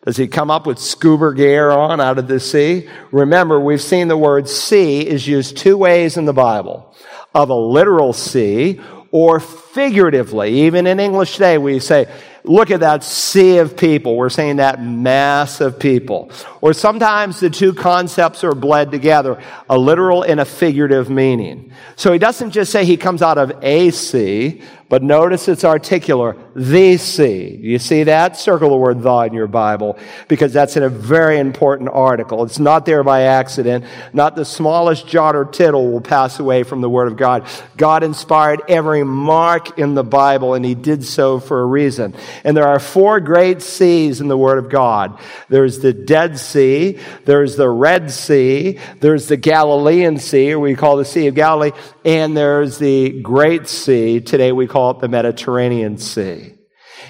Does 0.04 0.16
he 0.16 0.28
come 0.28 0.50
up 0.50 0.66
with 0.66 0.78
scuba 0.78 1.34
gear 1.34 1.70
on 1.70 2.00
out 2.00 2.18
of 2.18 2.26
the 2.26 2.40
sea? 2.40 2.88
Remember, 3.12 3.60
we've 3.60 3.82
seen 3.82 4.08
the 4.08 4.16
word 4.16 4.48
sea 4.48 5.06
is 5.06 5.28
used 5.28 5.58
two 5.58 5.76
ways 5.76 6.16
in 6.16 6.24
the 6.24 6.32
Bible. 6.32 6.94
Of 7.34 7.50
a 7.50 7.54
literal 7.54 8.12
sea 8.14 8.80
or 9.10 9.40
figuratively. 9.40 10.62
Even 10.62 10.86
in 10.86 11.00
English 11.00 11.34
today, 11.34 11.58
we 11.58 11.80
say, 11.80 12.10
look 12.44 12.70
at 12.70 12.80
that 12.80 13.04
sea 13.04 13.58
of 13.58 13.76
people. 13.76 14.16
We're 14.16 14.30
saying 14.30 14.56
that 14.56 14.82
mass 14.82 15.60
of 15.60 15.78
people. 15.78 16.30
Or 16.60 16.72
sometimes 16.72 17.40
the 17.40 17.50
two 17.50 17.72
concepts 17.72 18.44
are 18.44 18.54
bled 18.54 18.90
together, 18.90 19.42
a 19.68 19.78
literal 19.78 20.22
and 20.22 20.40
a 20.40 20.44
figurative 20.44 21.10
meaning. 21.10 21.72
So 21.96 22.12
he 22.12 22.18
doesn't 22.18 22.50
just 22.50 22.72
say 22.72 22.84
he 22.84 22.96
comes 22.96 23.22
out 23.22 23.38
of 23.38 23.52
a 23.62 23.90
sea, 23.90 24.62
but 24.90 25.04
notice 25.04 25.46
it's 25.46 25.62
articular, 25.62 26.36
the 26.56 26.96
sea. 26.96 27.56
You 27.62 27.78
see 27.78 28.02
that? 28.04 28.36
Circle 28.36 28.70
the 28.70 28.76
word 28.76 29.02
the 29.02 29.20
in 29.20 29.32
your 29.32 29.46
Bible 29.46 29.96
because 30.26 30.52
that's 30.52 30.76
in 30.76 30.82
a 30.82 30.88
very 30.88 31.38
important 31.38 31.90
article. 31.92 32.42
It's 32.42 32.58
not 32.58 32.86
there 32.86 33.04
by 33.04 33.22
accident. 33.22 33.84
Not 34.12 34.34
the 34.34 34.44
smallest 34.44 35.06
jot 35.06 35.36
or 35.36 35.44
tittle 35.44 35.92
will 35.92 36.00
pass 36.00 36.40
away 36.40 36.64
from 36.64 36.80
the 36.80 36.90
word 36.90 37.06
of 37.06 37.16
God. 37.16 37.46
God 37.76 38.02
inspired 38.02 38.62
every 38.68 39.04
mark 39.04 39.78
in 39.78 39.94
the 39.94 40.02
Bible 40.02 40.54
and 40.54 40.64
he 40.64 40.74
did 40.74 41.04
so 41.04 41.38
for 41.38 41.60
a 41.60 41.66
reason. 41.66 42.14
And 42.44 42.56
there 42.56 42.66
are 42.66 42.78
four 42.78 43.20
great 43.20 43.62
seas 43.62 44.20
in 44.20 44.28
the 44.28 44.36
word 44.36 44.58
of 44.58 44.68
God. 44.70 45.18
There's 45.48 45.80
the 45.80 45.92
Dead 45.92 46.38
Sea, 46.38 46.98
there's 47.24 47.56
the 47.56 47.68
Red 47.68 48.10
Sea, 48.10 48.78
there's 49.00 49.28
the 49.28 49.36
Galilean 49.36 50.18
Sea, 50.18 50.52
or 50.52 50.60
we 50.60 50.74
call 50.74 50.96
the 50.96 51.04
Sea 51.04 51.26
of 51.26 51.34
Galilee, 51.34 51.72
and 52.04 52.36
there's 52.36 52.78
the 52.78 53.20
Great 53.20 53.68
Sea. 53.68 54.20
Today 54.20 54.52
we 54.52 54.66
call 54.66 54.92
it 54.92 55.00
the 55.00 55.08
Mediterranean 55.08 55.98
Sea. 55.98 56.54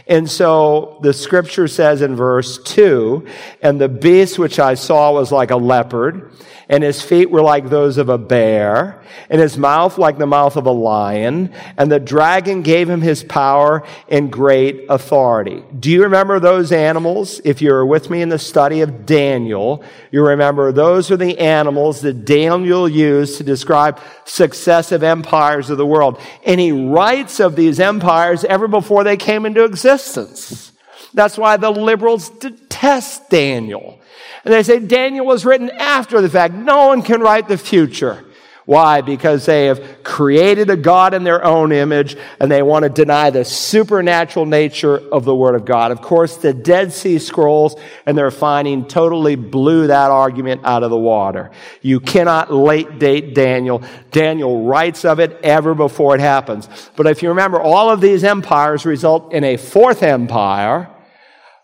And 0.06 0.30
so 0.30 0.98
the 1.02 1.12
scripture 1.12 1.68
says 1.68 2.02
in 2.02 2.16
verse 2.16 2.58
2 2.58 3.26
And 3.62 3.80
the 3.80 3.88
beast 3.88 4.38
which 4.38 4.58
I 4.58 4.74
saw 4.74 5.12
was 5.12 5.30
like 5.32 5.50
a 5.50 5.56
leopard, 5.56 6.32
and 6.68 6.84
his 6.84 7.02
feet 7.02 7.30
were 7.30 7.42
like 7.42 7.68
those 7.68 7.98
of 7.98 8.08
a 8.08 8.16
bear, 8.16 9.02
and 9.28 9.40
his 9.40 9.58
mouth 9.58 9.98
like 9.98 10.18
the 10.18 10.26
mouth 10.26 10.56
of 10.56 10.66
a 10.66 10.70
lion, 10.70 11.52
and 11.76 11.90
the 11.90 11.98
dragon 11.98 12.62
gave 12.62 12.88
him 12.88 13.00
his 13.00 13.24
power 13.24 13.84
and 14.08 14.30
great 14.30 14.86
authority. 14.88 15.64
Do 15.80 15.90
you 15.90 16.04
remember 16.04 16.38
those 16.38 16.70
animals? 16.70 17.40
If 17.44 17.60
you 17.60 17.72
were 17.72 17.84
with 17.84 18.08
me 18.08 18.22
in 18.22 18.28
the 18.28 18.38
study 18.38 18.82
of 18.82 19.04
Daniel, 19.04 19.82
you 20.12 20.24
remember 20.24 20.70
those 20.70 21.10
are 21.10 21.16
the 21.16 21.38
animals 21.40 22.02
that 22.02 22.24
Daniel 22.24 22.88
used 22.88 23.38
to 23.38 23.44
describe 23.44 23.98
successive 24.24 25.02
empires 25.02 25.70
of 25.70 25.78
the 25.78 25.86
world. 25.86 26.20
And 26.46 26.60
he 26.60 26.70
writes 26.70 27.40
of 27.40 27.56
these 27.56 27.80
empires 27.80 28.44
ever 28.44 28.68
before 28.68 29.02
they 29.02 29.16
came 29.16 29.44
into 29.44 29.64
existence. 30.00 30.72
That's 31.14 31.36
why 31.36 31.56
the 31.56 31.70
liberals 31.70 32.28
detest 32.30 33.30
Daniel 33.30 34.00
and 34.44 34.54
they 34.54 34.62
say 34.62 34.78
Daniel 34.78 35.26
was 35.26 35.44
written 35.44 35.70
after 35.70 36.20
the 36.20 36.28
fact. 36.28 36.54
No 36.54 36.86
one 36.88 37.02
can 37.02 37.20
write 37.20 37.48
the 37.48 37.58
future. 37.58 38.24
Why? 38.70 39.00
Because 39.00 39.46
they 39.46 39.66
have 39.66 40.04
created 40.04 40.70
a 40.70 40.76
God 40.76 41.12
in 41.12 41.24
their 41.24 41.44
own 41.44 41.72
image 41.72 42.16
and 42.38 42.48
they 42.48 42.62
want 42.62 42.84
to 42.84 42.88
deny 42.88 43.30
the 43.30 43.44
supernatural 43.44 44.46
nature 44.46 44.96
of 44.96 45.24
the 45.24 45.34
Word 45.34 45.56
of 45.56 45.64
God. 45.64 45.90
Of 45.90 46.02
course, 46.02 46.36
the 46.36 46.54
Dead 46.54 46.92
Sea 46.92 47.18
Scrolls 47.18 47.74
and 48.06 48.16
their 48.16 48.30
finding 48.30 48.86
totally 48.86 49.34
blew 49.34 49.88
that 49.88 50.12
argument 50.12 50.60
out 50.62 50.84
of 50.84 50.90
the 50.90 50.96
water. 50.96 51.50
You 51.82 51.98
cannot 51.98 52.52
late 52.52 53.00
date 53.00 53.34
Daniel. 53.34 53.82
Daniel 54.12 54.64
writes 54.64 55.04
of 55.04 55.18
it 55.18 55.40
ever 55.42 55.74
before 55.74 56.14
it 56.14 56.20
happens. 56.20 56.68
But 56.94 57.08
if 57.08 57.24
you 57.24 57.30
remember, 57.30 57.60
all 57.60 57.90
of 57.90 58.00
these 58.00 58.22
empires 58.22 58.86
result 58.86 59.32
in 59.32 59.42
a 59.42 59.56
fourth 59.56 60.04
empire 60.04 60.88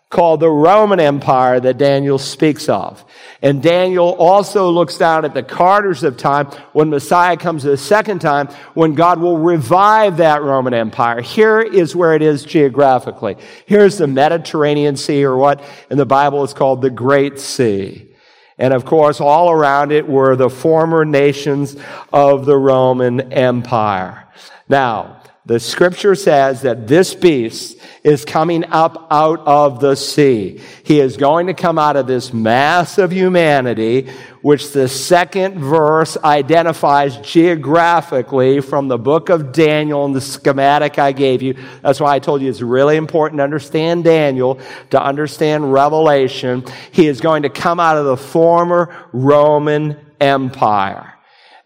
called 0.09 0.39
the 0.39 0.49
Roman 0.49 1.01
Empire 1.01 1.59
that 1.59 1.77
Daniel 1.77 2.17
speaks 2.17 2.69
of. 2.69 3.03
And 3.41 3.61
Daniel 3.61 4.15
also 4.15 4.69
looks 4.69 4.97
down 4.97 5.25
at 5.25 5.33
the 5.33 5.43
Carters 5.43 6.03
of 6.03 6.15
time 6.15 6.47
when 6.71 6.89
Messiah 6.89 7.35
comes 7.35 7.63
the 7.63 7.75
second 7.75 8.19
time, 8.19 8.47
when 8.73 8.93
God 8.93 9.19
will 9.19 9.37
revive 9.37 10.17
that 10.17 10.43
Roman 10.43 10.73
Empire. 10.73 11.19
Here 11.21 11.59
is 11.59 11.93
where 11.93 12.15
it 12.15 12.21
is 12.21 12.45
geographically. 12.45 13.35
Here's 13.65 13.97
the 13.97 14.07
Mediterranean 14.07 14.95
Sea, 14.95 15.25
or 15.25 15.35
what 15.35 15.61
in 15.89 15.97
the 15.97 16.05
Bible 16.05 16.43
is 16.43 16.53
called 16.53 16.81
the 16.81 16.89
Great 16.89 17.37
Sea. 17.37 18.09
And 18.57 18.73
of 18.73 18.85
course, 18.85 19.19
all 19.19 19.51
around 19.51 19.91
it 19.91 20.07
were 20.07 20.35
the 20.35 20.49
former 20.49 21.03
nations 21.03 21.75
of 22.13 22.45
the 22.45 22.57
Roman 22.57 23.33
Empire. 23.33 24.23
Now, 24.69 25.21
the 25.47 25.61
scripture 25.61 26.13
says 26.13 26.63
that 26.63 26.87
this 26.87 27.15
beast 27.15 27.77
is 28.03 28.25
coming 28.25 28.65
up 28.65 29.07
out 29.09 29.39
of 29.47 29.79
the 29.79 29.95
sea. 29.95 30.59
He 30.83 30.99
is 30.99 31.15
going 31.15 31.47
to 31.47 31.53
come 31.53 31.79
out 31.79 31.95
of 31.95 32.05
this 32.05 32.33
mass 32.33 32.97
of 32.97 33.13
humanity, 33.13 34.09
which 34.41 34.73
the 34.73 34.89
second 34.89 35.57
verse 35.57 36.17
identifies 36.21 37.15
geographically 37.19 38.59
from 38.59 38.89
the 38.89 38.97
book 38.97 39.29
of 39.29 39.53
Daniel 39.53 40.03
and 40.03 40.13
the 40.13 40.19
schematic 40.19 40.99
I 40.99 41.13
gave 41.13 41.41
you. 41.41 41.55
That's 41.81 42.01
why 42.01 42.15
I 42.15 42.19
told 42.19 42.41
you 42.41 42.49
it's 42.49 42.61
really 42.61 42.97
important 42.97 43.39
to 43.39 43.45
understand 43.45 44.03
Daniel, 44.03 44.59
to 44.89 45.01
understand 45.01 45.71
Revelation. 45.71 46.65
He 46.91 47.07
is 47.07 47.21
going 47.21 47.43
to 47.43 47.49
come 47.49 47.79
out 47.79 47.95
of 47.95 48.03
the 48.03 48.17
former 48.17 48.93
Roman 49.13 49.97
Empire. 50.19 51.13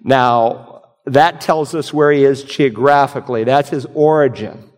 Now, 0.03 0.70
that 1.13 1.41
tells 1.41 1.75
us 1.75 1.93
where 1.93 2.11
he 2.11 2.23
is 2.23 2.43
geographically. 2.43 3.43
That's 3.43 3.69
his 3.69 3.85
origin. 3.93 4.69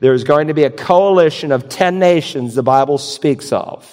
There's 0.00 0.24
going 0.24 0.48
to 0.48 0.54
be 0.54 0.64
a 0.64 0.70
coalition 0.70 1.52
of 1.52 1.68
10 1.68 1.98
nations 1.98 2.54
the 2.54 2.62
Bible 2.62 2.98
speaks 2.98 3.52
of. 3.52 3.92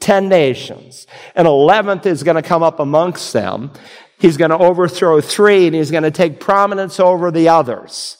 10 0.00 0.28
nations. 0.28 1.06
An 1.34 1.46
11th 1.46 2.06
is 2.06 2.22
going 2.22 2.36
to 2.36 2.42
come 2.42 2.62
up 2.62 2.80
amongst 2.80 3.32
them. 3.32 3.70
He's 4.18 4.36
going 4.36 4.50
to 4.50 4.58
overthrow 4.58 5.20
three 5.20 5.66
and 5.66 5.74
he's 5.74 5.90
going 5.90 6.02
to 6.02 6.10
take 6.10 6.40
prominence 6.40 6.98
over 7.00 7.30
the 7.30 7.48
others. 7.48 8.16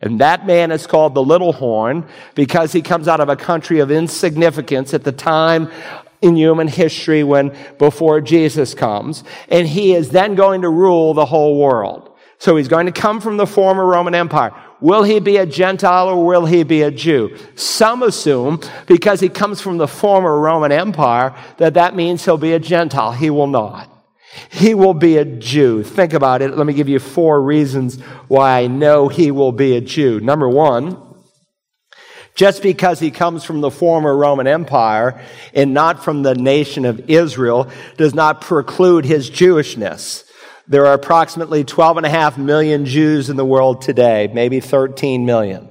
And 0.00 0.20
that 0.20 0.46
man 0.46 0.70
is 0.70 0.86
called 0.86 1.14
the 1.14 1.22
little 1.22 1.52
horn 1.52 2.06
because 2.34 2.72
he 2.72 2.82
comes 2.82 3.08
out 3.08 3.20
of 3.20 3.28
a 3.28 3.36
country 3.36 3.80
of 3.80 3.90
insignificance 3.90 4.92
at 4.92 5.04
the 5.04 5.12
time 5.12 5.70
in 6.20 6.36
human 6.36 6.68
history 6.68 7.24
when 7.24 7.56
before 7.78 8.20
Jesus 8.20 8.74
comes. 8.74 9.24
And 9.48 9.66
he 9.66 9.94
is 9.94 10.10
then 10.10 10.34
going 10.34 10.62
to 10.62 10.68
rule 10.68 11.14
the 11.14 11.26
whole 11.26 11.58
world. 11.58 12.13
So 12.38 12.56
he's 12.56 12.68
going 12.68 12.86
to 12.86 12.92
come 12.92 13.20
from 13.20 13.36
the 13.36 13.46
former 13.46 13.86
Roman 13.86 14.14
Empire. 14.14 14.52
Will 14.80 15.02
he 15.02 15.20
be 15.20 15.36
a 15.38 15.46
Gentile 15.46 16.08
or 16.08 16.26
will 16.26 16.46
he 16.46 16.62
be 16.62 16.82
a 16.82 16.90
Jew? 16.90 17.36
Some 17.54 18.02
assume 18.02 18.60
because 18.86 19.20
he 19.20 19.28
comes 19.28 19.60
from 19.60 19.78
the 19.78 19.88
former 19.88 20.38
Roman 20.38 20.72
Empire 20.72 21.34
that 21.58 21.74
that 21.74 21.96
means 21.96 22.24
he'll 22.24 22.36
be 22.36 22.52
a 22.52 22.58
Gentile. 22.58 23.12
He 23.12 23.30
will 23.30 23.46
not. 23.46 23.90
He 24.50 24.74
will 24.74 24.94
be 24.94 25.16
a 25.16 25.24
Jew. 25.24 25.82
Think 25.82 26.12
about 26.12 26.42
it. 26.42 26.56
Let 26.56 26.66
me 26.66 26.74
give 26.74 26.88
you 26.88 26.98
four 26.98 27.40
reasons 27.40 28.00
why 28.28 28.62
I 28.62 28.66
know 28.66 29.08
he 29.08 29.30
will 29.30 29.52
be 29.52 29.76
a 29.76 29.80
Jew. 29.80 30.20
Number 30.20 30.48
one, 30.48 31.00
just 32.34 32.62
because 32.62 32.98
he 32.98 33.12
comes 33.12 33.44
from 33.44 33.60
the 33.60 33.70
former 33.70 34.16
Roman 34.16 34.48
Empire 34.48 35.20
and 35.54 35.72
not 35.72 36.02
from 36.02 36.22
the 36.22 36.34
nation 36.34 36.84
of 36.84 37.08
Israel 37.08 37.70
does 37.96 38.12
not 38.12 38.40
preclude 38.40 39.04
his 39.04 39.30
Jewishness. 39.30 40.23
There 40.66 40.86
are 40.86 40.94
approximately 40.94 41.64
12 41.64 41.98
and 41.98 42.06
a 42.06 42.10
half 42.10 42.38
million 42.38 42.86
Jews 42.86 43.28
in 43.28 43.36
the 43.36 43.44
world 43.44 43.82
today, 43.82 44.30
maybe 44.32 44.60
13 44.60 45.26
million. 45.26 45.68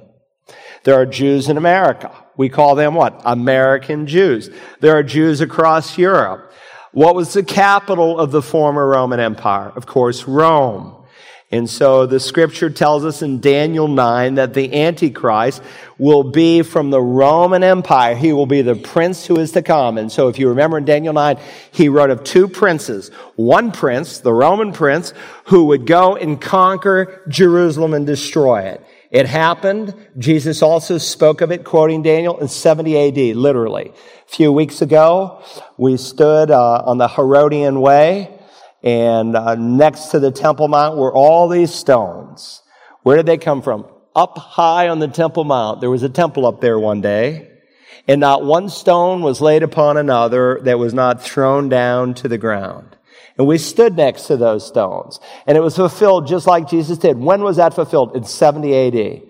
There 0.84 0.94
are 0.94 1.06
Jews 1.06 1.48
in 1.48 1.56
America. 1.56 2.12
We 2.36 2.48
call 2.48 2.74
them 2.74 2.94
what? 2.94 3.20
American 3.24 4.06
Jews. 4.06 4.50
There 4.80 4.96
are 4.96 5.02
Jews 5.02 5.40
across 5.40 5.98
Europe. 5.98 6.52
What 6.92 7.16
was 7.16 7.32
the 7.32 7.42
capital 7.42 8.20
of 8.20 8.30
the 8.30 8.42
former 8.42 8.86
Roman 8.86 9.18
Empire? 9.18 9.72
Of 9.74 9.86
course, 9.86 10.24
Rome. 10.24 11.03
And 11.50 11.70
so 11.70 12.06
the 12.06 12.18
scripture 12.18 12.70
tells 12.70 13.04
us 13.04 13.22
in 13.22 13.38
Daniel 13.38 13.86
9 13.86 14.36
that 14.36 14.54
the 14.54 14.82
Antichrist 14.82 15.62
will 15.98 16.24
be 16.24 16.62
from 16.62 16.90
the 16.90 17.00
Roman 17.00 17.62
Empire. 17.62 18.16
He 18.16 18.32
will 18.32 18.46
be 18.46 18.62
the 18.62 18.74
prince 18.74 19.26
who 19.26 19.38
is 19.38 19.52
to 19.52 19.62
come. 19.62 19.96
And 19.96 20.10
so 20.10 20.28
if 20.28 20.38
you 20.38 20.48
remember 20.48 20.78
in 20.78 20.84
Daniel 20.84 21.12
9, 21.12 21.38
he 21.70 21.88
wrote 21.88 22.10
of 22.10 22.24
two 22.24 22.48
princes. 22.48 23.10
One 23.36 23.70
prince, 23.70 24.18
the 24.18 24.32
Roman 24.32 24.72
prince, 24.72 25.12
who 25.44 25.66
would 25.66 25.86
go 25.86 26.16
and 26.16 26.40
conquer 26.40 27.22
Jerusalem 27.28 27.94
and 27.94 28.06
destroy 28.06 28.62
it. 28.62 28.84
It 29.12 29.26
happened. 29.26 29.94
Jesus 30.18 30.60
also 30.60 30.98
spoke 30.98 31.40
of 31.40 31.52
it, 31.52 31.62
quoting 31.62 32.02
Daniel 32.02 32.36
in 32.40 32.48
70 32.48 33.30
AD, 33.30 33.36
literally. 33.36 33.92
A 33.92 34.28
few 34.28 34.50
weeks 34.50 34.82
ago, 34.82 35.40
we 35.76 35.98
stood 35.98 36.50
uh, 36.50 36.82
on 36.84 36.98
the 36.98 37.06
Herodian 37.06 37.80
Way 37.80 38.40
and 38.84 39.34
uh, 39.34 39.54
next 39.54 40.08
to 40.08 40.20
the 40.20 40.30
Temple 40.30 40.68
Mount 40.68 40.98
were 40.98 41.12
all 41.12 41.48
these 41.48 41.72
stones. 41.72 42.62
Where 43.02 43.16
did 43.16 43.24
they 43.24 43.38
come 43.38 43.62
from? 43.62 43.86
Up 44.14 44.36
high 44.36 44.88
on 44.88 44.98
the 44.98 45.08
Temple 45.08 45.44
Mount. 45.44 45.80
There 45.80 45.90
was 45.90 46.02
a 46.02 46.08
temple 46.08 46.46
up 46.46 46.60
there 46.60 46.78
one 46.78 47.00
day, 47.00 47.50
and 48.06 48.20
not 48.20 48.44
one 48.44 48.68
stone 48.68 49.22
was 49.22 49.40
laid 49.40 49.62
upon 49.62 49.96
another 49.96 50.60
that 50.64 50.78
was 50.78 50.92
not 50.92 51.22
thrown 51.22 51.70
down 51.70 52.12
to 52.14 52.28
the 52.28 52.36
ground. 52.36 52.96
And 53.38 53.46
we 53.48 53.58
stood 53.58 53.96
next 53.96 54.26
to 54.28 54.36
those 54.36 54.64
stones. 54.64 55.18
And 55.46 55.56
it 55.58 55.60
was 55.60 55.74
fulfilled 55.74 56.28
just 56.28 56.46
like 56.46 56.68
Jesus 56.68 56.98
did. 56.98 57.18
When 57.18 57.42
was 57.42 57.56
that 57.56 57.74
fulfilled? 57.74 58.14
In 58.14 58.24
70 58.24 58.74
AD. 58.74 59.22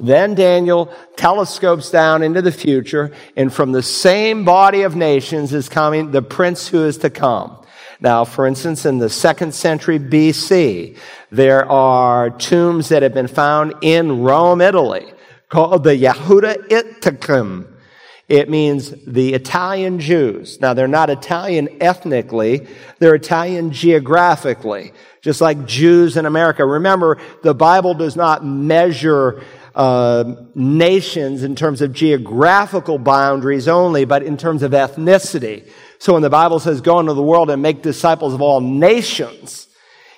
Then 0.00 0.34
Daniel 0.34 0.92
telescopes 1.16 1.90
down 1.90 2.22
into 2.22 2.42
the 2.42 2.50
future, 2.50 3.12
and 3.36 3.52
from 3.52 3.72
the 3.72 3.82
same 3.82 4.44
body 4.44 4.82
of 4.82 4.96
nations 4.96 5.52
is 5.52 5.68
coming 5.68 6.10
the 6.10 6.22
prince 6.22 6.68
who 6.68 6.84
is 6.84 6.98
to 6.98 7.10
come. 7.10 7.61
Now, 8.02 8.24
for 8.24 8.48
instance, 8.48 8.84
in 8.84 8.98
the 8.98 9.08
second 9.08 9.54
century 9.54 10.00
BC, 10.00 10.96
there 11.30 11.70
are 11.70 12.30
tombs 12.30 12.88
that 12.88 13.04
have 13.04 13.14
been 13.14 13.28
found 13.28 13.74
in 13.80 14.22
Rome, 14.22 14.60
Italy, 14.60 15.06
called 15.48 15.84
the 15.84 15.96
Yehuda 15.96 16.66
Italkim. 16.66 17.68
It 18.28 18.50
means 18.50 18.92
the 19.06 19.34
Italian 19.34 20.00
Jews. 20.00 20.60
Now, 20.60 20.74
they're 20.74 20.88
not 20.88 21.10
Italian 21.10 21.68
ethnically, 21.80 22.66
they're 22.98 23.14
Italian 23.14 23.70
geographically, 23.70 24.92
just 25.20 25.40
like 25.40 25.64
Jews 25.64 26.16
in 26.16 26.26
America. 26.26 26.66
Remember, 26.66 27.18
the 27.44 27.54
Bible 27.54 27.94
does 27.94 28.16
not 28.16 28.44
measure 28.44 29.44
uh, 29.76 30.34
nations 30.56 31.44
in 31.44 31.54
terms 31.54 31.80
of 31.80 31.92
geographical 31.92 32.98
boundaries 32.98 33.68
only, 33.68 34.04
but 34.04 34.24
in 34.24 34.36
terms 34.36 34.64
of 34.64 34.72
ethnicity. 34.72 35.70
So 36.02 36.14
when 36.14 36.22
the 36.22 36.30
Bible 36.30 36.58
says, 36.58 36.80
go 36.80 36.98
into 36.98 37.14
the 37.14 37.22
world 37.22 37.48
and 37.48 37.62
make 37.62 37.80
disciples 37.80 38.34
of 38.34 38.42
all 38.42 38.60
nations, 38.60 39.68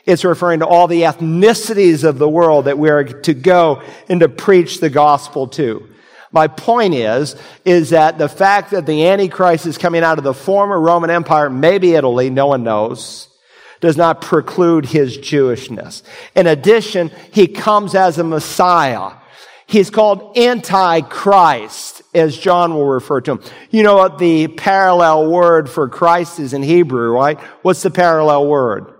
it's 0.06 0.24
referring 0.24 0.60
to 0.60 0.66
all 0.66 0.88
the 0.88 1.02
ethnicities 1.02 2.04
of 2.04 2.16
the 2.16 2.26
world 2.26 2.64
that 2.64 2.78
we 2.78 2.88
are 2.88 3.04
to 3.04 3.34
go 3.34 3.82
and 4.08 4.20
to 4.20 4.30
preach 4.30 4.80
the 4.80 4.88
gospel 4.88 5.46
to. 5.48 5.86
My 6.32 6.48
point 6.48 6.94
is, 6.94 7.36
is 7.66 7.90
that 7.90 8.16
the 8.16 8.30
fact 8.30 8.70
that 8.70 8.86
the 8.86 9.08
Antichrist 9.08 9.66
is 9.66 9.76
coming 9.76 10.02
out 10.02 10.16
of 10.16 10.24
the 10.24 10.32
former 10.32 10.80
Roman 10.80 11.10
Empire, 11.10 11.50
maybe 11.50 11.92
Italy, 11.92 12.30
no 12.30 12.46
one 12.46 12.64
knows, 12.64 13.28
does 13.80 13.98
not 13.98 14.22
preclude 14.22 14.86
his 14.86 15.18
Jewishness. 15.18 16.02
In 16.34 16.46
addition, 16.46 17.10
he 17.30 17.46
comes 17.46 17.94
as 17.94 18.16
a 18.16 18.24
Messiah. 18.24 19.16
He's 19.66 19.90
called 19.90 20.36
Antichrist, 20.36 22.02
as 22.14 22.36
John 22.36 22.74
will 22.74 22.86
refer 22.86 23.20
to 23.22 23.32
him. 23.32 23.40
You 23.70 23.82
know 23.82 23.96
what 23.96 24.18
the 24.18 24.48
parallel 24.48 25.30
word 25.30 25.70
for 25.70 25.88
Christ 25.88 26.38
is 26.38 26.52
in 26.52 26.62
Hebrew, 26.62 27.10
right? 27.10 27.40
What's 27.62 27.82
the 27.82 27.90
parallel 27.90 28.46
word? 28.46 28.92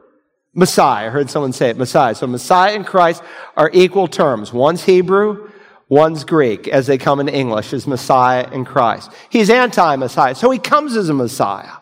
Messiah. 0.55 1.09
I 1.09 1.11
heard 1.11 1.31
someone 1.31 1.53
say 1.53 1.71
it, 1.71 1.77
Messiah. 1.77 2.15
So 2.15 2.27
Messiah 2.27 2.75
and 2.75 2.87
Christ 2.87 3.23
are 3.57 3.71
equal 3.75 4.09
terms. 4.09 4.53
One's 4.53 4.85
Hebrew, 4.85 5.51
one's 5.89 6.25
Greek, 6.25 6.69
as 6.69 6.87
they 6.87 6.97
come 6.97 7.21
in 7.21 7.29
English, 7.29 7.73
is 7.73 7.87
Messiah 7.87 8.49
and 8.51 8.65
Christ. 8.65 9.11
He's 9.31 9.51
anti-Messiah. 9.51 10.35
So 10.35 10.51
he 10.51 10.59
comes 10.59 10.97
as 10.97 11.09
a 11.09 11.15
Messiah. 11.15 11.73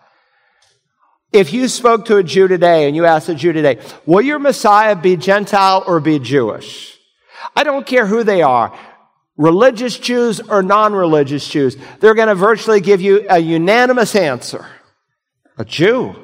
If 1.32 1.52
you 1.52 1.68
spoke 1.68 2.06
to 2.06 2.16
a 2.16 2.22
Jew 2.22 2.48
today 2.48 2.86
and 2.86 2.96
you 2.96 3.06
asked 3.06 3.28
a 3.28 3.34
Jew 3.34 3.52
today, 3.52 3.78
will 4.06 4.22
your 4.22 4.38
Messiah 4.38 4.96
be 4.96 5.16
Gentile 5.16 5.84
or 5.86 6.00
be 6.00 6.18
Jewish? 6.18 6.98
I 7.54 7.64
don't 7.64 7.86
care 7.86 8.06
who 8.06 8.24
they 8.24 8.42
are. 8.42 8.76
Religious 9.36 9.98
Jews 9.98 10.40
or 10.40 10.62
non-religious 10.62 11.48
Jews. 11.48 11.76
They're 12.00 12.14
going 12.14 12.28
to 12.28 12.34
virtually 12.34 12.80
give 12.80 13.00
you 13.00 13.26
a 13.28 13.38
unanimous 13.38 14.14
answer. 14.14 14.66
A 15.58 15.64
Jew. 15.64 16.14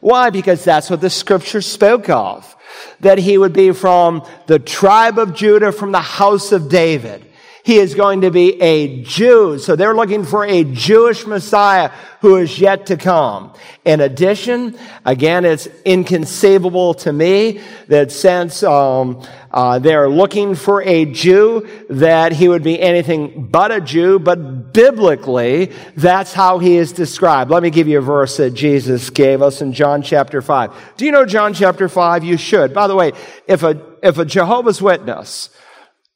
Why? 0.00 0.30
Because 0.30 0.64
that's 0.64 0.90
what 0.90 1.00
the 1.00 1.10
scripture 1.10 1.62
spoke 1.62 2.08
of. 2.10 2.54
That 3.00 3.18
he 3.18 3.38
would 3.38 3.52
be 3.52 3.72
from 3.72 4.26
the 4.46 4.58
tribe 4.58 5.18
of 5.18 5.34
Judah, 5.34 5.72
from 5.72 5.92
the 5.92 6.00
house 6.00 6.52
of 6.52 6.68
David. 6.68 7.24
He 7.64 7.78
is 7.78 7.96
going 7.96 8.20
to 8.20 8.30
be 8.30 8.62
a 8.62 9.02
Jew. 9.02 9.58
So 9.58 9.74
they're 9.74 9.94
looking 9.94 10.24
for 10.24 10.44
a 10.44 10.62
Jewish 10.62 11.26
Messiah 11.26 11.90
who 12.20 12.36
is 12.36 12.60
yet 12.60 12.86
to 12.86 12.96
come. 12.96 13.54
In 13.84 14.00
addition, 14.00 14.78
again, 15.04 15.44
it's 15.44 15.66
inconceivable 15.84 16.94
to 16.94 17.12
me 17.12 17.60
that 17.88 18.12
since 18.12 18.62
um, 18.62 19.26
uh, 19.56 19.78
they're 19.78 20.10
looking 20.10 20.54
for 20.54 20.82
a 20.82 21.06
Jew, 21.06 21.66
that 21.88 22.32
he 22.32 22.46
would 22.46 22.62
be 22.62 22.78
anything 22.78 23.46
but 23.46 23.72
a 23.72 23.80
Jew, 23.80 24.18
but 24.18 24.74
biblically, 24.74 25.72
that's 25.96 26.34
how 26.34 26.58
he 26.58 26.76
is 26.76 26.92
described. 26.92 27.50
Let 27.50 27.62
me 27.62 27.70
give 27.70 27.88
you 27.88 27.96
a 27.96 28.02
verse 28.02 28.36
that 28.36 28.50
Jesus 28.50 29.08
gave 29.08 29.40
us 29.40 29.62
in 29.62 29.72
John 29.72 30.02
chapter 30.02 30.42
5. 30.42 30.96
Do 30.98 31.06
you 31.06 31.10
know 31.10 31.24
John 31.24 31.54
chapter 31.54 31.88
5? 31.88 32.22
You 32.22 32.36
should. 32.36 32.74
By 32.74 32.86
the 32.86 32.94
way, 32.94 33.12
if 33.46 33.62
a, 33.62 33.82
if 34.02 34.18
a 34.18 34.26
Jehovah's 34.26 34.82
Witness 34.82 35.48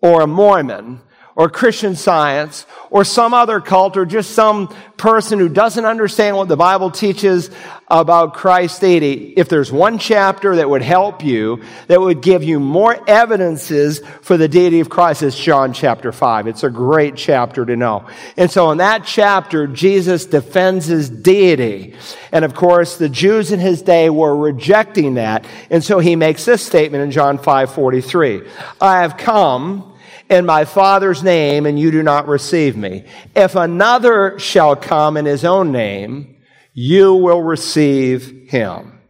or 0.03 0.21
a 0.21 0.27
Mormon 0.27 1.01
or 1.41 1.49
Christian 1.49 1.97
science 1.97 2.67
or 2.91 3.03
some 3.03 3.33
other 3.33 3.63
cult 3.63 3.97
or 3.97 4.05
just 4.05 4.33
some 4.33 4.69
person 4.99 5.39
who 5.39 5.49
doesn't 5.49 5.87
understand 5.87 6.37
what 6.37 6.49
the 6.49 6.57
Bible 6.57 6.91
teaches 6.91 7.49
about 7.89 8.35
Christ's 8.35 8.81
deity, 8.81 9.33
if 9.39 9.49
there's 9.49 9.73
one 9.73 9.97
chapter 9.99 10.57
that 10.57 10.69
would 10.69 10.83
help 10.83 11.25
you, 11.25 11.63
that 11.87 11.99
would 11.99 12.21
give 12.21 12.45
you 12.45 12.61
more 12.61 12.95
evidences 13.09 14.03
for 14.21 14.37
the 14.37 14.49
deity 14.49 14.81
of 14.81 14.91
Christ, 14.91 15.23
it's 15.23 15.39
John 15.39 15.73
chapter 15.73 16.13
5. 16.13 16.47
It's 16.47 16.63
a 16.63 16.69
great 16.69 17.17
chapter 17.17 17.65
to 17.65 17.75
know. 17.75 18.07
And 18.37 18.51
so 18.51 18.71
in 18.71 18.77
that 18.77 19.07
chapter, 19.07 19.67
Jesus 19.67 20.27
defends 20.27 20.85
his 20.85 21.09
deity. 21.09 21.95
And 22.33 22.45
of 22.45 22.53
course, 22.53 22.99
the 22.99 23.09
Jews 23.09 23.51
in 23.51 23.61
his 23.61 23.81
day 23.81 24.11
were 24.11 24.37
rejecting 24.37 25.15
that. 25.15 25.47
And 25.71 25.83
so 25.83 26.01
he 26.01 26.17
makes 26.17 26.45
this 26.45 26.63
statement 26.63 27.03
in 27.03 27.11
John 27.11 27.39
5 27.39 27.73
43. 27.73 28.43
I 28.79 29.01
have 29.01 29.17
come 29.17 29.90
in 30.31 30.47
my 30.47 30.65
Father's 30.65 31.23
name, 31.23 31.67
and 31.67 31.79
you 31.79 31.91
do 31.91 32.03
not 32.03 32.29
receive 32.29 32.77
me. 32.77 33.05
If 33.35 33.57
another 33.57 34.39
shall 34.39 34.77
come 34.77 35.17
in 35.17 35.27
his 35.27 35.45
own 35.45 35.73
name, 35.73 36.37
you 36.73 37.15
will 37.15 37.43
receive 37.43 38.49
him. 38.49 39.01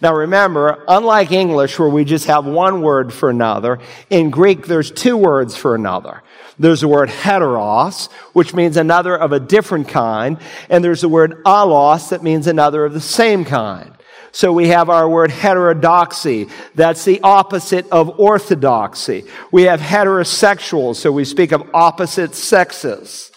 Now 0.00 0.14
remember, 0.14 0.82
unlike 0.88 1.30
English 1.30 1.78
where 1.78 1.88
we 1.88 2.04
just 2.04 2.24
have 2.26 2.46
one 2.46 2.80
word 2.80 3.12
for 3.12 3.28
another, 3.28 3.78
in 4.08 4.30
Greek 4.30 4.66
there's 4.66 4.90
two 4.90 5.16
words 5.16 5.54
for 5.54 5.74
another. 5.74 6.22
There's 6.58 6.80
the 6.80 6.88
word 6.88 7.10
heteros, 7.10 8.10
which 8.32 8.54
means 8.54 8.78
another 8.78 9.14
of 9.14 9.32
a 9.32 9.40
different 9.40 9.88
kind, 9.88 10.38
and 10.70 10.82
there's 10.82 11.02
the 11.02 11.08
word 11.08 11.42
allos 11.44 12.08
that 12.10 12.22
means 12.22 12.46
another 12.46 12.86
of 12.86 12.94
the 12.94 13.00
same 13.00 13.44
kind. 13.44 13.92
So 14.32 14.52
we 14.52 14.68
have 14.68 14.90
our 14.90 15.08
word 15.08 15.30
heterodoxy. 15.30 16.48
That's 16.74 17.04
the 17.04 17.20
opposite 17.22 17.88
of 17.90 18.20
orthodoxy. 18.20 19.24
We 19.50 19.64
have 19.64 19.80
heterosexual, 19.80 20.94
so 20.94 21.10
we 21.10 21.24
speak 21.24 21.52
of 21.52 21.68
opposite 21.74 22.34
sexes. 22.34 23.30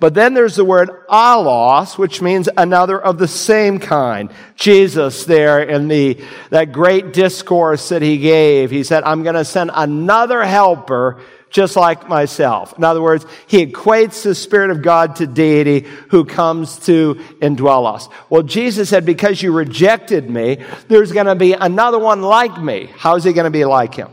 But 0.00 0.14
then 0.14 0.34
there's 0.34 0.54
the 0.54 0.64
word 0.64 0.90
allos, 1.10 1.98
which 1.98 2.22
means 2.22 2.48
another 2.56 3.00
of 3.00 3.18
the 3.18 3.26
same 3.26 3.80
kind. 3.80 4.30
Jesus 4.54 5.24
there 5.24 5.60
in 5.60 5.88
the, 5.88 6.22
that 6.50 6.70
great 6.70 7.12
discourse 7.12 7.88
that 7.88 8.00
he 8.00 8.18
gave, 8.18 8.70
he 8.70 8.84
said, 8.84 9.02
I'm 9.02 9.24
going 9.24 9.34
to 9.34 9.44
send 9.44 9.72
another 9.74 10.44
helper 10.44 11.20
just 11.50 11.76
like 11.76 12.08
myself. 12.08 12.76
In 12.76 12.84
other 12.84 13.02
words, 13.02 13.26
he 13.46 13.66
equates 13.66 14.22
the 14.22 14.34
Spirit 14.34 14.70
of 14.70 14.82
God 14.82 15.16
to 15.16 15.26
deity 15.26 15.86
who 16.10 16.24
comes 16.24 16.78
to 16.86 17.14
indwell 17.40 17.92
us. 17.92 18.08
Well, 18.28 18.42
Jesus 18.42 18.88
said, 18.88 19.06
because 19.06 19.42
you 19.42 19.52
rejected 19.52 20.28
me, 20.28 20.58
there's 20.88 21.12
going 21.12 21.26
to 21.26 21.34
be 21.34 21.54
another 21.54 21.98
one 21.98 22.22
like 22.22 22.60
me. 22.60 22.90
How 22.96 23.16
is 23.16 23.24
he 23.24 23.32
going 23.32 23.44
to 23.44 23.50
be 23.50 23.64
like 23.64 23.94
him? 23.94 24.10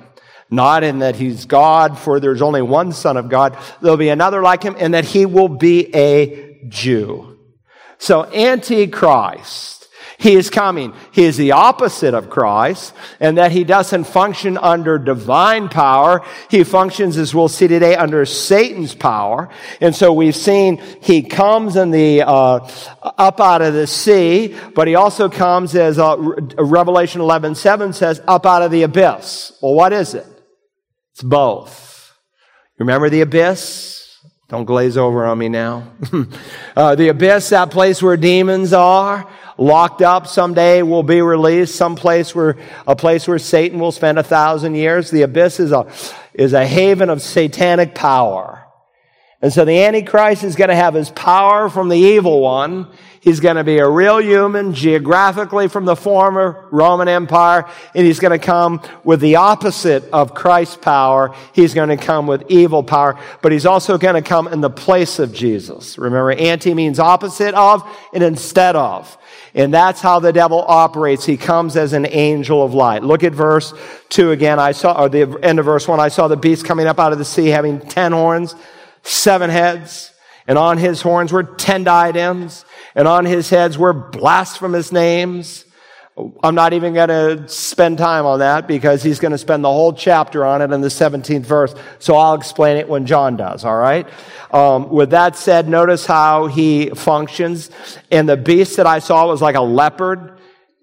Not 0.50 0.84
in 0.84 1.00
that 1.00 1.16
he's 1.16 1.46
God, 1.46 1.98
for 1.98 2.20
there's 2.20 2.42
only 2.42 2.62
one 2.62 2.92
Son 2.94 3.18
of 3.18 3.30
God. 3.30 3.58
There'll 3.82 3.98
be 3.98 4.10
another 4.10 4.42
like 4.42 4.64
him, 4.64 4.76
and 4.78 4.94
that 4.94 5.06
he 5.06 5.26
will 5.26 5.50
be 5.50 5.94
a 5.94 6.64
Jew. 6.70 7.40
So, 7.98 8.26
Antichrist 8.26 9.75
he 10.18 10.36
is 10.36 10.50
coming. 10.50 10.94
He 11.12 11.24
is 11.24 11.38
the 11.38 11.52
opposite 11.52 12.14
of 12.14 12.30
Christ 12.30 12.94
and 13.20 13.38
that 13.38 13.52
he 13.52 13.64
doesn't 13.64 14.06
function 14.06 14.58
under 14.58 14.98
divine 14.98 15.70
power. 15.70 16.22
He 16.50 16.64
functions, 16.64 17.18
as 17.18 17.36
we'll 17.36 17.50
see 17.50 17.68
today, 17.68 17.96
under 17.96 18.26
Satan's 18.26 18.96
power. 18.96 19.50
And 19.82 19.96
so 19.96 20.14
we've 20.14 20.36
seen 20.36 20.78
he 21.02 21.22
comes 21.22 21.76
in 21.76 21.92
the, 21.92 22.24
uh, 22.24 22.70
up 23.02 23.40
out 23.40 23.62
of 23.62 23.74
the 23.74 23.88
sea, 23.88 24.56
but 24.74 24.88
he 24.88 24.96
also 24.96 25.30
comes 25.30 25.76
as 25.76 26.00
uh, 26.00 26.16
Revelation 26.18 27.22
11, 27.22 27.56
7 27.56 27.94
says, 27.94 28.22
up 28.28 28.46
out 28.46 28.62
of 28.62 28.72
the 28.72 28.84
abyss. 28.84 29.58
Well, 29.62 29.74
what 29.74 29.92
is 29.92 30.14
it? 30.14 30.26
It's 31.14 31.24
both. 31.24 32.14
Remember 32.78 33.10
the 33.10 33.22
abyss? 33.22 33.96
Don't 34.48 34.66
glaze 34.66 34.96
over 34.96 35.26
on 35.26 35.40
me 35.40 35.50
now. 35.50 35.92
uh, 36.76 36.96
the 36.96 37.08
abyss, 37.08 37.50
that 37.50 37.72
place 37.72 38.02
where 38.02 38.16
demons 38.16 38.74
are, 38.74 39.28
locked 39.58 40.02
up. 40.02 40.28
Someday 40.28 40.82
will 40.82 41.04
be 41.04 41.22
released. 41.22 41.76
Some 41.76 41.96
place 41.96 42.34
where 42.34 42.58
a 42.88 42.96
place 42.96 43.28
where 43.28 43.40
satan 43.40 43.80
will 43.80 43.92
spend 43.92 44.20
a 44.20 44.24
thousand 44.24 44.76
years. 44.76 45.12
The 45.12 45.24
abyss 45.24 45.60
is 45.60 45.72
a 45.72 45.92
is 46.34 46.54
a 46.54 46.66
haven 46.66 47.10
of 47.10 47.22
satanic 47.22 47.96
power. 47.96 48.62
And 49.42 49.54
so 49.54 49.66
the 49.66 49.84
antichrist 49.84 50.44
is 50.44 50.56
going 50.56 50.70
to 50.70 50.76
have 50.76 50.94
his 50.94 51.12
power 51.12 51.70
from 51.70 51.90
the 51.90 51.98
evil 51.98 52.42
one. 52.42 52.88
He's 53.26 53.40
going 53.40 53.56
to 53.56 53.64
be 53.64 53.80
a 53.80 53.90
real 53.90 54.22
human 54.22 54.74
geographically 54.74 55.68
from 55.68 55.86
the 55.86 55.96
former 55.96 56.68
roman 56.72 57.08
empire 57.08 57.68
and 57.96 58.06
he's 58.06 58.20
going 58.20 58.40
to 58.40 58.44
come 58.44 58.82
with 59.04 59.20
the 59.20 59.38
opposite 59.38 60.04
of 60.12 60.36
christ's 60.36 60.78
power. 60.78 61.36
He's 61.54 61.74
going 61.74 61.90
to 61.90 61.98
come 61.98 62.28
with 62.28 62.44
evil 62.50 62.84
power 62.84 63.20
but 63.42 63.52
he's 63.52 63.66
also 63.66 63.98
going 63.98 64.14
to 64.14 64.22
come 64.22 64.48
in 64.48 64.62
the 64.62 64.70
place 64.70 65.18
of 65.18 65.34
jesus. 65.34 65.98
Remember 65.98 66.32
anti 66.32 66.76
means 66.76 67.00
opposite 67.00 67.56
of 67.56 67.84
and 68.14 68.24
instead 68.24 68.76
of 68.76 69.18
and 69.56 69.74
that's 69.74 70.02
how 70.02 70.20
the 70.20 70.34
devil 70.34 70.64
operates. 70.68 71.26
He 71.26 71.38
comes 71.38 71.78
as 71.78 71.94
an 71.94 72.06
angel 72.06 72.64
of 72.64 72.74
light. 72.74 73.04
Look 73.04 73.24
at 73.24 73.34
verse 73.34 73.74
2 74.10 74.32
again. 74.32 74.60
I 74.60 74.74
saw, 74.74 75.02
or 75.02 75.10
the 75.10 75.40
end 75.42 75.60
of 75.60 75.66
verse 75.66 75.88
1, 75.88 75.98
I 75.98 76.10
saw 76.10 76.28
the 76.28 76.36
beast 76.36 76.66
coming 76.66 76.88
up 76.88 77.00
out 77.00 77.14
of 77.14 77.18
the 77.18 77.26
sea 77.26 77.48
having 77.48 77.80
ten 77.80 78.12
horns, 78.12 78.54
seven 79.02 79.50
heads, 79.50 80.12
and 80.46 80.58
on 80.58 80.78
his 80.78 81.02
horns 81.02 81.32
were 81.32 81.44
ten 81.44 81.86
diadems, 81.86 82.66
and 82.96 83.08
on 83.08 83.24
his 83.24 83.50
heads 83.50 83.78
were 83.78 83.94
blasphemous 83.94 84.92
names. 84.92 85.64
I'm 86.18 86.56
not 86.56 86.72
even 86.72 86.94
going 86.94 87.10
to 87.10 87.46
spend 87.50 87.98
time 87.98 88.26
on 88.26 88.40
that 88.40 88.70
because 88.70 89.04
he's 89.04 89.20
going 89.20 89.34
to 89.34 89.38
spend 89.38 89.66
the 89.66 89.72
whole 89.72 89.92
chapter 89.92 90.46
on 90.46 90.62
it 90.62 90.72
in 90.72 90.80
the 90.80 90.88
17th 90.88 91.42
verse. 91.42 91.76
So 92.00 92.16
I'll 92.16 92.36
explain 92.36 92.78
it 92.78 92.88
when 92.88 93.06
John 93.06 93.36
does, 93.36 93.66
all 93.66 93.76
right? 93.76 94.08
Um, 94.50 94.90
with 94.90 95.10
that 95.10 95.36
said, 95.36 95.68
notice 95.68 96.06
how 96.06 96.48
he 96.48 96.90
functions. 96.92 97.70
And 98.12 98.30
the 98.30 98.38
beast 98.38 98.78
that 98.78 98.88
I 98.88 99.00
saw 99.00 99.28
was 99.28 99.42
like 99.42 99.56
a 99.56 99.62
leopard, 99.62 100.38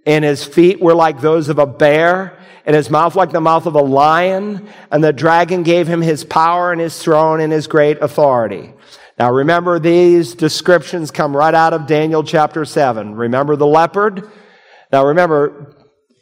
and 0.05 0.23
his 0.23 0.45
feet 0.45 0.83
were 0.83 0.95
like 0.95 1.23
those 1.23 1.49
of 1.49 1.59
a 1.59 1.67
bear, 1.67 2.37
and 2.67 2.77
his 2.77 2.91
mouth 2.91 3.17
like 3.17 3.31
the 3.31 3.41
mouth 3.41 3.65
of 3.65 3.75
a 3.75 3.83
lion. 3.83 4.69
And 4.91 5.03
the 5.03 5.15
dragon 5.15 5.63
gave 5.63 5.89
him 5.89 6.03
his 6.03 6.25
power 6.25 6.73
and 6.73 6.81
his 6.81 7.03
throne 7.03 7.41
and 7.41 7.51
his 7.51 7.67
great 7.69 8.03
authority. 8.03 8.75
Now 9.19 9.33
remember, 9.33 9.79
these 9.79 10.35
descriptions 10.35 11.11
come 11.11 11.35
right 11.35 11.55
out 11.55 11.73
of 11.73 11.87
Daniel 11.87 12.23
chapter 12.23 12.67
7. 12.67 13.15
Remember 13.15 13.57
the 13.57 13.67
leopard? 13.67 14.31
Now 14.93 15.07
remember, 15.07 15.75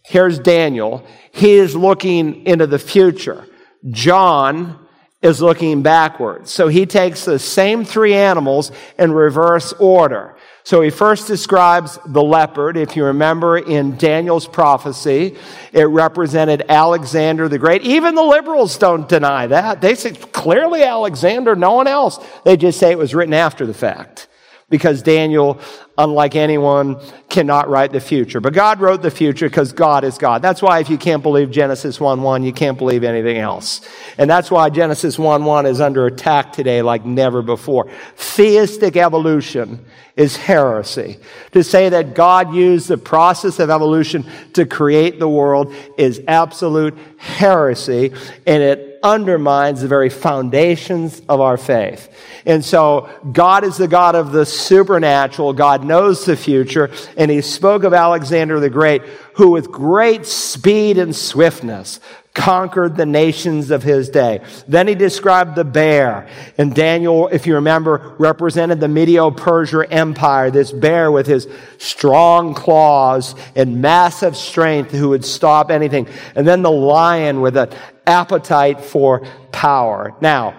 here's 0.05 0.39
Daniel. 0.39 1.05
He 1.33 1.53
is 1.53 1.75
looking 1.75 2.47
into 2.47 2.66
the 2.66 2.79
future. 2.79 3.47
John 3.91 4.87
is 5.23 5.43
looking 5.43 5.83
backwards. 5.83 6.51
So 6.51 6.68
he 6.68 6.87
takes 6.87 7.25
the 7.25 7.39
same 7.39 7.85
three 7.85 8.14
animals 8.14 8.73
in 8.99 9.12
reverse 9.12 9.73
order. 9.75 10.37
So 10.62 10.81
he 10.81 10.91
first 10.91 11.27
describes 11.27 11.99
the 12.07 12.23
leopard. 12.23 12.77
If 12.77 12.97
you 12.97 13.05
remember 13.05 13.59
in 13.59 13.97
Daniel's 13.97 14.47
prophecy, 14.47 15.37
it 15.73 15.85
represented 15.85 16.64
Alexander 16.68 17.49
the 17.49 17.59
Great. 17.59 17.83
Even 17.83 18.14
the 18.14 18.23
liberals 18.23 18.79
don't 18.79 19.09
deny 19.09 19.47
that. 19.49 19.81
They 19.81 19.95
say 19.95 20.12
clearly 20.12 20.83
Alexander, 20.83 21.57
no 21.57 21.73
one 21.73 21.87
else. 21.87 22.18
They 22.45 22.57
just 22.57 22.79
say 22.79 22.91
it 22.91 22.99
was 22.99 23.14
written 23.14 23.35
after 23.35 23.66
the 23.66 23.75
fact 23.75 24.29
because 24.71 25.03
Daniel, 25.03 25.61
unlike 25.99 26.37
anyone, 26.37 26.99
cannot 27.29 27.68
write 27.68 27.93
the 27.93 28.01
future. 28.01 28.41
But 28.41 28.55
God 28.55 28.81
wrote 28.81 29.03
the 29.03 29.11
future 29.11 29.49
because 29.49 29.73
God 29.73 30.05
is 30.05 30.16
God. 30.16 30.41
That's 30.41 30.62
why 30.62 30.79
if 30.79 30.89
you 30.89 30.97
can't 30.97 31.23
believe 31.23 31.51
Genesis 31.51 32.01
1 32.01 32.23
1, 32.23 32.43
you 32.45 32.53
can't 32.53 32.79
believe 32.79 33.05
anything 33.05 33.37
else. 33.37 33.81
And 34.16 34.31
that's 34.31 34.51
why 34.51 34.71
Genesis 34.71 35.18
1 35.18 35.45
1 35.45 35.66
is 35.66 35.81
under 35.81 36.07
attack 36.07 36.53
today 36.53 36.81
like 36.83 37.05
never 37.05 37.43
before. 37.43 37.91
Theistic 38.16 38.97
evolution 38.97 39.85
is 40.16 40.37
heresy. 40.37 41.18
To 41.53 41.64
say 41.64 41.89
that 41.89 42.14
God 42.14 42.55
used 42.55 42.89
the 42.89 42.99
process 42.99 43.59
of 43.59 43.71
evolution 43.71 44.25
to 44.55 44.66
create 44.66 45.18
the 45.18 45.29
world 45.29 45.75
is 45.99 46.23
absolute 46.29 46.97
heresy, 47.18 48.12
and 48.47 48.62
it 48.62 48.89
undermines 49.03 49.80
the 49.80 49.88
very 49.88 50.11
foundations 50.11 51.22
of 51.28 51.40
our 51.40 51.57
faith. 51.57 52.09
And 52.46 52.64
so 52.64 53.09
God 53.32 53.64
is 53.64 53.76
the 53.76 53.88
God 53.88 54.14
of 54.14 54.32
the 54.32 54.46
supernatural. 54.46 55.53
God 55.53 55.84
knows 55.84 56.24
the 56.24 56.36
future. 56.36 56.90
And 57.16 57.30
he 57.30 57.40
spoke 57.40 57.84
of 57.84 57.92
Alexander 57.92 58.61
the 58.61 58.70
Great, 58.70 59.03
who 59.34 59.51
with 59.51 59.70
great 59.70 60.26
speed 60.26 60.98
and 60.98 61.14
swiftness 61.14 62.01
conquered 62.41 62.97
the 62.97 63.05
nations 63.05 63.70
of 63.70 63.82
his 63.82 64.09
day. 64.09 64.41
Then 64.66 64.88
he 64.88 64.95
described 64.95 65.57
the 65.57 65.64
bear. 65.64 66.26
And 66.57 66.74
Daniel, 66.74 67.28
if 67.28 67.47
you 67.47 67.57
remember, 67.57 68.14
represented 68.18 68.80
the 68.80 68.88
Medo-Persia 68.88 69.86
Empire, 69.91 70.51
this 70.51 70.72
bear 70.72 71.12
with 71.12 71.26
his 71.26 71.47
strong 71.76 72.55
claws 72.55 73.34
and 73.55 73.82
massive 73.82 74.38
strength 74.38 74.91
who 74.91 75.11
would 75.11 75.24
stop 75.24 75.70
anything. 75.70 76.09
And 76.34 76.49
then 76.49 76.62
the 76.62 76.70
lion 76.70 77.43
with 77.43 77.59
an 77.59 77.68
appetite 78.07 78.80
for 78.80 79.20
power. 79.53 80.14
Now, 80.22 80.59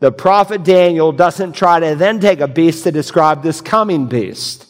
the 0.00 0.10
prophet 0.10 0.64
Daniel 0.64 1.12
doesn't 1.12 1.52
try 1.52 1.78
to 1.78 1.94
then 1.94 2.18
take 2.18 2.40
a 2.40 2.48
beast 2.48 2.82
to 2.84 2.90
describe 2.90 3.44
this 3.44 3.60
coming 3.60 4.06
beast. 4.06 4.66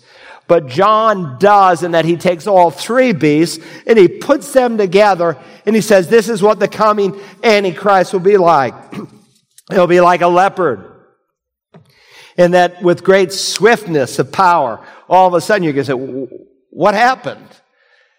But 0.50 0.66
John 0.66 1.38
does 1.38 1.84
in 1.84 1.92
that 1.92 2.04
he 2.04 2.16
takes 2.16 2.48
all 2.48 2.72
three 2.72 3.12
beasts 3.12 3.64
and 3.86 3.96
he 3.96 4.08
puts 4.08 4.52
them 4.52 4.76
together 4.76 5.38
and 5.64 5.76
he 5.76 5.80
says, 5.80 6.08
this 6.08 6.28
is 6.28 6.42
what 6.42 6.58
the 6.58 6.66
coming 6.66 7.20
Antichrist 7.44 8.12
will 8.12 8.18
be 8.18 8.36
like. 8.36 8.74
He'll 9.70 9.86
be 9.86 10.00
like 10.00 10.22
a 10.22 10.26
leopard. 10.26 11.06
And 12.36 12.54
that 12.54 12.82
with 12.82 13.04
great 13.04 13.32
swiftness 13.32 14.18
of 14.18 14.32
power, 14.32 14.84
all 15.08 15.28
of 15.28 15.34
a 15.34 15.40
sudden 15.40 15.62
you 15.62 15.72
can 15.72 15.84
say, 15.84 15.92
what 15.92 16.94
happened? 16.94 17.59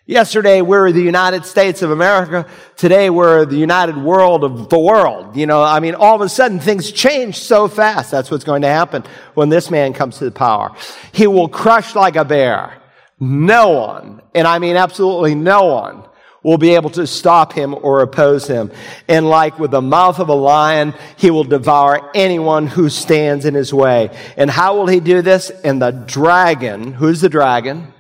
Yesterday, 0.07 0.63
we're 0.63 0.91
the 0.91 1.01
United 1.01 1.45
States 1.45 1.83
of 1.83 1.91
America. 1.91 2.49
Today, 2.75 3.11
we're 3.11 3.45
the 3.45 3.55
United 3.55 3.95
World 3.95 4.43
of 4.43 4.67
the 4.67 4.79
world. 4.79 5.37
You 5.37 5.45
know, 5.45 5.61
I 5.61 5.79
mean, 5.79 5.93
all 5.93 6.15
of 6.15 6.21
a 6.21 6.29
sudden, 6.29 6.59
things 6.59 6.91
change 6.91 7.37
so 7.37 7.67
fast. 7.67 8.09
That's 8.09 8.31
what's 8.31 8.43
going 8.43 8.63
to 8.63 8.67
happen 8.67 9.03
when 9.35 9.49
this 9.49 9.69
man 9.69 9.93
comes 9.93 10.17
to 10.17 10.25
the 10.25 10.31
power. 10.31 10.71
He 11.11 11.27
will 11.27 11.47
crush 11.47 11.93
like 11.93 12.15
a 12.15 12.25
bear. 12.25 12.81
No 13.19 13.69
one, 13.69 14.23
and 14.33 14.47
I 14.47 14.57
mean 14.57 14.75
absolutely 14.75 15.35
no 15.35 15.65
one, 15.65 16.03
will 16.41 16.57
be 16.57 16.73
able 16.73 16.89
to 16.89 17.05
stop 17.05 17.53
him 17.53 17.75
or 17.75 18.01
oppose 18.01 18.47
him. 18.47 18.71
And 19.07 19.29
like 19.29 19.59
with 19.59 19.69
the 19.69 19.81
mouth 19.81 20.17
of 20.17 20.29
a 20.29 20.33
lion, 20.33 20.95
he 21.15 21.29
will 21.29 21.43
devour 21.43 22.09
anyone 22.15 22.65
who 22.65 22.89
stands 22.89 23.45
in 23.45 23.53
his 23.53 23.71
way. 23.71 24.09
And 24.35 24.49
how 24.49 24.75
will 24.77 24.87
he 24.87 24.99
do 24.99 25.21
this? 25.21 25.51
And 25.51 25.79
the 25.79 25.91
dragon, 25.91 26.93
who's 26.93 27.21
the 27.21 27.29
dragon? 27.29 27.93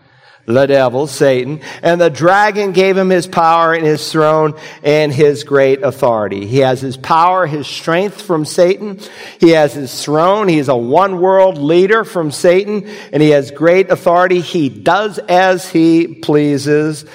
The 0.45 0.65
devil, 0.65 1.07
Satan, 1.07 1.61
and 1.83 2.01
the 2.01 2.09
dragon 2.09 2.71
gave 2.71 2.97
him 2.97 3.09
his 3.09 3.27
power 3.27 3.73
and 3.73 3.85
his 3.85 4.11
throne 4.11 4.53
and 4.83 5.13
his 5.13 5.43
great 5.43 5.83
authority. 5.83 6.47
He 6.47 6.59
has 6.59 6.81
his 6.81 6.97
power, 6.97 7.45
his 7.45 7.67
strength 7.67 8.21
from 8.21 8.45
Satan. 8.45 8.99
He 9.39 9.49
has 9.51 9.73
his 9.73 10.03
throne. 10.03 10.47
He 10.47 10.57
is 10.57 10.69
a 10.69 10.75
one 10.75 11.19
world 11.19 11.57
leader 11.57 12.03
from 12.03 12.31
Satan 12.31 12.87
and 13.11 13.21
he 13.21 13.29
has 13.29 13.51
great 13.51 13.89
authority. 13.89 14.41
He 14.41 14.69
does 14.69 15.19
as 15.19 15.69
he 15.69 16.15
pleases 16.15 17.05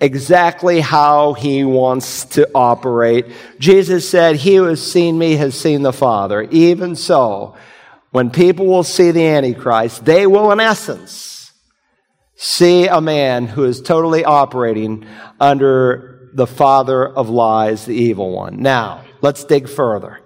exactly 0.00 0.80
how 0.80 1.32
he 1.32 1.64
wants 1.64 2.26
to 2.26 2.48
operate. 2.54 3.26
Jesus 3.58 4.08
said, 4.08 4.36
he 4.36 4.56
who 4.56 4.64
has 4.64 4.84
seen 4.92 5.18
me 5.18 5.36
has 5.36 5.58
seen 5.58 5.82
the 5.82 5.92
Father. 5.92 6.42
Even 6.50 6.96
so, 6.96 7.56
when 8.10 8.30
people 8.30 8.66
will 8.66 8.84
see 8.84 9.10
the 9.10 9.26
Antichrist, 9.26 10.04
they 10.04 10.26
will 10.26 10.52
in 10.52 10.60
essence 10.60 11.33
see 12.36 12.86
a 12.86 13.00
man 13.00 13.46
who 13.46 13.64
is 13.64 13.80
totally 13.80 14.24
operating 14.24 15.06
under 15.40 16.30
the 16.34 16.46
father 16.46 17.06
of 17.06 17.28
lies, 17.28 17.84
the 17.84 17.94
evil 17.94 18.32
one. 18.32 18.60
Now, 18.60 19.04
let's 19.20 19.44
dig 19.44 19.68
further. 19.68 20.20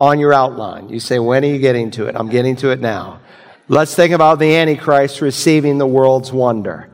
On 0.00 0.18
your 0.18 0.32
outline, 0.32 0.88
you 0.88 1.00
say, 1.00 1.18
when 1.18 1.44
are 1.44 1.48
you 1.48 1.58
getting 1.58 1.90
to 1.92 2.06
it? 2.06 2.14
I'm 2.16 2.28
getting 2.28 2.56
to 2.56 2.70
it 2.70 2.80
now. 2.80 3.20
Let's 3.68 3.94
think 3.94 4.14
about 4.14 4.38
the 4.38 4.56
Antichrist 4.56 5.20
receiving 5.20 5.76
the 5.76 5.86
world's 5.86 6.32
wonder. 6.32 6.90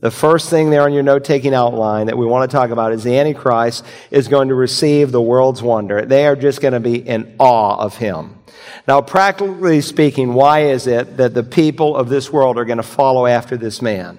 The 0.00 0.10
first 0.10 0.50
thing 0.50 0.70
there 0.70 0.82
on 0.82 0.92
your 0.92 1.04
note 1.04 1.22
taking 1.22 1.54
outline 1.54 2.06
that 2.06 2.18
we 2.18 2.26
want 2.26 2.50
to 2.50 2.56
talk 2.56 2.70
about 2.70 2.92
is 2.92 3.04
the 3.04 3.16
Antichrist 3.16 3.84
is 4.10 4.26
going 4.26 4.48
to 4.48 4.54
receive 4.56 5.12
the 5.12 5.22
world's 5.22 5.62
wonder. 5.62 6.04
They 6.04 6.26
are 6.26 6.34
just 6.34 6.60
going 6.60 6.74
to 6.74 6.80
be 6.80 6.96
in 6.96 7.36
awe 7.38 7.76
of 7.76 7.96
him. 7.96 8.41
Now, 8.88 9.00
practically 9.00 9.80
speaking, 9.80 10.34
why 10.34 10.64
is 10.64 10.86
it 10.86 11.16
that 11.18 11.34
the 11.34 11.44
people 11.44 11.96
of 11.96 12.08
this 12.08 12.32
world 12.32 12.58
are 12.58 12.64
going 12.64 12.78
to 12.78 12.82
follow 12.82 13.26
after 13.26 13.56
this 13.56 13.80
man? 13.80 14.18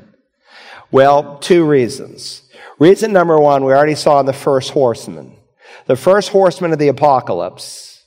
Well, 0.90 1.38
two 1.40 1.66
reasons. 1.66 2.44
Reason 2.80 3.12
number 3.12 3.40
one, 3.40 3.66
we 3.66 3.74
already 3.74 3.96
saw 3.96 4.20
in 4.20 4.26
the 4.26 4.34
first 4.34 4.72
horseman. 4.72 5.36
The 5.86 5.96
first 5.96 6.30
horseman 6.30 6.72
of 6.72 6.80
the 6.80 6.88
apocalypse 6.88 8.04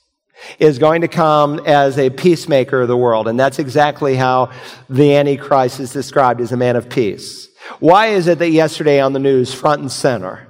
is 0.59 0.79
going 0.79 1.01
to 1.01 1.07
come 1.07 1.59
as 1.65 1.97
a 1.97 2.09
peacemaker 2.09 2.81
of 2.81 2.87
the 2.87 2.97
world. 2.97 3.27
And 3.27 3.39
that's 3.39 3.59
exactly 3.59 4.15
how 4.15 4.51
the 4.89 5.15
Antichrist 5.15 5.79
is 5.79 5.93
described 5.93 6.41
as 6.41 6.51
a 6.51 6.57
man 6.57 6.75
of 6.75 6.89
peace. 6.89 7.49
Why 7.79 8.07
is 8.07 8.27
it 8.27 8.39
that 8.39 8.49
yesterday 8.49 8.99
on 8.99 9.13
the 9.13 9.19
news, 9.19 9.53
front 9.53 9.81
and 9.81 9.91
center, 9.91 10.47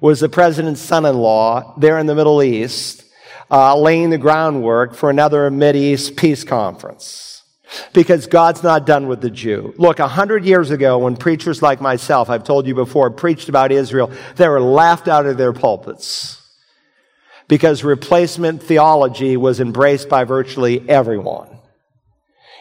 was 0.00 0.20
the 0.20 0.28
president's 0.28 0.80
son 0.80 1.06
in 1.06 1.16
law 1.16 1.74
there 1.78 1.98
in 1.98 2.06
the 2.06 2.14
Middle 2.14 2.42
East 2.42 3.04
uh, 3.52 3.76
laying 3.76 4.10
the 4.10 4.18
groundwork 4.18 4.94
for 4.94 5.10
another 5.10 5.48
East 5.74 6.16
peace 6.16 6.42
conference? 6.42 7.42
Because 7.92 8.26
God's 8.26 8.62
not 8.62 8.84
done 8.84 9.06
with 9.06 9.20
the 9.20 9.30
Jew. 9.30 9.74
Look, 9.78 9.98
a 9.98 10.08
hundred 10.08 10.44
years 10.44 10.70
ago, 10.70 10.98
when 10.98 11.16
preachers 11.16 11.62
like 11.62 11.80
myself, 11.80 12.28
I've 12.28 12.44
told 12.44 12.66
you 12.66 12.74
before, 12.74 13.10
preached 13.10 13.48
about 13.48 13.72
Israel, 13.72 14.10
they 14.36 14.48
were 14.48 14.60
laughed 14.60 15.08
out 15.08 15.26
of 15.26 15.36
their 15.36 15.52
pulpits 15.52 16.42
because 17.48 17.84
replacement 17.84 18.62
theology 18.62 19.36
was 19.36 19.60
embraced 19.60 20.08
by 20.08 20.24
virtually 20.24 20.88
everyone. 20.88 21.48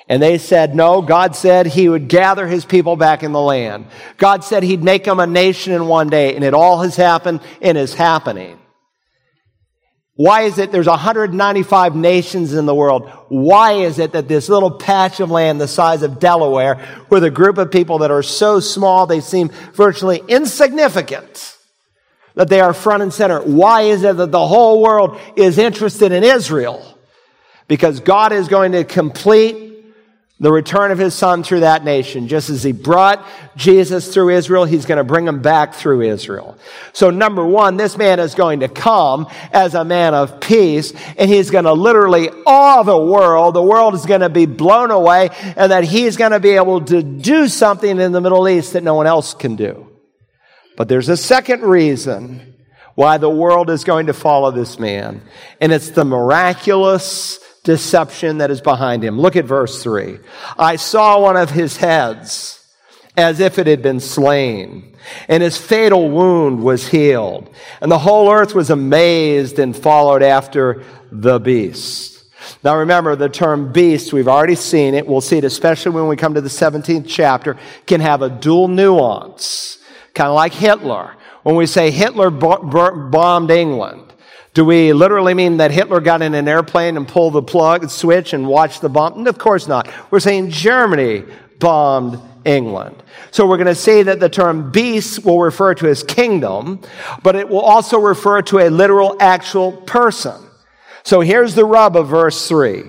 And 0.08 0.22
they 0.22 0.38
said, 0.38 0.76
no, 0.76 1.02
God 1.02 1.36
said 1.36 1.68
he 1.68 1.88
would 1.88 2.10
gather 2.10 2.48
his 2.48 2.66
people 2.66 2.98
back 2.98 3.24
in 3.24 3.32
the 3.32 3.40
land. 3.40 3.86
God 4.18 4.44
said 4.44 4.64
he'd 4.64 4.84
make 4.84 5.06
them 5.06 5.22
a 5.22 5.28
nation 5.28 5.72
in 5.72 5.88
one 5.88 6.10
day, 6.10 6.36
and 6.36 6.44
it 6.44 6.54
all 6.54 6.82
has 6.82 6.98
happened 6.98 7.40
and 7.62 7.78
is 7.78 7.94
happening. 7.94 8.60
Why 10.22 10.42
is 10.42 10.60
it 10.60 10.72
there's 10.72 10.86
195 10.86 11.96
nations 11.96 12.54
in 12.54 12.68
the 12.68 12.76
world? 12.76 13.10
Why 13.30 13.72
is 13.72 13.98
it 13.98 14.12
that 14.12 14.28
this 14.28 14.50
little 14.50 14.70
patch 14.70 15.20
of 15.20 15.32
land 15.32 15.60
the 15.60 15.68
size 15.68 16.04
of 16.04 16.20
Delaware, 16.20 17.06
with 17.10 17.24
a 17.24 17.32
group 17.32 17.58
of 17.58 17.72
people 17.72 17.98
that 18.00 18.12
are 18.12 18.22
so 18.22 18.60
small 18.60 19.08
they 19.08 19.20
seem 19.20 19.50
virtually 19.74 20.22
insignificant, 20.28 21.58
that 22.36 22.50
they 22.50 22.60
are 22.60 22.72
front 22.72 23.02
and 23.02 23.12
center? 23.12 23.42
Why 23.42 23.82
is 23.82 24.04
it 24.04 24.16
that 24.18 24.32
the 24.32 24.48
whole 24.48 24.80
world 24.80 25.20
is 25.36 25.58
interested 25.58 26.12
in 26.12 26.24
Israel? 26.24 27.00
Because 27.68 28.00
God 28.00 28.32
is 28.32 28.48
going 28.48 28.74
to 28.74 28.84
complete 28.84 29.71
the 30.42 30.52
return 30.52 30.90
of 30.90 30.98
his 30.98 31.14
son 31.14 31.44
through 31.44 31.60
that 31.60 31.86
nation. 31.86 32.28
Just 32.28 32.50
as 32.50 32.64
he 32.64 32.72
brought 32.72 33.24
Jesus 33.56 34.12
through 34.12 34.30
Israel, 34.30 34.66
he's 34.66 34.88
going 34.88 34.98
to 34.98 35.04
bring 35.04 35.28
him 35.28 35.44
back 35.44 35.76
through 35.76 36.02
Israel. 36.02 36.58
So 36.94 37.12
number 37.12 37.46
one, 37.46 37.78
this 37.78 37.96
man 37.96 38.20
is 38.20 38.34
going 38.34 38.62
to 38.62 38.68
come 38.68 39.28
as 39.54 39.76
a 39.76 39.86
man 39.86 40.16
of 40.16 40.42
peace 40.42 40.94
and 41.16 41.30
he's 41.30 41.52
going 41.52 41.66
to 41.66 41.74
literally 41.74 42.32
awe 42.48 42.82
the 42.82 42.98
world. 42.98 43.54
The 43.54 43.62
world 43.62 43.94
is 43.94 44.08
going 44.08 44.22
to 44.22 44.30
be 44.30 44.48
blown 44.48 44.90
away 44.90 45.30
and 45.56 45.72
that 45.72 45.84
he's 45.84 46.18
going 46.18 46.32
to 46.32 46.40
be 46.40 46.50
able 46.50 46.82
to 46.86 47.04
do 47.04 47.48
something 47.48 48.00
in 48.00 48.12
the 48.12 48.20
Middle 48.20 48.50
East 48.50 48.74
that 48.74 48.82
no 48.82 48.96
one 48.96 49.06
else 49.06 49.36
can 49.36 49.56
do. 49.56 49.92
But 50.76 50.88
there's 50.88 51.10
a 51.10 51.18
second 51.18 51.62
reason 51.62 52.56
why 52.96 53.20
the 53.20 53.30
world 53.30 53.70
is 53.70 53.84
going 53.84 54.08
to 54.08 54.14
follow 54.14 54.50
this 54.50 54.80
man. 54.80 55.22
And 55.60 55.72
it's 55.72 55.92
the 55.92 56.04
miraculous 56.04 57.38
deception 57.64 58.40
that 58.40 58.52
is 58.52 58.62
behind 58.62 59.04
him. 59.04 59.20
Look 59.20 59.36
at 59.36 59.46
verse 59.46 59.82
3. 59.84 60.20
I 60.58 60.76
saw 60.76 61.22
one 61.22 61.38
of 61.38 61.52
his 61.52 61.78
heads 61.78 62.58
as 63.18 63.40
if 63.40 63.60
it 63.60 63.68
had 63.68 63.82
been 63.82 64.00
slain, 64.00 64.96
and 65.28 65.44
his 65.44 65.58
fatal 65.58 66.10
wound 66.10 66.64
was 66.64 66.88
healed. 66.88 67.54
And 67.82 67.92
the 67.92 68.00
whole 68.00 68.32
earth 68.32 68.56
was 68.56 68.70
amazed 68.70 69.60
and 69.60 69.76
followed 69.76 70.24
after 70.24 70.84
the 71.12 71.40
beast. 71.40 72.24
Now 72.64 72.78
remember, 72.78 73.16
the 73.16 73.30
term 73.30 73.72
beast, 73.72 74.14
we've 74.14 74.28
already 74.28 74.56
seen 74.56 74.96
it. 74.96 75.06
We'll 75.06 75.22
see 75.22 75.38
it 75.38 75.44
especially 75.44 75.92
when 75.92 76.08
we 76.08 76.16
come 76.16 76.34
to 76.34 76.42
the 76.42 76.50
17th 76.50 77.06
chapter, 77.08 77.58
can 77.86 78.02
have 78.02 78.22
a 78.22 78.30
dual 78.30 78.68
nuance. 78.68 79.78
Kind 80.14 80.30
of 80.30 80.36
like 80.36 80.54
Hitler. 80.54 81.16
When 81.44 81.56
we 81.56 81.66
say 81.66 81.92
Hitler 81.92 82.30
bombed 82.30 83.52
England, 83.52 84.11
do 84.54 84.66
we 84.66 84.92
literally 84.92 85.34
mean 85.34 85.58
that 85.58 85.72
Hitler 85.72 86.02
got 86.02 86.22
in 86.22 86.34
an 86.34 86.48
airplane 86.48 86.98
and 86.98 87.08
pulled 87.08 87.34
the 87.34 87.42
plug 87.42 87.90
switch 87.90 88.34
and 88.34 88.46
watched 88.46 88.82
the 88.82 88.90
bomb? 88.90 89.26
Of 89.26 89.38
course 89.38 89.68
not. 89.68 89.90
We're 90.12 90.20
saying 90.20 90.50
Germany 90.50 91.24
bombed 91.60 92.20
England. 92.44 93.02
So 93.32 93.48
we're 93.48 93.58
going 93.58 93.68
to 93.68 93.76
say 93.76 94.04
that 94.04 94.20
the 94.20 94.28
term 94.28 94.72
beast 94.72 95.24
will 95.24 95.40
refer 95.40 95.74
to 95.76 95.86
his 95.86 96.04
kingdom, 96.04 96.82
but 97.24 97.36
it 97.38 97.48
will 97.48 97.62
also 97.62 97.98
refer 97.98 98.42
to 98.44 98.60
a 98.60 98.70
literal 98.70 99.16
actual 99.22 99.72
person. 99.72 100.42
So 101.04 101.22
here's 101.22 101.56
the 101.56 101.66
rub 101.66 101.96
of 101.96 102.10
verse 102.10 102.48
3. 102.50 102.84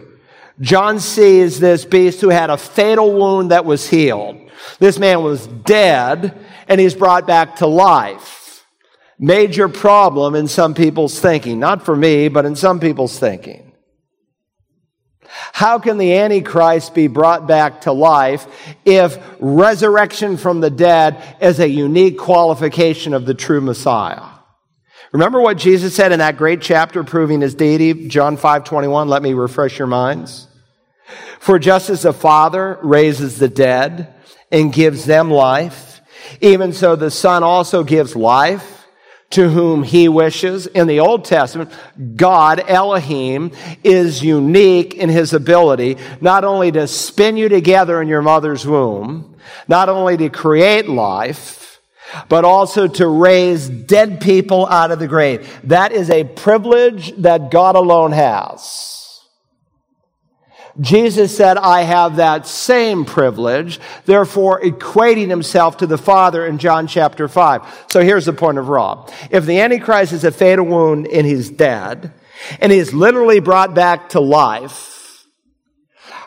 John 0.60 0.98
sees 0.98 1.60
this 1.60 1.84
beast 1.84 2.20
who 2.20 2.30
had 2.30 2.50
a 2.50 2.56
fatal 2.56 3.12
wound 3.12 3.52
that 3.52 3.64
was 3.64 3.88
healed. 3.88 4.50
This 4.80 4.98
man 4.98 5.22
was 5.22 5.46
dead 5.46 6.38
and 6.68 6.80
he's 6.80 6.94
brought 6.94 7.26
back 7.26 7.56
to 7.56 7.66
life 7.66 8.41
major 9.22 9.68
problem 9.68 10.34
in 10.34 10.48
some 10.48 10.74
people's 10.74 11.18
thinking. 11.18 11.60
Not 11.60 11.84
for 11.84 11.94
me, 11.94 12.28
but 12.28 12.44
in 12.44 12.56
some 12.56 12.80
people's 12.80 13.18
thinking. 13.18 13.72
How 15.52 15.78
can 15.78 15.96
the 15.96 16.14
Antichrist 16.14 16.92
be 16.92 17.06
brought 17.06 17.46
back 17.46 17.82
to 17.82 17.92
life 17.92 18.46
if 18.84 19.16
resurrection 19.38 20.36
from 20.36 20.60
the 20.60 20.70
dead 20.70 21.22
is 21.40 21.60
a 21.60 21.68
unique 21.68 22.18
qualification 22.18 23.14
of 23.14 23.24
the 23.24 23.32
true 23.32 23.60
Messiah? 23.60 24.24
Remember 25.12 25.40
what 25.40 25.56
Jesus 25.56 25.94
said 25.94 26.10
in 26.10 26.18
that 26.18 26.36
great 26.36 26.60
chapter 26.60 27.04
proving 27.04 27.42
his 27.42 27.54
deity, 27.54 28.08
John 28.08 28.36
5 28.36 28.64
21? 28.64 29.08
Let 29.08 29.22
me 29.22 29.34
refresh 29.34 29.78
your 29.78 29.88
minds. 29.88 30.48
For 31.38 31.58
just 31.58 31.90
as 31.90 32.02
the 32.02 32.12
Father 32.12 32.78
raises 32.82 33.38
the 33.38 33.48
dead 33.48 34.14
and 34.50 34.72
gives 34.72 35.04
them 35.04 35.30
life, 35.30 36.00
even 36.40 36.72
so 36.72 36.96
the 36.96 37.10
Son 37.10 37.42
also 37.42 37.84
gives 37.84 38.16
life 38.16 38.71
to 39.32 39.48
whom 39.48 39.82
he 39.82 40.08
wishes. 40.08 40.66
In 40.66 40.86
the 40.86 41.00
Old 41.00 41.24
Testament, 41.24 41.70
God, 42.16 42.62
Elohim, 42.66 43.52
is 43.82 44.22
unique 44.22 44.94
in 44.94 45.08
his 45.08 45.32
ability 45.32 45.96
not 46.20 46.44
only 46.44 46.72
to 46.72 46.86
spin 46.86 47.36
you 47.36 47.48
together 47.48 48.00
in 48.00 48.08
your 48.08 48.22
mother's 48.22 48.66
womb, 48.66 49.36
not 49.68 49.88
only 49.88 50.16
to 50.16 50.28
create 50.28 50.88
life, 50.88 51.80
but 52.28 52.44
also 52.44 52.86
to 52.86 53.08
raise 53.08 53.68
dead 53.68 54.20
people 54.20 54.66
out 54.66 54.90
of 54.90 54.98
the 54.98 55.08
grave. 55.08 55.60
That 55.64 55.92
is 55.92 56.10
a 56.10 56.24
privilege 56.24 57.12
that 57.18 57.50
God 57.50 57.74
alone 57.74 58.12
has. 58.12 58.91
Jesus 60.80 61.36
said, 61.36 61.58
I 61.58 61.82
have 61.82 62.16
that 62.16 62.46
same 62.46 63.04
privilege, 63.04 63.78
therefore 64.06 64.60
equating 64.60 65.28
himself 65.28 65.76
to 65.78 65.86
the 65.86 65.98
Father 65.98 66.46
in 66.46 66.58
John 66.58 66.86
chapter 66.86 67.28
5. 67.28 67.86
So 67.90 68.02
here's 68.02 68.24
the 68.24 68.32
point 68.32 68.58
of 68.58 68.68
Rob. 68.68 69.10
If 69.30 69.44
the 69.44 69.60
Antichrist 69.60 70.12
is 70.12 70.24
a 70.24 70.30
fatal 70.30 70.64
wound 70.64 71.06
and 71.06 71.26
he's 71.26 71.50
dead, 71.50 72.12
and 72.60 72.72
he's 72.72 72.92
literally 72.92 73.40
brought 73.40 73.74
back 73.74 74.10
to 74.10 74.20
life, 74.20 75.26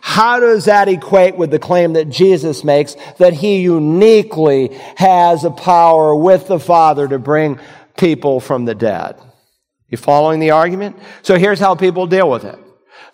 how 0.02 0.40
does 0.40 0.66
that 0.66 0.88
equate 0.88 1.36
with 1.36 1.50
the 1.50 1.60
claim 1.60 1.94
that 1.94 2.10
Jesus 2.10 2.64
makes 2.64 2.96
that 3.18 3.34
he 3.34 3.62
uniquely 3.62 4.68
has 4.98 5.44
a 5.44 5.50
power 5.50 6.16
with 6.16 6.48
the 6.48 6.60
Father 6.60 7.08
to 7.08 7.18
bring 7.18 7.60
people 7.98 8.40
from 8.40 8.66
the 8.66 8.76
dead? 8.76 9.20
You 9.90 9.98
following 9.98 10.40
the 10.40 10.52
argument? 10.52 10.98
So 11.24 11.38
here's 11.38 11.60
how 11.60 11.74
people 11.74 12.06
deal 12.06 12.30
with 12.30 12.46
it. 12.46 12.60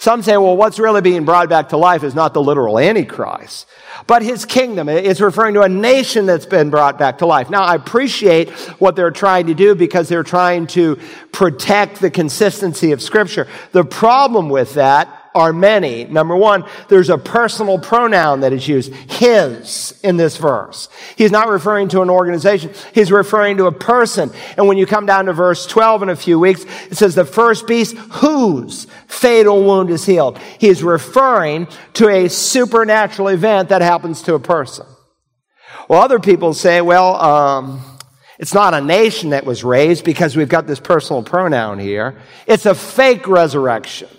Some 0.01 0.23
say, 0.23 0.35
well, 0.35 0.57
what's 0.57 0.79
really 0.79 1.01
being 1.01 1.25
brought 1.25 1.47
back 1.47 1.69
to 1.69 1.77
life 1.77 2.03
is 2.03 2.15
not 2.15 2.33
the 2.33 2.41
literal 2.41 2.79
Antichrist, 2.79 3.67
but 4.07 4.23
his 4.23 4.45
kingdom. 4.45 4.89
It's 4.89 5.21
referring 5.21 5.53
to 5.53 5.61
a 5.61 5.69
nation 5.69 6.25
that's 6.25 6.47
been 6.47 6.71
brought 6.71 6.97
back 6.97 7.19
to 7.19 7.27
life. 7.27 7.51
Now, 7.51 7.61
I 7.61 7.75
appreciate 7.75 8.49
what 8.79 8.95
they're 8.95 9.11
trying 9.11 9.45
to 9.45 9.53
do 9.53 9.75
because 9.75 10.09
they're 10.09 10.23
trying 10.23 10.65
to 10.67 10.97
protect 11.31 12.01
the 12.01 12.09
consistency 12.09 12.93
of 12.93 12.99
Scripture. 12.99 13.47
The 13.73 13.83
problem 13.83 14.49
with 14.49 14.73
that 14.73 15.20
are 15.33 15.53
many. 15.53 16.03
Number 16.05 16.35
one, 16.35 16.65
there's 16.89 17.09
a 17.09 17.17
personal 17.17 17.79
pronoun 17.79 18.41
that 18.41 18.53
is 18.53 18.67
used, 18.67 18.93
his, 18.93 19.99
in 20.03 20.17
this 20.17 20.37
verse. 20.37 20.89
He's 21.15 21.31
not 21.31 21.47
referring 21.47 21.87
to 21.89 22.01
an 22.01 22.09
organization. 22.09 22.73
He's 22.93 23.11
referring 23.11 23.57
to 23.57 23.65
a 23.65 23.71
person. 23.71 24.31
And 24.57 24.67
when 24.67 24.77
you 24.77 24.85
come 24.85 25.05
down 25.05 25.25
to 25.25 25.33
verse 25.33 25.65
12 25.65 26.03
in 26.03 26.09
a 26.09 26.15
few 26.15 26.39
weeks, 26.39 26.65
it 26.89 26.97
says 26.97 27.15
the 27.15 27.25
first 27.25 27.67
beast 27.67 27.95
whose 27.97 28.87
fatal 29.07 29.63
wound 29.63 29.89
is 29.89 30.05
healed. 30.05 30.37
He's 30.59 30.83
referring 30.83 31.67
to 31.93 32.09
a 32.09 32.29
supernatural 32.29 33.29
event 33.29 33.69
that 33.69 33.81
happens 33.81 34.21
to 34.23 34.33
a 34.33 34.39
person. 34.39 34.85
Well, 35.87 36.01
other 36.01 36.19
people 36.19 36.53
say, 36.53 36.81
well, 36.81 37.15
um, 37.15 37.81
it's 38.39 38.53
not 38.53 38.73
a 38.73 38.81
nation 38.81 39.29
that 39.29 39.45
was 39.45 39.63
raised 39.63 40.03
because 40.03 40.35
we've 40.35 40.49
got 40.49 40.67
this 40.67 40.79
personal 40.79 41.21
pronoun 41.23 41.79
here. 41.79 42.17
It's 42.47 42.65
a 42.65 42.75
fake 42.75 43.27
resurrection. 43.27 44.09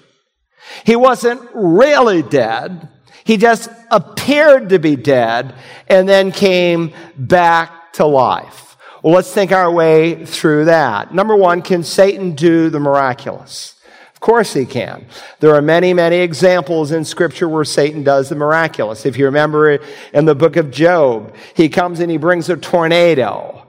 He 0.84 0.96
wasn't 0.96 1.40
really 1.54 2.22
dead. 2.22 2.88
He 3.24 3.36
just 3.36 3.70
appeared 3.90 4.70
to 4.70 4.78
be 4.78 4.96
dead 4.96 5.54
and 5.88 6.08
then 6.08 6.32
came 6.32 6.92
back 7.16 7.92
to 7.94 8.06
life. 8.06 8.76
Well, 9.02 9.14
let's 9.14 9.32
think 9.32 9.52
our 9.52 9.70
way 9.70 10.24
through 10.24 10.66
that. 10.66 11.14
Number 11.14 11.36
one, 11.36 11.62
can 11.62 11.82
Satan 11.82 12.34
do 12.34 12.70
the 12.70 12.80
miraculous? 12.80 13.74
Of 14.14 14.20
course 14.20 14.52
he 14.52 14.64
can. 14.64 15.06
There 15.40 15.54
are 15.54 15.62
many, 15.62 15.92
many 15.92 16.16
examples 16.16 16.92
in 16.92 17.04
scripture 17.04 17.48
where 17.48 17.64
Satan 17.64 18.04
does 18.04 18.28
the 18.28 18.36
miraculous. 18.36 19.04
If 19.04 19.16
you 19.16 19.24
remember 19.24 19.80
in 20.12 20.24
the 20.24 20.36
book 20.36 20.56
of 20.56 20.70
Job, 20.70 21.34
he 21.54 21.68
comes 21.68 21.98
and 21.98 22.10
he 22.10 22.16
brings 22.16 22.48
a 22.48 22.56
tornado 22.56 23.61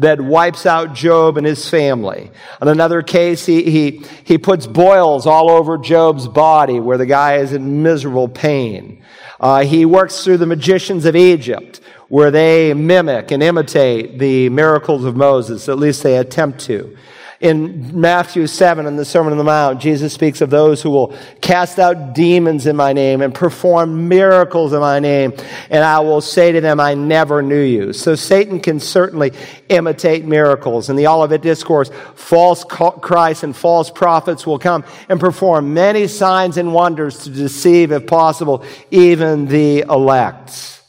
that 0.00 0.20
wipes 0.20 0.66
out 0.66 0.94
Job 0.94 1.36
and 1.36 1.46
his 1.46 1.68
family. 1.68 2.30
In 2.60 2.68
another 2.68 3.02
case, 3.02 3.46
he, 3.46 3.62
he, 3.62 4.04
he 4.24 4.38
puts 4.38 4.66
boils 4.66 5.26
all 5.26 5.50
over 5.50 5.78
Job's 5.78 6.26
body 6.26 6.80
where 6.80 6.98
the 6.98 7.06
guy 7.06 7.36
is 7.36 7.52
in 7.52 7.82
miserable 7.82 8.28
pain. 8.28 9.02
Uh, 9.38 9.64
he 9.64 9.84
works 9.84 10.24
through 10.24 10.36
the 10.38 10.46
magicians 10.46 11.04
of 11.04 11.16
Egypt 11.16 11.80
where 12.08 12.30
they 12.30 12.74
mimic 12.74 13.30
and 13.30 13.42
imitate 13.42 14.18
the 14.18 14.48
miracles 14.48 15.04
of 15.04 15.16
Moses, 15.16 15.68
at 15.68 15.78
least 15.78 16.02
they 16.02 16.18
attempt 16.18 16.58
to. 16.58 16.96
In 17.40 17.98
Matthew 17.98 18.46
7 18.46 18.84
in 18.84 18.96
the 18.96 19.04
Sermon 19.06 19.32
on 19.32 19.38
the 19.38 19.44
Mount, 19.44 19.80
Jesus 19.80 20.12
speaks 20.12 20.42
of 20.42 20.50
those 20.50 20.82
who 20.82 20.90
will 20.90 21.16
cast 21.40 21.78
out 21.78 22.14
demons 22.14 22.66
in 22.66 22.76
my 22.76 22.92
name 22.92 23.22
and 23.22 23.34
perform 23.34 24.08
miracles 24.08 24.74
in 24.74 24.80
my 24.80 24.98
name, 24.98 25.32
and 25.70 25.82
I 25.82 26.00
will 26.00 26.20
say 26.20 26.52
to 26.52 26.60
them, 26.60 26.80
I 26.80 26.92
never 26.92 27.40
knew 27.40 27.62
you. 27.62 27.94
So 27.94 28.14
Satan 28.14 28.60
can 28.60 28.78
certainly 28.78 29.32
imitate 29.70 30.26
miracles. 30.26 30.90
In 30.90 30.96
the 30.96 31.06
Olivet 31.06 31.40
Discourse, 31.40 31.90
false 32.14 32.62
Christ 32.62 33.42
and 33.42 33.56
false 33.56 33.90
prophets 33.90 34.46
will 34.46 34.58
come 34.58 34.84
and 35.08 35.18
perform 35.18 35.72
many 35.72 36.08
signs 36.08 36.58
and 36.58 36.74
wonders 36.74 37.24
to 37.24 37.30
deceive, 37.30 37.90
if 37.90 38.06
possible, 38.06 38.62
even 38.90 39.46
the 39.46 39.80
elect. 39.88 40.82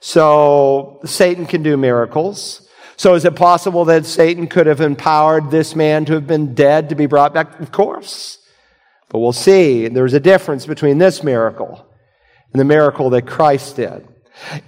So 0.00 0.98
Satan 1.04 1.46
can 1.46 1.62
do 1.62 1.76
miracles. 1.76 2.66
So 3.00 3.14
is 3.14 3.24
it 3.24 3.34
possible 3.34 3.86
that 3.86 4.04
Satan 4.04 4.46
could 4.46 4.66
have 4.66 4.82
empowered 4.82 5.50
this 5.50 5.74
man 5.74 6.04
to 6.04 6.12
have 6.12 6.26
been 6.26 6.54
dead 6.54 6.90
to 6.90 6.94
be 6.94 7.06
brought 7.06 7.32
back? 7.32 7.58
Of 7.58 7.72
course. 7.72 8.36
But 9.08 9.20
we'll 9.20 9.32
see. 9.32 9.88
There's 9.88 10.12
a 10.12 10.20
difference 10.20 10.66
between 10.66 10.98
this 10.98 11.24
miracle 11.24 11.90
and 12.52 12.60
the 12.60 12.64
miracle 12.66 13.08
that 13.08 13.26
Christ 13.26 13.76
did. 13.76 14.06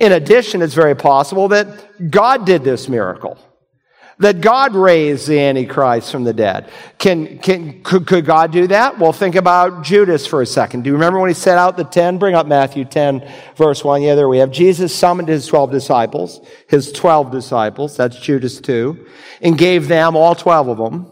In 0.01 0.13
addition, 0.13 0.63
it's 0.63 0.73
very 0.73 0.97
possible 0.97 1.49
that 1.49 2.11
God 2.11 2.47
did 2.47 2.65
this 2.65 2.89
miracle. 2.89 3.37
That 4.19 4.41
God 4.41 4.75
raised 4.75 5.27
the 5.27 5.41
Antichrist 5.41 6.13
from 6.13 6.25
the 6.25 6.33
dead. 6.33 6.71
Can, 6.99 7.39
can, 7.39 7.83
could, 7.83 8.07
could 8.07 8.25
God 8.25 8.53
do 8.53 8.67
that? 8.69 8.99
Well, 8.99 9.13
think 9.13 9.35
about 9.35 9.83
Judas 9.83 10.27
for 10.27 10.43
a 10.43 10.47
second. 10.47 10.85
Do 10.85 10.89
you 10.89 10.95
remember 10.95 11.19
when 11.19 11.31
he 11.31 11.35
set 11.35 11.59
out 11.59 11.77
the 11.77 11.85
10? 11.85 12.19
Bring 12.19 12.35
up 12.35 12.47
Matthew 12.47 12.85
10, 12.85 13.29
verse 13.57 13.83
1. 13.83 14.03
Yeah, 14.03 14.15
there 14.15 14.29
we 14.29 14.39
have. 14.39 14.51
Jesus 14.51 14.95
summoned 14.95 15.29
his 15.29 15.47
12 15.47 15.71
disciples, 15.71 16.41
his 16.69 16.93
12 16.93 17.31
disciples, 17.31 17.97
that's 17.97 18.19
Judas 18.19 18.61
too, 18.61 19.07
and 19.41 19.57
gave 19.59 19.89
them, 19.89 20.17
all 20.17 20.35
12 20.35 20.69
of 20.69 20.79
them, 20.79 21.11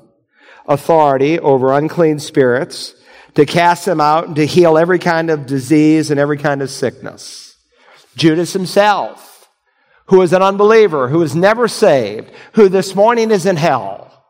authority 0.66 1.38
over 1.38 1.72
unclean 1.72 2.18
spirits 2.18 2.94
to 3.34 3.46
cast 3.46 3.84
them 3.84 4.00
out 4.00 4.26
and 4.26 4.36
to 4.36 4.46
heal 4.46 4.76
every 4.76 4.98
kind 4.98 5.30
of 5.30 5.46
disease 5.46 6.10
and 6.10 6.20
every 6.20 6.36
kind 6.36 6.62
of 6.62 6.70
sickness. 6.70 7.56
Judas 8.16 8.52
himself 8.52 9.29
who 10.10 10.22
is 10.22 10.32
an 10.32 10.42
unbeliever, 10.42 11.08
who 11.08 11.22
is 11.22 11.36
never 11.36 11.68
saved, 11.68 12.30
who 12.54 12.68
this 12.68 12.94
morning 12.96 13.30
is 13.30 13.46
in 13.46 13.56
hell, 13.56 14.24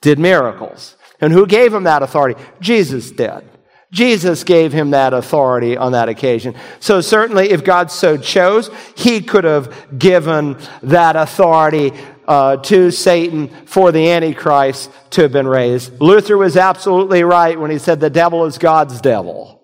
did 0.00 0.18
miracles. 0.18 0.96
And 1.20 1.32
who 1.32 1.46
gave 1.46 1.72
him 1.72 1.84
that 1.84 2.02
authority? 2.02 2.40
Jesus 2.60 3.10
did. 3.10 3.44
Jesus 3.92 4.44
gave 4.44 4.72
him 4.72 4.90
that 4.90 5.12
authority 5.12 5.76
on 5.76 5.92
that 5.92 6.08
occasion. 6.08 6.54
So 6.80 7.02
certainly, 7.02 7.50
if 7.50 7.62
God 7.62 7.90
so 7.90 8.16
chose, 8.16 8.70
he 8.96 9.20
could 9.20 9.44
have 9.44 9.96
given 9.96 10.56
that 10.82 11.16
authority 11.16 11.92
uh, 12.26 12.56
to 12.56 12.90
Satan 12.90 13.48
for 13.66 13.92
the 13.92 14.10
Antichrist 14.10 14.90
to 15.10 15.22
have 15.22 15.32
been 15.32 15.46
raised. 15.46 16.00
Luther 16.00 16.38
was 16.38 16.56
absolutely 16.56 17.22
right 17.22 17.60
when 17.60 17.70
he 17.70 17.78
said 17.78 18.00
the 18.00 18.10
devil 18.10 18.46
is 18.46 18.56
God's 18.58 19.00
devil. 19.02 19.62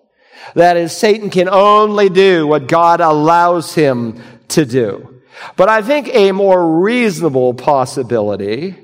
That 0.53 0.77
is, 0.77 0.95
Satan 0.95 1.29
can 1.29 1.49
only 1.49 2.09
do 2.09 2.45
what 2.45 2.67
God 2.67 3.01
allows 3.01 3.73
him 3.73 4.21
to 4.49 4.65
do. 4.65 5.10
But 5.55 5.69
I 5.69 5.81
think 5.81 6.07
a 6.13 6.31
more 6.31 6.81
reasonable 6.81 7.53
possibility 7.53 8.75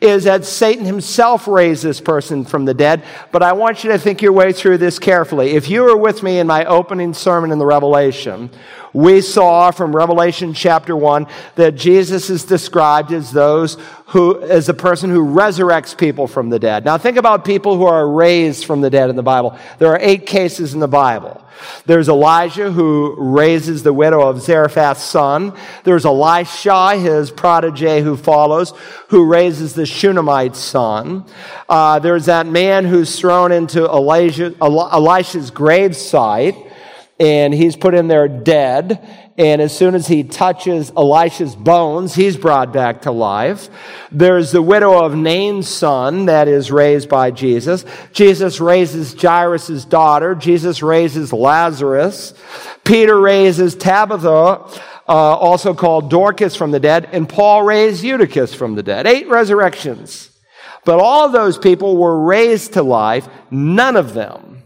is 0.00 0.24
that 0.24 0.44
Satan 0.44 0.84
himself 0.84 1.48
raised 1.48 1.82
this 1.82 2.00
person 2.00 2.44
from 2.44 2.64
the 2.64 2.74
dead. 2.74 3.02
But 3.32 3.42
I 3.42 3.52
want 3.52 3.82
you 3.82 3.90
to 3.90 3.98
think 3.98 4.22
your 4.22 4.32
way 4.32 4.52
through 4.52 4.78
this 4.78 4.98
carefully. 4.98 5.50
If 5.50 5.68
you 5.68 5.82
were 5.82 5.96
with 5.96 6.22
me 6.22 6.38
in 6.38 6.46
my 6.46 6.64
opening 6.64 7.14
sermon 7.14 7.50
in 7.50 7.58
the 7.58 7.66
Revelation, 7.66 8.50
we 8.98 9.20
saw 9.20 9.70
from 9.70 9.94
Revelation 9.94 10.52
chapter 10.52 10.96
1 10.96 11.28
that 11.54 11.76
Jesus 11.76 12.30
is 12.30 12.44
described 12.44 13.12
as 13.12 13.30
those 13.30 13.76
who, 14.06 14.42
as 14.42 14.68
a 14.68 14.74
person 14.74 15.08
who 15.08 15.24
resurrects 15.24 15.96
people 15.96 16.26
from 16.26 16.50
the 16.50 16.58
dead. 16.58 16.84
Now 16.84 16.98
think 16.98 17.16
about 17.16 17.44
people 17.44 17.76
who 17.76 17.84
are 17.84 18.08
raised 18.08 18.64
from 18.64 18.80
the 18.80 18.90
dead 18.90 19.08
in 19.08 19.14
the 19.14 19.22
Bible. 19.22 19.56
There 19.78 19.92
are 19.92 20.00
eight 20.00 20.26
cases 20.26 20.74
in 20.74 20.80
the 20.80 20.88
Bible. 20.88 21.40
There's 21.86 22.08
Elijah 22.08 22.72
who 22.72 23.14
raises 23.16 23.84
the 23.84 23.92
widow 23.92 24.26
of 24.26 24.42
Zarephath's 24.42 25.04
son. 25.04 25.52
There's 25.84 26.04
Elisha, 26.04 26.96
his 26.96 27.30
protege 27.30 28.02
who 28.02 28.16
follows, 28.16 28.72
who 29.10 29.26
raises 29.26 29.74
the 29.74 29.86
Shunammite's 29.86 30.58
son. 30.58 31.24
Uh, 31.68 32.00
there's 32.00 32.26
that 32.26 32.48
man 32.48 32.84
who's 32.84 33.16
thrown 33.16 33.52
into 33.52 33.84
Elijah, 33.84 34.56
Elisha's 34.60 35.52
gravesite 35.52 36.67
and 37.20 37.52
he's 37.52 37.76
put 37.76 37.94
in 37.94 38.08
there 38.08 38.28
dead. 38.28 39.06
And 39.36 39.62
as 39.62 39.76
soon 39.76 39.94
as 39.94 40.06
he 40.06 40.24
touches 40.24 40.90
Elisha's 40.96 41.54
bones, 41.54 42.14
he's 42.14 42.36
brought 42.36 42.72
back 42.72 43.02
to 43.02 43.12
life. 43.12 43.68
There's 44.10 44.50
the 44.50 44.62
widow 44.62 45.04
of 45.04 45.14
Nain's 45.14 45.68
son 45.68 46.26
that 46.26 46.48
is 46.48 46.72
raised 46.72 47.08
by 47.08 47.30
Jesus. 47.30 47.84
Jesus 48.12 48.60
raises 48.60 49.14
Jairus' 49.20 49.84
daughter. 49.84 50.34
Jesus 50.34 50.82
raises 50.82 51.32
Lazarus. 51.32 52.34
Peter 52.84 53.18
raises 53.20 53.76
Tabitha, 53.76 54.28
uh, 54.28 54.66
also 55.08 55.72
called 55.72 56.10
Dorcas 56.10 56.56
from 56.56 56.72
the 56.72 56.80
dead. 56.80 57.08
And 57.12 57.28
Paul 57.28 57.62
raised 57.62 58.02
Eutychus 58.02 58.54
from 58.54 58.74
the 58.74 58.82
dead. 58.82 59.06
Eight 59.06 59.28
resurrections. 59.28 60.30
But 60.84 60.98
all 60.98 61.28
those 61.28 61.58
people 61.58 61.96
were 61.96 62.24
raised 62.24 62.72
to 62.72 62.82
life. 62.82 63.28
None 63.50 63.94
of 63.94 64.14
them 64.14 64.62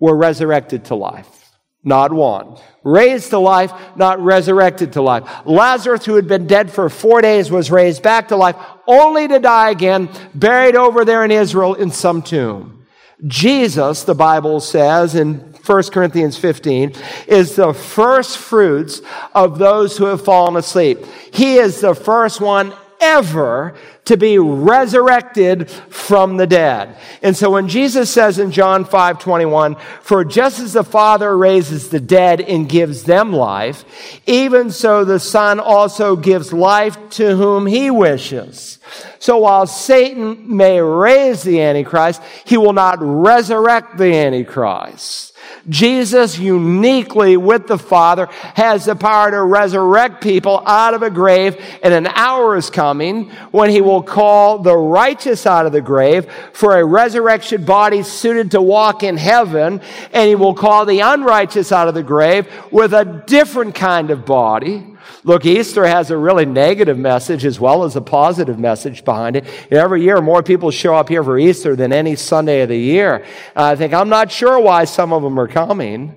were 0.00 0.16
resurrected 0.16 0.86
to 0.86 0.96
life. 0.96 1.39
Not 1.82 2.12
one. 2.12 2.58
Raised 2.84 3.30
to 3.30 3.38
life, 3.38 3.72
not 3.96 4.20
resurrected 4.20 4.92
to 4.94 5.02
life. 5.02 5.24
Lazarus, 5.46 6.04
who 6.04 6.16
had 6.16 6.28
been 6.28 6.46
dead 6.46 6.70
for 6.70 6.90
four 6.90 7.22
days, 7.22 7.50
was 7.50 7.70
raised 7.70 8.02
back 8.02 8.28
to 8.28 8.36
life, 8.36 8.56
only 8.86 9.26
to 9.28 9.38
die 9.38 9.70
again, 9.70 10.10
buried 10.34 10.76
over 10.76 11.04
there 11.04 11.24
in 11.24 11.30
Israel 11.30 11.74
in 11.74 11.90
some 11.90 12.20
tomb. 12.22 12.86
Jesus, 13.26 14.04
the 14.04 14.14
Bible 14.14 14.60
says 14.60 15.14
in 15.14 15.38
1 15.64 15.82
Corinthians 15.84 16.36
15, 16.36 16.94
is 17.28 17.54
the 17.54 17.72
first 17.72 18.38
fruits 18.38 19.02
of 19.34 19.58
those 19.58 19.96
who 19.96 20.06
have 20.06 20.24
fallen 20.24 20.56
asleep. 20.56 21.04
He 21.32 21.56
is 21.56 21.80
the 21.80 21.94
first 21.94 22.40
one 22.40 22.74
ever 23.00 23.74
to 24.06 24.16
be 24.16 24.38
resurrected 24.38 25.70
from 25.70 26.36
the 26.36 26.46
dead. 26.46 26.96
And 27.22 27.36
so 27.36 27.50
when 27.50 27.68
Jesus 27.68 28.10
says 28.10 28.38
in 28.38 28.50
John 28.50 28.84
5 28.84 29.18
21, 29.18 29.76
for 30.02 30.24
just 30.24 30.58
as 30.60 30.72
the 30.72 30.84
Father 30.84 31.36
raises 31.36 31.90
the 31.90 32.00
dead 32.00 32.40
and 32.40 32.68
gives 32.68 33.04
them 33.04 33.32
life, 33.32 33.84
even 34.26 34.70
so 34.70 35.04
the 35.04 35.20
Son 35.20 35.60
also 35.60 36.16
gives 36.16 36.52
life 36.52 36.98
to 37.10 37.36
whom 37.36 37.66
he 37.66 37.90
wishes. 37.90 38.78
So 39.18 39.38
while 39.38 39.66
Satan 39.66 40.56
may 40.56 40.80
raise 40.80 41.42
the 41.42 41.60
Antichrist, 41.60 42.22
he 42.44 42.56
will 42.56 42.72
not 42.72 42.98
resurrect 43.00 43.96
the 43.96 44.12
Antichrist. 44.12 45.29
Jesus 45.68 46.38
uniquely 46.38 47.36
with 47.36 47.66
the 47.66 47.78
Father 47.78 48.26
has 48.54 48.84
the 48.84 48.96
power 48.96 49.30
to 49.30 49.42
resurrect 49.42 50.22
people 50.22 50.62
out 50.66 50.94
of 50.94 51.02
a 51.02 51.10
grave 51.10 51.62
and 51.82 51.92
an 51.92 52.06
hour 52.06 52.56
is 52.56 52.70
coming 52.70 53.30
when 53.50 53.70
he 53.70 53.80
will 53.80 54.02
call 54.02 54.58
the 54.58 54.76
righteous 54.76 55.46
out 55.46 55.66
of 55.66 55.72
the 55.72 55.80
grave 55.80 56.26
for 56.52 56.78
a 56.78 56.84
resurrection 56.84 57.64
body 57.64 58.02
suited 58.02 58.52
to 58.52 58.62
walk 58.62 59.02
in 59.02 59.16
heaven 59.16 59.80
and 60.12 60.28
he 60.28 60.34
will 60.34 60.54
call 60.54 60.86
the 60.86 61.00
unrighteous 61.00 61.72
out 61.72 61.88
of 61.88 61.94
the 61.94 62.02
grave 62.02 62.48
with 62.70 62.94
a 62.94 63.22
different 63.26 63.74
kind 63.74 64.10
of 64.10 64.24
body 64.24 64.86
Look, 65.24 65.44
Easter 65.46 65.86
has 65.86 66.10
a 66.10 66.16
really 66.16 66.46
negative 66.46 66.98
message 66.98 67.44
as 67.44 67.60
well 67.60 67.84
as 67.84 67.96
a 67.96 68.00
positive 68.00 68.58
message 68.58 69.04
behind 69.04 69.36
it. 69.36 69.44
Every 69.70 70.02
year, 70.02 70.20
more 70.20 70.42
people 70.42 70.70
show 70.70 70.94
up 70.94 71.08
here 71.08 71.22
for 71.22 71.38
Easter 71.38 71.76
than 71.76 71.92
any 71.92 72.16
Sunday 72.16 72.62
of 72.62 72.68
the 72.68 72.78
year. 72.78 73.24
I 73.54 73.76
think 73.76 73.92
I'm 73.92 74.08
not 74.08 74.30
sure 74.30 74.58
why 74.58 74.84
some 74.84 75.12
of 75.12 75.22
them 75.22 75.38
are 75.38 75.48
coming. 75.48 76.16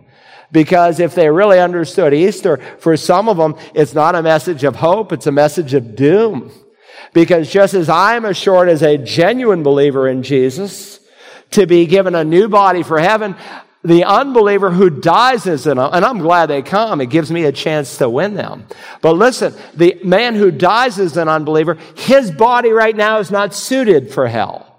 Because 0.51 0.99
if 0.99 1.15
they 1.15 1.29
really 1.29 1.59
understood 1.59 2.13
Easter, 2.13 2.57
for 2.77 2.95
some 2.95 3.27
of 3.27 3.37
them, 3.37 3.55
it's 3.73 3.95
not 3.95 4.13
a 4.13 4.21
message 4.21 4.63
of 4.63 4.75
hope, 4.75 5.11
it's 5.11 5.25
a 5.25 5.31
message 5.31 5.73
of 5.73 5.95
doom. 5.95 6.51
Because 7.11 7.51
just 7.51 7.73
as 7.73 7.89
I'm 7.89 8.23
assured 8.23 8.69
as 8.69 8.83
a 8.83 8.99
genuine 8.99 9.63
believer 9.63 10.07
in 10.07 10.21
Jesus 10.21 10.99
to 11.51 11.65
be 11.65 11.87
given 11.87 12.13
a 12.13 12.23
new 12.23 12.49
body 12.49 12.83
for 12.83 12.99
heaven, 12.99 13.35
the 13.84 14.05
unbeliever 14.05 14.71
who 14.71 14.89
dies 14.89 15.45
as 15.45 15.67
an, 15.67 15.77
and 15.77 16.05
I'm 16.05 16.19
glad 16.19 16.47
they 16.47 16.61
come. 16.61 17.01
It 17.01 17.09
gives 17.09 17.31
me 17.31 17.43
a 17.43 17.51
chance 17.51 17.97
to 17.97 18.09
win 18.09 18.34
them. 18.34 18.65
But 19.01 19.13
listen, 19.13 19.53
the 19.73 19.99
man 20.03 20.36
who 20.36 20.51
dies 20.51 20.99
as 20.99 21.17
an 21.17 21.27
unbeliever, 21.27 21.77
his 21.95 22.31
body 22.31 22.69
right 22.69 22.95
now 22.95 23.19
is 23.19 23.29
not 23.29 23.53
suited 23.53 24.13
for 24.13 24.27
hell. 24.27 24.69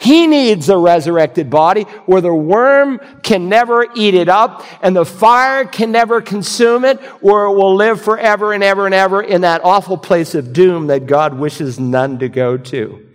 He 0.00 0.26
needs 0.26 0.68
a 0.68 0.78
resurrected 0.78 1.50
body 1.50 1.82
where 2.06 2.20
the 2.20 2.34
worm 2.34 3.00
can 3.22 3.48
never 3.48 3.86
eat 3.94 4.14
it 4.14 4.28
up 4.28 4.64
and 4.80 4.94
the 4.94 5.04
fire 5.04 5.64
can 5.64 5.90
never 5.90 6.20
consume 6.20 6.84
it, 6.84 7.00
where 7.20 7.44
it 7.44 7.54
will 7.54 7.74
live 7.74 8.00
forever 8.00 8.52
and 8.52 8.62
ever 8.62 8.86
and 8.86 8.94
ever 8.94 9.22
in 9.22 9.40
that 9.40 9.64
awful 9.64 9.98
place 9.98 10.34
of 10.34 10.52
doom 10.52 10.88
that 10.88 11.06
God 11.06 11.34
wishes 11.34 11.80
none 11.80 12.18
to 12.20 12.28
go 12.28 12.56
to. 12.56 13.07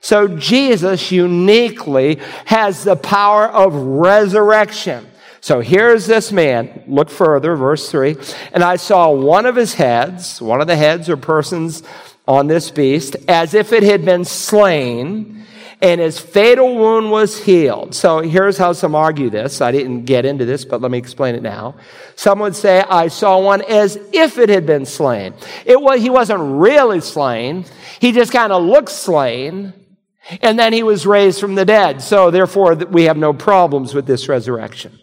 So 0.00 0.28
Jesus 0.28 1.12
uniquely 1.12 2.20
has 2.46 2.84
the 2.84 2.96
power 2.96 3.46
of 3.46 3.74
resurrection. 3.74 5.06
So 5.42 5.60
here's 5.60 6.06
this 6.06 6.32
man. 6.32 6.84
Look 6.86 7.10
further, 7.10 7.56
verse 7.56 7.90
3. 7.90 8.16
And 8.52 8.62
I 8.62 8.76
saw 8.76 9.10
one 9.10 9.46
of 9.46 9.56
his 9.56 9.74
heads, 9.74 10.40
one 10.40 10.60
of 10.60 10.66
the 10.66 10.76
heads 10.76 11.08
or 11.08 11.16
persons 11.16 11.82
on 12.28 12.46
this 12.46 12.70
beast, 12.70 13.16
as 13.26 13.54
if 13.54 13.72
it 13.72 13.82
had 13.82 14.04
been 14.04 14.24
slain, 14.24 15.44
and 15.82 16.00
his 16.00 16.18
fatal 16.18 16.76
wound 16.76 17.10
was 17.10 17.42
healed. 17.42 17.94
So 17.94 18.20
here's 18.20 18.58
how 18.58 18.74
some 18.74 18.94
argue 18.94 19.30
this. 19.30 19.62
I 19.62 19.72
didn't 19.72 20.04
get 20.04 20.26
into 20.26 20.44
this, 20.44 20.64
but 20.64 20.82
let 20.82 20.90
me 20.90 20.98
explain 20.98 21.34
it 21.34 21.42
now. 21.42 21.74
Some 22.16 22.38
would 22.40 22.54
say, 22.54 22.82
I 22.82 23.08
saw 23.08 23.38
one 23.38 23.62
as 23.62 23.96
if 24.12 24.36
it 24.36 24.50
had 24.50 24.66
been 24.66 24.84
slain. 24.84 25.32
It 25.64 25.80
was, 25.80 26.02
he 26.02 26.10
wasn't 26.10 26.60
really 26.60 27.00
slain. 27.00 27.64
He 27.98 28.12
just 28.12 28.30
kind 28.30 28.52
of 28.52 28.62
looked 28.62 28.90
slain. 28.90 29.72
And 30.42 30.58
then 30.58 30.72
he 30.72 30.82
was 30.82 31.06
raised 31.06 31.40
from 31.40 31.54
the 31.54 31.64
dead. 31.64 32.02
So 32.02 32.30
therefore, 32.30 32.74
we 32.74 33.04
have 33.04 33.16
no 33.16 33.32
problems 33.32 33.94
with 33.94 34.06
this 34.06 34.28
resurrection. 34.28 34.98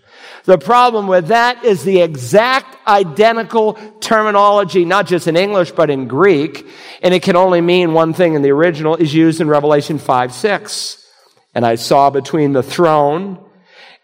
The 0.45 0.57
problem 0.57 1.07
with 1.07 1.27
that 1.27 1.65
is 1.65 1.83
the 1.83 2.01
exact 2.01 2.77
identical 2.87 3.73
terminology, 3.99 4.85
not 4.85 5.05
just 5.05 5.27
in 5.27 5.35
English, 5.35 5.71
but 5.71 5.89
in 5.89 6.07
Greek. 6.07 6.65
And 7.01 7.13
it 7.13 7.21
can 7.21 7.35
only 7.35 7.59
mean 7.59 7.93
one 7.93 8.13
thing 8.13 8.33
in 8.33 8.41
the 8.41 8.51
original 8.51 8.95
is 8.95 9.13
used 9.13 9.41
in 9.41 9.49
Revelation 9.49 9.97
5 9.97 10.33
6. 10.33 11.05
And 11.53 11.65
I 11.65 11.75
saw 11.75 12.09
between 12.09 12.53
the 12.53 12.63
throne 12.63 13.43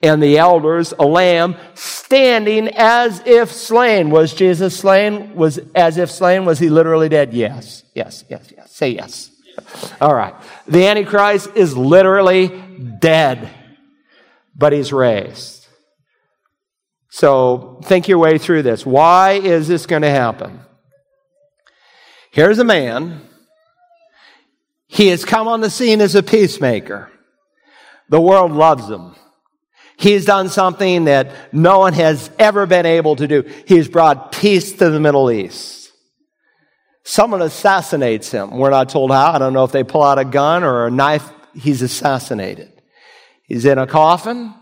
and 0.01 0.21
the 0.21 0.37
elders 0.37 0.93
a 0.99 1.05
lamb 1.05 1.55
standing 1.75 2.67
as 2.75 3.21
if 3.25 3.51
slain. 3.51 4.09
Was 4.09 4.33
Jesus 4.33 4.77
slain? 4.77 5.35
Was 5.35 5.59
as 5.73 5.97
if 5.97 6.11
slain? 6.11 6.43
Was 6.43 6.59
he 6.59 6.69
literally 6.69 7.07
dead? 7.07 7.33
Yes, 7.33 7.83
yes, 7.95 8.25
yes, 8.27 8.51
yes. 8.53 8.71
Say 8.71 8.89
yes. 8.89 9.32
All 10.01 10.13
right. 10.13 10.35
The 10.67 10.87
Antichrist 10.87 11.49
is 11.55 11.77
literally 11.77 12.47
dead, 12.99 13.49
but 14.55 14.73
he's 14.73 14.91
raised. 14.91 15.67
So 17.09 17.79
think 17.83 18.07
your 18.07 18.17
way 18.17 18.37
through 18.37 18.63
this. 18.63 18.85
Why 18.85 19.33
is 19.33 19.67
this 19.67 19.85
going 19.85 20.01
to 20.01 20.09
happen? 20.09 20.59
Here's 22.31 22.57
a 22.57 22.63
man. 22.63 23.21
He 24.87 25.07
has 25.07 25.23
come 25.23 25.47
on 25.47 25.61
the 25.61 25.69
scene 25.69 26.01
as 26.01 26.15
a 26.15 26.23
peacemaker. 26.23 27.11
The 28.09 28.21
world 28.21 28.51
loves 28.51 28.89
him. 28.89 29.15
He's 29.97 30.25
done 30.25 30.49
something 30.49 31.05
that 31.05 31.53
no 31.53 31.79
one 31.79 31.93
has 31.93 32.29
ever 32.39 32.65
been 32.65 32.85
able 32.85 33.15
to 33.15 33.27
do. 33.27 33.43
He's 33.67 33.87
brought 33.87 34.31
peace 34.31 34.71
to 34.73 34.89
the 34.89 34.99
Middle 34.99 35.31
East. 35.31 35.82
Someone 37.03 37.41
assassinates 37.41 38.31
him. 38.31 38.57
We're 38.57 38.69
not 38.69 38.89
told 38.89 39.11
how. 39.11 39.33
I 39.33 39.37
don't 39.37 39.53
know 39.53 39.63
if 39.63 39.71
they 39.71 39.83
pull 39.83 40.03
out 40.03 40.19
a 40.19 40.25
gun 40.25 40.63
or 40.63 40.87
a 40.87 40.91
knife. 40.91 41.29
He's 41.53 41.81
assassinated. 41.81 42.71
He's 43.43 43.65
in 43.65 43.77
a 43.77 43.87
coffin. 43.87 44.53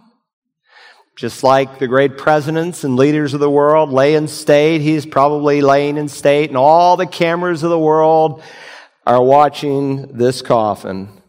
Just 1.15 1.43
like 1.43 1.77
the 1.77 1.87
great 1.87 2.17
presidents 2.17 2.83
and 2.83 2.95
leaders 2.95 3.33
of 3.33 3.41
the 3.41 3.49
world 3.49 3.91
lay 3.91 4.15
in 4.15 4.27
state, 4.27 4.81
he's 4.81 5.05
probably 5.05 5.61
laying 5.61 5.97
in 5.97 6.07
state, 6.07 6.49
and 6.49 6.57
all 6.57 6.97
the 6.97 7.05
cameras 7.05 7.63
of 7.63 7.69
the 7.69 7.77
world 7.77 8.41
are 9.05 9.21
watching 9.21 10.17
this 10.17 10.41
coffin. 10.41 11.21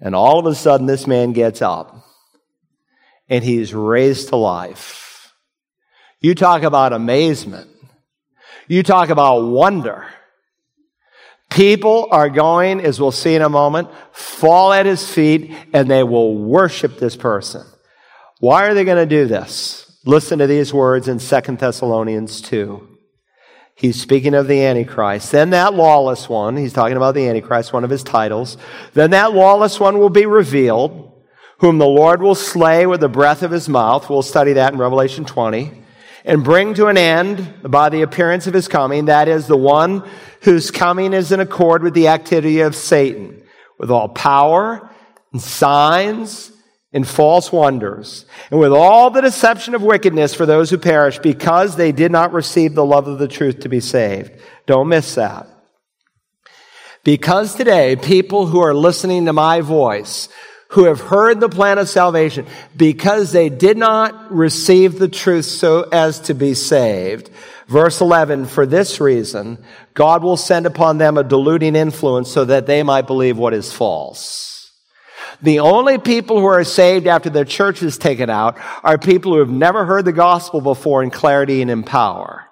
And 0.00 0.14
all 0.14 0.38
of 0.38 0.46
a 0.46 0.54
sudden, 0.54 0.86
this 0.86 1.06
man 1.06 1.32
gets 1.32 1.60
up 1.62 2.04
and 3.28 3.44
he's 3.44 3.72
raised 3.72 4.30
to 4.30 4.36
life. 4.36 5.32
You 6.20 6.34
talk 6.34 6.62
about 6.62 6.92
amazement. 6.92 7.70
You 8.66 8.82
talk 8.82 9.10
about 9.10 9.42
wonder. 9.42 10.06
People 11.50 12.08
are 12.12 12.30
going, 12.30 12.80
as 12.80 13.00
we'll 13.00 13.10
see 13.10 13.34
in 13.34 13.42
a 13.42 13.48
moment, 13.48 13.88
fall 14.12 14.72
at 14.72 14.86
his 14.86 15.12
feet 15.12 15.52
and 15.72 15.90
they 15.90 16.02
will 16.02 16.36
worship 16.36 16.98
this 16.98 17.16
person. 17.16 17.66
Why 18.38 18.66
are 18.66 18.74
they 18.74 18.84
going 18.84 18.96
to 18.96 19.06
do 19.06 19.26
this? 19.26 19.98
Listen 20.06 20.38
to 20.38 20.46
these 20.46 20.72
words 20.72 21.08
in 21.08 21.18
2 21.18 21.56
Thessalonians 21.56 22.40
2. 22.40 22.86
He's 23.74 24.00
speaking 24.00 24.34
of 24.34 24.46
the 24.46 24.64
Antichrist. 24.64 25.32
Then 25.32 25.50
that 25.50 25.74
lawless 25.74 26.28
one, 26.28 26.56
he's 26.56 26.72
talking 26.72 26.96
about 26.96 27.14
the 27.14 27.26
Antichrist, 27.28 27.72
one 27.72 27.84
of 27.84 27.90
his 27.90 28.04
titles. 28.04 28.56
Then 28.94 29.10
that 29.10 29.32
lawless 29.32 29.80
one 29.80 29.98
will 29.98 30.10
be 30.10 30.26
revealed 30.26 31.10
whom 31.58 31.78
the 31.78 31.86
Lord 31.86 32.22
will 32.22 32.34
slay 32.34 32.86
with 32.86 33.00
the 33.00 33.08
breath 33.08 33.42
of 33.42 33.50
his 33.50 33.68
mouth. 33.68 34.08
We'll 34.08 34.22
study 34.22 34.54
that 34.54 34.72
in 34.72 34.78
Revelation 34.78 35.24
20. 35.24 35.79
And 36.24 36.44
bring 36.44 36.74
to 36.74 36.86
an 36.86 36.98
end 36.98 37.62
by 37.62 37.88
the 37.88 38.02
appearance 38.02 38.46
of 38.46 38.54
his 38.54 38.68
coming. 38.68 39.06
That 39.06 39.28
is 39.28 39.46
the 39.46 39.56
one 39.56 40.08
whose 40.42 40.70
coming 40.70 41.12
is 41.12 41.32
in 41.32 41.40
accord 41.40 41.82
with 41.82 41.94
the 41.94 42.08
activity 42.08 42.60
of 42.60 42.74
Satan, 42.74 43.42
with 43.78 43.90
all 43.90 44.08
power 44.08 44.90
and 45.32 45.40
signs 45.40 46.52
and 46.92 47.06
false 47.06 47.52
wonders, 47.52 48.26
and 48.50 48.58
with 48.58 48.72
all 48.72 49.10
the 49.10 49.20
deception 49.20 49.74
of 49.74 49.82
wickedness 49.82 50.34
for 50.34 50.44
those 50.44 50.70
who 50.70 50.78
perish 50.78 51.18
because 51.20 51.76
they 51.76 51.92
did 51.92 52.10
not 52.10 52.32
receive 52.32 52.74
the 52.74 52.84
love 52.84 53.06
of 53.06 53.18
the 53.18 53.28
truth 53.28 53.60
to 53.60 53.68
be 53.68 53.80
saved. 53.80 54.32
Don't 54.66 54.88
miss 54.88 55.14
that. 55.14 55.46
Because 57.04 57.54
today, 57.54 57.96
people 57.96 58.46
who 58.46 58.60
are 58.60 58.74
listening 58.74 59.24
to 59.26 59.32
my 59.32 59.60
voice 59.60 60.28
who 60.70 60.84
have 60.84 61.00
heard 61.00 61.40
the 61.40 61.48
plan 61.48 61.78
of 61.78 61.88
salvation 61.88 62.46
because 62.76 63.32
they 63.32 63.48
did 63.48 63.76
not 63.76 64.32
receive 64.32 64.98
the 64.98 65.08
truth 65.08 65.44
so 65.44 65.82
as 65.90 66.20
to 66.20 66.34
be 66.34 66.54
saved. 66.54 67.28
Verse 67.66 68.00
11, 68.00 68.46
for 68.46 68.66
this 68.66 69.00
reason, 69.00 69.58
God 69.94 70.22
will 70.22 70.36
send 70.36 70.66
upon 70.66 70.98
them 70.98 71.18
a 71.18 71.24
deluding 71.24 71.74
influence 71.74 72.30
so 72.30 72.44
that 72.44 72.66
they 72.66 72.82
might 72.82 73.06
believe 73.06 73.36
what 73.36 73.54
is 73.54 73.72
false. 73.72 74.70
The 75.42 75.60
only 75.60 75.98
people 75.98 76.38
who 76.38 76.46
are 76.46 76.64
saved 76.64 77.06
after 77.06 77.30
their 77.30 77.44
church 77.44 77.82
is 77.82 77.98
taken 77.98 78.30
out 78.30 78.58
are 78.84 78.98
people 78.98 79.32
who 79.32 79.38
have 79.38 79.50
never 79.50 79.84
heard 79.84 80.04
the 80.04 80.12
gospel 80.12 80.60
before 80.60 81.02
in 81.02 81.10
clarity 81.10 81.62
and 81.62 81.70
in 81.70 81.82
power. 81.82 82.49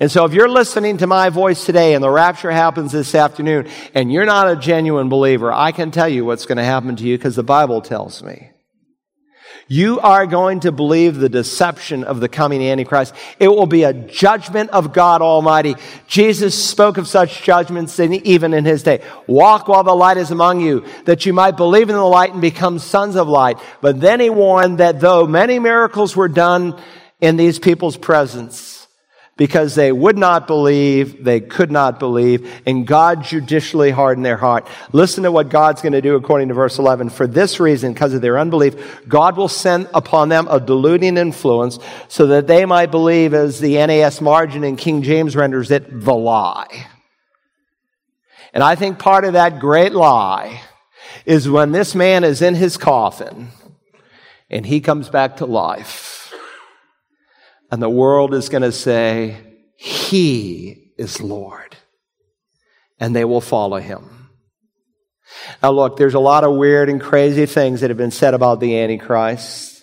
And 0.00 0.10
so 0.10 0.24
if 0.24 0.32
you're 0.32 0.48
listening 0.48 0.96
to 0.96 1.06
my 1.06 1.28
voice 1.28 1.66
today 1.66 1.92
and 1.92 2.02
the 2.02 2.08
rapture 2.08 2.50
happens 2.50 2.90
this 2.90 3.14
afternoon 3.14 3.68
and 3.94 4.10
you're 4.10 4.24
not 4.24 4.50
a 4.50 4.56
genuine 4.56 5.10
believer, 5.10 5.52
I 5.52 5.72
can 5.72 5.90
tell 5.90 6.08
you 6.08 6.24
what's 6.24 6.46
going 6.46 6.56
to 6.56 6.64
happen 6.64 6.96
to 6.96 7.04
you 7.04 7.18
because 7.18 7.36
the 7.36 7.42
Bible 7.42 7.82
tells 7.82 8.22
me. 8.22 8.50
You 9.68 10.00
are 10.00 10.26
going 10.26 10.60
to 10.60 10.72
believe 10.72 11.16
the 11.16 11.28
deception 11.28 12.02
of 12.02 12.18
the 12.18 12.28
coming 12.28 12.60
Antichrist. 12.60 13.14
It 13.38 13.46
will 13.46 13.66
be 13.66 13.84
a 13.84 13.92
judgment 13.92 14.70
of 14.70 14.92
God 14.92 15.22
Almighty. 15.22 15.76
Jesus 16.08 16.60
spoke 16.60 16.98
of 16.98 17.06
such 17.06 17.44
judgments 17.44 18.00
even 18.00 18.52
in 18.52 18.64
his 18.64 18.82
day. 18.82 19.04
Walk 19.28 19.68
while 19.68 19.84
the 19.84 19.94
light 19.94 20.16
is 20.16 20.32
among 20.32 20.60
you, 20.60 20.84
that 21.04 21.24
you 21.24 21.32
might 21.32 21.56
believe 21.56 21.88
in 21.88 21.94
the 21.94 22.02
light 22.02 22.32
and 22.32 22.40
become 22.40 22.80
sons 22.80 23.14
of 23.14 23.28
light. 23.28 23.58
But 23.80 24.00
then 24.00 24.18
he 24.18 24.28
warned 24.28 24.78
that 24.78 24.98
though 24.98 25.26
many 25.26 25.60
miracles 25.60 26.16
were 26.16 26.28
done 26.28 26.76
in 27.20 27.36
these 27.36 27.60
people's 27.60 27.96
presence, 27.96 28.79
because 29.40 29.74
they 29.74 29.90
would 29.90 30.18
not 30.18 30.46
believe, 30.46 31.24
they 31.24 31.40
could 31.40 31.70
not 31.70 31.98
believe, 31.98 32.60
and 32.66 32.86
God 32.86 33.24
judicially 33.24 33.90
hardened 33.90 34.26
their 34.26 34.36
heart. 34.36 34.68
Listen 34.92 35.22
to 35.22 35.32
what 35.32 35.48
God's 35.48 35.80
going 35.80 35.94
to 35.94 36.02
do 36.02 36.14
according 36.14 36.48
to 36.48 36.54
verse 36.54 36.78
11. 36.78 37.08
For 37.08 37.26
this 37.26 37.58
reason, 37.58 37.94
because 37.94 38.12
of 38.12 38.20
their 38.20 38.38
unbelief, 38.38 39.08
God 39.08 39.38
will 39.38 39.48
send 39.48 39.88
upon 39.94 40.28
them 40.28 40.46
a 40.50 40.60
deluding 40.60 41.16
influence 41.16 41.78
so 42.08 42.26
that 42.26 42.48
they 42.48 42.66
might 42.66 42.90
believe, 42.90 43.32
as 43.32 43.60
the 43.60 43.76
NAS 43.86 44.20
margin 44.20 44.62
in 44.62 44.76
King 44.76 45.00
James 45.00 45.34
renders 45.34 45.70
it, 45.70 45.86
the 45.88 46.14
lie. 46.14 46.88
And 48.52 48.62
I 48.62 48.74
think 48.74 48.98
part 48.98 49.24
of 49.24 49.32
that 49.32 49.58
great 49.58 49.92
lie 49.92 50.60
is 51.24 51.48
when 51.48 51.72
this 51.72 51.94
man 51.94 52.24
is 52.24 52.42
in 52.42 52.56
his 52.56 52.76
coffin 52.76 53.48
and 54.50 54.66
he 54.66 54.82
comes 54.82 55.08
back 55.08 55.38
to 55.38 55.46
life 55.46 56.19
and 57.70 57.82
the 57.82 57.90
world 57.90 58.34
is 58.34 58.48
going 58.48 58.62
to 58.62 58.72
say, 58.72 59.36
He 59.76 60.92
is 60.98 61.20
Lord. 61.20 61.76
And 62.98 63.16
they 63.16 63.24
will 63.24 63.40
follow 63.40 63.78
him. 63.78 64.28
Now, 65.62 65.70
look, 65.70 65.96
there's 65.96 66.14
a 66.14 66.20
lot 66.20 66.44
of 66.44 66.56
weird 66.56 66.90
and 66.90 67.00
crazy 67.00 67.46
things 67.46 67.80
that 67.80 67.90
have 67.90 67.96
been 67.96 68.10
said 68.10 68.34
about 68.34 68.60
the 68.60 68.78
Antichrist. 68.78 69.82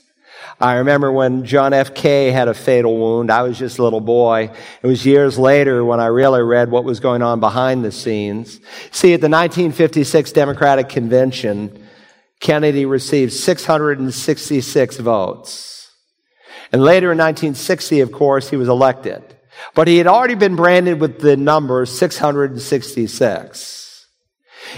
I 0.59 0.75
remember 0.77 1.11
when 1.11 1.45
John 1.45 1.73
F. 1.73 1.93
K. 1.93 2.31
had 2.31 2.47
a 2.47 2.53
fatal 2.53 2.97
wound. 2.97 3.31
I 3.31 3.43
was 3.43 3.59
just 3.59 3.77
a 3.77 3.83
little 3.83 4.01
boy. 4.01 4.51
It 4.81 4.87
was 4.87 5.05
years 5.05 5.37
later 5.37 5.85
when 5.85 5.99
I 5.99 6.07
really 6.07 6.41
read 6.41 6.71
what 6.71 6.83
was 6.83 6.99
going 6.99 7.21
on 7.21 7.39
behind 7.39 7.85
the 7.85 7.91
scenes. 7.91 8.59
See, 8.91 9.13
at 9.13 9.21
the 9.21 9.29
1956 9.29 10.31
Democratic 10.31 10.89
Convention, 10.89 11.87
Kennedy 12.39 12.85
received 12.85 13.33
666 13.33 14.97
votes. 14.97 15.76
And 16.71 16.83
later 16.83 17.11
in 17.11 17.17
1960, 17.17 18.01
of 18.01 18.11
course, 18.11 18.49
he 18.49 18.57
was 18.57 18.67
elected. 18.67 19.23
But 19.73 19.87
he 19.87 19.97
had 19.97 20.07
already 20.07 20.35
been 20.35 20.55
branded 20.55 20.99
with 20.99 21.19
the 21.19 21.37
number 21.37 21.85
666. 21.85 24.05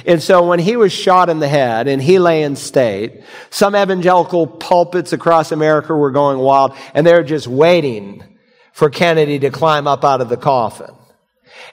And 0.06 0.22
so 0.22 0.48
when 0.48 0.60
he 0.60 0.76
was 0.76 0.94
shot 0.94 1.30
in 1.30 1.40
the 1.40 1.48
head 1.48 1.88
and 1.88 2.02
he 2.02 2.20
lay 2.20 2.44
in 2.44 2.56
state, 2.56 3.24
some 3.50 3.76
evangelical 3.76 4.46
pulpits 4.46 5.14
across 5.14 5.52
America 5.52 5.96
were 5.96 6.12
going 6.12 6.38
wild 6.38 6.76
and 6.94 7.06
they 7.06 7.14
were 7.14 7.24
just 7.24 7.48
waiting 7.48 8.24
for 8.72 8.90
Kennedy 8.90 9.40
to 9.40 9.50
climb 9.50 9.88
up 9.88 10.06
out 10.06 10.22
of 10.22 10.30
the 10.30 10.38
coffin. 10.38 10.94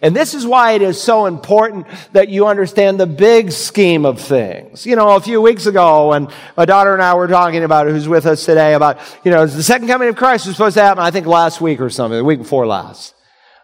And 0.03 0.15
this 0.15 0.35
is 0.35 0.47
why 0.47 0.73
it 0.73 0.83
is 0.83 1.01
so 1.01 1.27
important 1.27 1.87
that 2.13 2.29
you 2.29 2.47
understand 2.47 3.01
the 3.01 3.07
big 3.07 3.53
scheme 3.53 4.05
of 4.05 4.21
things. 4.21 4.87
You 4.87 4.97
know, 4.97 5.17
a 5.17 5.21
few 5.21 5.41
weeks 5.41 5.67
ago 5.67 6.11
when 6.11 6.29
my 6.57 6.65
daughter 6.65 6.93
and 6.93 7.03
I 7.03 7.15
were 7.15 7.29
talking 7.29 7.65
about 7.65 7.87
it, 7.87 7.93
who's 7.93 8.09
with 8.09 8.27
us 8.27 8.45
today, 8.45 8.75
about, 8.75 8.99
you 9.25 9.31
know, 9.31 9.47
the 9.47 9.63
second 9.63 9.89
coming 9.89 10.09
of 10.09 10.17
Christ 10.17 10.47
was 10.47 10.57
supposed 10.57 10.75
to 10.77 10.83
happen, 10.83 11.03
I 11.03 11.11
think 11.11 11.27
last 11.27 11.61
week 11.61 11.81
or 11.81 11.91
something, 11.91 12.19
the 12.19 12.25
week 12.25 12.39
before 12.39 12.67
last. 12.67 13.15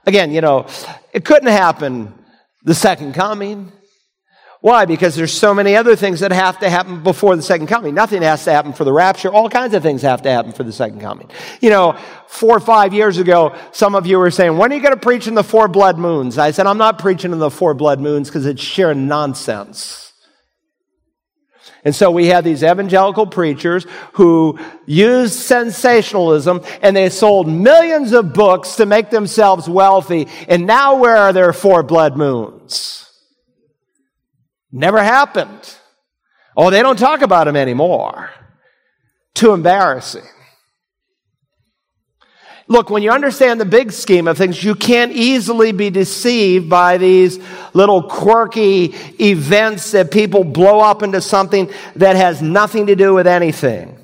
Again, 0.06 0.32
you 0.32 0.40
know, 0.40 0.66
it 1.12 1.24
couldn't 1.24 1.48
happen 1.48 2.14
the 2.64 2.74
second 2.74 3.14
coming. 3.14 3.72
Why? 4.62 4.84
Because 4.84 5.16
there's 5.16 5.32
so 5.32 5.52
many 5.52 5.74
other 5.74 5.96
things 5.96 6.20
that 6.20 6.30
have 6.30 6.60
to 6.60 6.70
happen 6.70 7.02
before 7.02 7.34
the 7.34 7.42
second 7.42 7.66
coming. 7.66 7.96
Nothing 7.96 8.22
has 8.22 8.44
to 8.44 8.52
happen 8.52 8.72
for 8.72 8.84
the 8.84 8.92
rapture. 8.92 9.28
All 9.28 9.50
kinds 9.50 9.74
of 9.74 9.82
things 9.82 10.02
have 10.02 10.22
to 10.22 10.30
happen 10.30 10.52
for 10.52 10.62
the 10.62 10.72
second 10.72 11.00
coming. 11.00 11.28
You 11.60 11.70
know, 11.70 11.98
four 12.28 12.58
or 12.58 12.60
five 12.60 12.94
years 12.94 13.18
ago, 13.18 13.56
some 13.72 13.96
of 13.96 14.06
you 14.06 14.20
were 14.20 14.30
saying, 14.30 14.56
when 14.56 14.70
are 14.70 14.76
you 14.76 14.80
going 14.80 14.94
to 14.94 15.00
preach 15.00 15.26
in 15.26 15.34
the 15.34 15.42
four 15.42 15.66
blood 15.66 15.98
moons? 15.98 16.38
I 16.38 16.52
said, 16.52 16.68
I'm 16.68 16.78
not 16.78 17.00
preaching 17.00 17.32
in 17.32 17.40
the 17.40 17.50
four 17.50 17.74
blood 17.74 17.98
moons 17.98 18.28
because 18.28 18.46
it's 18.46 18.62
sheer 18.62 18.94
nonsense. 18.94 20.12
And 21.84 21.92
so 21.92 22.12
we 22.12 22.26
had 22.26 22.44
these 22.44 22.62
evangelical 22.62 23.26
preachers 23.26 23.84
who 24.12 24.60
used 24.86 25.34
sensationalism 25.34 26.60
and 26.82 26.94
they 26.94 27.08
sold 27.08 27.48
millions 27.48 28.12
of 28.12 28.32
books 28.32 28.76
to 28.76 28.86
make 28.86 29.10
themselves 29.10 29.68
wealthy. 29.68 30.28
And 30.46 30.68
now 30.68 31.00
where 31.00 31.16
are 31.16 31.32
their 31.32 31.52
four 31.52 31.82
blood 31.82 32.16
moons? 32.16 33.11
Never 34.72 35.02
happened. 35.02 35.76
Oh, 36.56 36.70
they 36.70 36.82
don't 36.82 36.98
talk 36.98 37.20
about 37.22 37.46
him 37.46 37.56
anymore. 37.56 38.30
too 39.34 39.52
embarrassing. 39.52 40.24
Look, 42.68 42.90
when 42.90 43.02
you 43.02 43.10
understand 43.10 43.60
the 43.60 43.66
big 43.66 43.92
scheme 43.92 44.28
of 44.28 44.38
things, 44.38 44.62
you 44.62 44.74
can't 44.74 45.12
easily 45.12 45.72
be 45.72 45.90
deceived 45.90 46.70
by 46.70 46.96
these 46.96 47.38
little 47.74 48.02
quirky 48.02 48.94
events 49.20 49.92
that 49.92 50.10
people 50.10 50.44
blow 50.44 50.80
up 50.80 51.02
into 51.02 51.20
something 51.20 51.70
that 51.96 52.16
has 52.16 52.40
nothing 52.40 52.86
to 52.86 52.94
do 52.94 53.14
with 53.14 53.26
anything. 53.26 53.98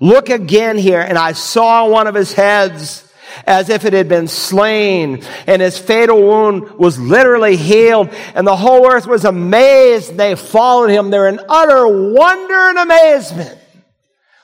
Look 0.00 0.28
again 0.28 0.76
here, 0.76 1.00
and 1.00 1.16
I 1.16 1.32
saw 1.32 1.88
one 1.88 2.06
of 2.06 2.14
his 2.14 2.32
heads 2.32 3.10
as 3.46 3.68
if 3.68 3.84
it 3.84 3.92
had 3.92 4.08
been 4.08 4.28
slain, 4.28 5.22
and 5.46 5.60
his 5.60 5.78
fatal 5.78 6.22
wound 6.22 6.70
was 6.72 6.98
literally 6.98 7.56
healed, 7.56 8.10
and 8.34 8.46
the 8.46 8.56
whole 8.56 8.86
earth 8.90 9.06
was 9.06 9.24
amazed. 9.24 10.16
They 10.16 10.34
followed 10.34 10.90
him. 10.90 11.10
They're 11.10 11.28
in 11.28 11.40
utter 11.48 11.86
wonder 11.86 12.54
and 12.54 12.78
amazement. 12.78 13.58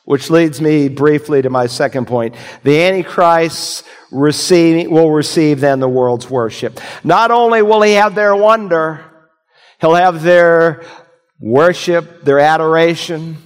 Which 0.04 0.28
leads 0.28 0.60
me 0.60 0.88
briefly 0.88 1.42
to 1.42 1.50
my 1.50 1.66
second 1.66 2.06
point. 2.06 2.34
The 2.64 2.82
Antichrist 2.82 3.84
will 4.10 5.10
receive 5.10 5.60
then 5.60 5.78
the 5.78 5.88
world's 5.88 6.28
worship. 6.28 6.80
Not 7.04 7.30
only 7.30 7.62
will 7.62 7.82
he 7.82 7.92
have 7.92 8.16
their 8.16 8.34
wonder, 8.34 9.04
he'll 9.80 9.94
have 9.94 10.22
their 10.22 10.82
worship, 11.38 12.24
their 12.24 12.40
adoration. 12.40 13.36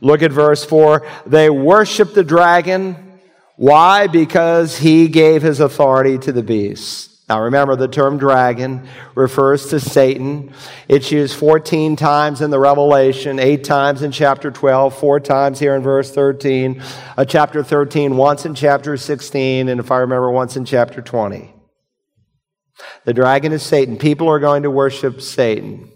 Look 0.00 0.22
at 0.22 0.32
verse 0.32 0.64
4. 0.64 1.06
They 1.26 1.50
worship 1.50 2.14
the 2.14 2.24
dragon. 2.24 3.07
Why? 3.58 4.06
Because 4.06 4.78
he 4.78 5.08
gave 5.08 5.42
his 5.42 5.58
authority 5.58 6.16
to 6.18 6.30
the 6.30 6.44
beast. 6.44 7.10
Now 7.28 7.42
remember, 7.42 7.74
the 7.74 7.88
term 7.88 8.16
dragon 8.16 8.86
refers 9.16 9.66
to 9.70 9.80
Satan. 9.80 10.52
It's 10.86 11.10
used 11.10 11.34
14 11.34 11.96
times 11.96 12.40
in 12.40 12.52
the 12.52 12.60
Revelation, 12.60 13.40
8 13.40 13.64
times 13.64 14.02
in 14.02 14.12
chapter 14.12 14.52
12, 14.52 14.96
4 14.96 15.18
times 15.18 15.58
here 15.58 15.74
in 15.74 15.82
verse 15.82 16.12
13, 16.12 16.80
uh, 17.16 17.24
chapter 17.24 17.64
13, 17.64 18.16
once 18.16 18.46
in 18.46 18.54
chapter 18.54 18.96
16, 18.96 19.68
and 19.68 19.80
if 19.80 19.90
I 19.90 19.98
remember, 19.98 20.30
once 20.30 20.56
in 20.56 20.64
chapter 20.64 21.02
20. 21.02 21.52
The 23.06 23.12
dragon 23.12 23.52
is 23.52 23.64
Satan. 23.64 23.96
People 23.96 24.28
are 24.28 24.38
going 24.38 24.62
to 24.62 24.70
worship 24.70 25.20
Satan. 25.20 25.90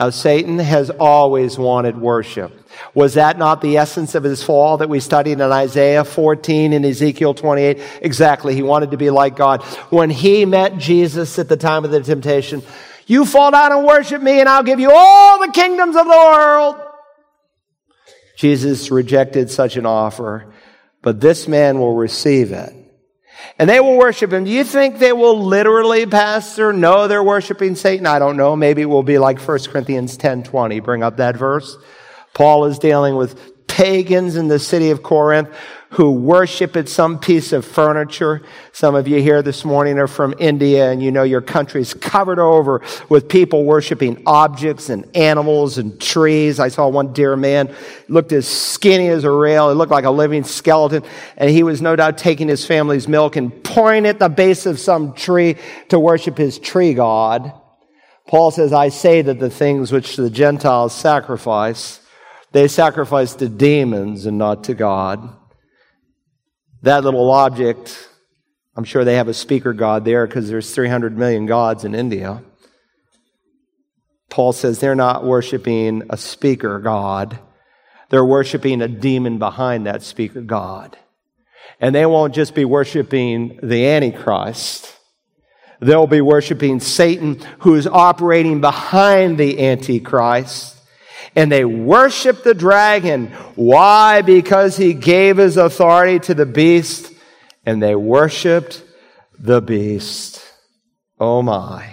Now, 0.00 0.10
Satan 0.10 0.58
has 0.58 0.90
always 0.90 1.56
wanted 1.56 1.98
worship. 1.98 2.65
Was 2.94 3.14
that 3.14 3.38
not 3.38 3.60
the 3.60 3.76
essence 3.76 4.14
of 4.14 4.24
his 4.24 4.42
fall 4.42 4.78
that 4.78 4.88
we 4.88 5.00
studied 5.00 5.32
in 5.32 5.42
Isaiah 5.42 6.04
14 6.04 6.72
and 6.72 6.84
Ezekiel 6.84 7.34
28? 7.34 7.80
Exactly. 8.02 8.54
He 8.54 8.62
wanted 8.62 8.90
to 8.92 8.96
be 8.96 9.10
like 9.10 9.36
God. 9.36 9.62
When 9.90 10.10
he 10.10 10.44
met 10.44 10.78
Jesus 10.78 11.38
at 11.38 11.48
the 11.48 11.56
time 11.56 11.84
of 11.84 11.90
the 11.90 12.02
temptation, 12.02 12.62
you 13.06 13.24
fall 13.24 13.50
down 13.50 13.72
and 13.72 13.86
worship 13.86 14.22
me 14.22 14.40
and 14.40 14.48
I'll 14.48 14.62
give 14.62 14.80
you 14.80 14.90
all 14.92 15.44
the 15.44 15.52
kingdoms 15.52 15.96
of 15.96 16.04
the 16.04 16.10
world. 16.10 16.76
Jesus 18.36 18.90
rejected 18.90 19.50
such 19.50 19.76
an 19.76 19.86
offer, 19.86 20.52
but 21.02 21.20
this 21.20 21.48
man 21.48 21.78
will 21.78 21.94
receive 21.94 22.52
it. 22.52 22.72
And 23.58 23.68
they 23.68 23.80
will 23.80 23.96
worship 23.96 24.32
him. 24.32 24.44
Do 24.44 24.50
you 24.50 24.64
think 24.64 24.98
they 24.98 25.12
will 25.12 25.42
literally, 25.42 26.04
Pastor, 26.04 26.72
know 26.72 27.08
they're 27.08 27.22
worshiping 27.22 27.74
Satan? 27.74 28.06
I 28.06 28.18
don't 28.18 28.36
know. 28.36 28.56
Maybe 28.56 28.82
it 28.82 28.86
will 28.86 29.02
be 29.02 29.18
like 29.18 29.40
1 29.40 29.58
Corinthians 29.64 30.16
10 30.16 30.42
20. 30.42 30.80
Bring 30.80 31.02
up 31.02 31.16
that 31.18 31.36
verse. 31.36 31.76
Paul 32.36 32.66
is 32.66 32.78
dealing 32.78 33.16
with 33.16 33.66
pagans 33.66 34.36
in 34.36 34.48
the 34.48 34.58
city 34.58 34.90
of 34.90 35.02
Corinth 35.02 35.48
who 35.92 36.12
worship 36.12 36.76
at 36.76 36.86
some 36.86 37.18
piece 37.18 37.50
of 37.54 37.64
furniture. 37.64 38.42
Some 38.72 38.94
of 38.94 39.08
you 39.08 39.22
here 39.22 39.40
this 39.40 39.64
morning 39.64 39.98
are 39.98 40.06
from 40.06 40.34
India 40.38 40.92
and 40.92 41.02
you 41.02 41.10
know 41.10 41.22
your 41.22 41.40
country's 41.40 41.94
covered 41.94 42.38
over 42.38 42.82
with 43.08 43.30
people 43.30 43.64
worshiping 43.64 44.22
objects 44.26 44.90
and 44.90 45.16
animals 45.16 45.78
and 45.78 45.98
trees. 45.98 46.60
I 46.60 46.68
saw 46.68 46.88
one 46.88 47.14
dear 47.14 47.36
man 47.36 47.74
looked 48.06 48.32
as 48.32 48.46
skinny 48.46 49.08
as 49.08 49.24
a 49.24 49.30
rail. 49.30 49.70
He 49.70 49.74
looked 49.74 49.92
like 49.92 50.04
a 50.04 50.10
living 50.10 50.44
skeleton 50.44 51.04
and 51.38 51.48
he 51.48 51.62
was 51.62 51.80
no 51.80 51.96
doubt 51.96 52.18
taking 52.18 52.48
his 52.48 52.66
family's 52.66 53.08
milk 53.08 53.36
and 53.36 53.64
pouring 53.64 54.04
it 54.04 54.10
at 54.10 54.18
the 54.18 54.28
base 54.28 54.66
of 54.66 54.78
some 54.78 55.14
tree 55.14 55.56
to 55.88 55.98
worship 55.98 56.36
his 56.36 56.58
tree 56.58 56.92
god. 56.92 57.50
Paul 58.28 58.50
says, 58.50 58.74
I 58.74 58.90
say 58.90 59.22
that 59.22 59.38
the 59.38 59.48
things 59.48 59.90
which 59.90 60.16
the 60.16 60.28
Gentiles 60.28 60.94
sacrifice, 60.94 62.00
they 62.56 62.68
sacrifice 62.68 63.34
to 63.34 63.50
demons 63.50 64.24
and 64.24 64.38
not 64.38 64.64
to 64.64 64.72
God. 64.72 65.28
That 66.80 67.04
little 67.04 67.30
object, 67.30 68.08
I'm 68.74 68.84
sure 68.84 69.04
they 69.04 69.16
have 69.16 69.28
a 69.28 69.34
speaker 69.34 69.74
God 69.74 70.06
there 70.06 70.26
because 70.26 70.48
there's 70.48 70.74
300 70.74 71.18
million 71.18 71.44
gods 71.44 71.84
in 71.84 71.94
India. 71.94 72.42
Paul 74.30 74.54
says 74.54 74.78
they're 74.80 74.94
not 74.94 75.22
worshiping 75.22 76.04
a 76.08 76.16
speaker 76.16 76.78
God. 76.78 77.38
They're 78.08 78.24
worshiping 78.24 78.80
a 78.80 78.88
demon 78.88 79.38
behind 79.38 79.84
that 79.86 80.02
speaker 80.02 80.40
God. 80.40 80.96
And 81.78 81.94
they 81.94 82.06
won't 82.06 82.34
just 82.34 82.54
be 82.54 82.64
worshiping 82.64 83.60
the 83.62 83.86
Antichrist. 83.86 84.96
They'll 85.80 86.06
be 86.06 86.22
worshiping 86.22 86.80
Satan 86.80 87.38
who 87.58 87.74
is 87.74 87.86
operating 87.86 88.62
behind 88.62 89.36
the 89.36 89.62
Antichrist 89.62 90.75
and 91.36 91.52
they 91.52 91.64
worshiped 91.64 92.42
the 92.42 92.54
dragon. 92.54 93.26
Why? 93.54 94.22
Because 94.22 94.76
he 94.76 94.94
gave 94.94 95.36
his 95.36 95.58
authority 95.58 96.18
to 96.20 96.34
the 96.34 96.46
beast, 96.46 97.12
and 97.64 97.82
they 97.82 97.94
worshiped 97.94 98.82
the 99.38 99.60
beast. 99.60 100.42
Oh 101.20 101.42
my. 101.42 101.92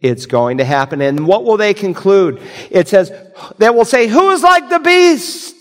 It's 0.00 0.26
going 0.26 0.58
to 0.58 0.64
happen. 0.64 1.00
And 1.02 1.26
what 1.26 1.44
will 1.44 1.56
they 1.56 1.74
conclude? 1.74 2.40
It 2.70 2.88
says, 2.88 3.12
they 3.58 3.68
will 3.70 3.84
say, 3.84 4.06
who 4.06 4.30
is 4.30 4.42
like 4.42 4.68
the 4.68 4.78
beast? 4.78 5.56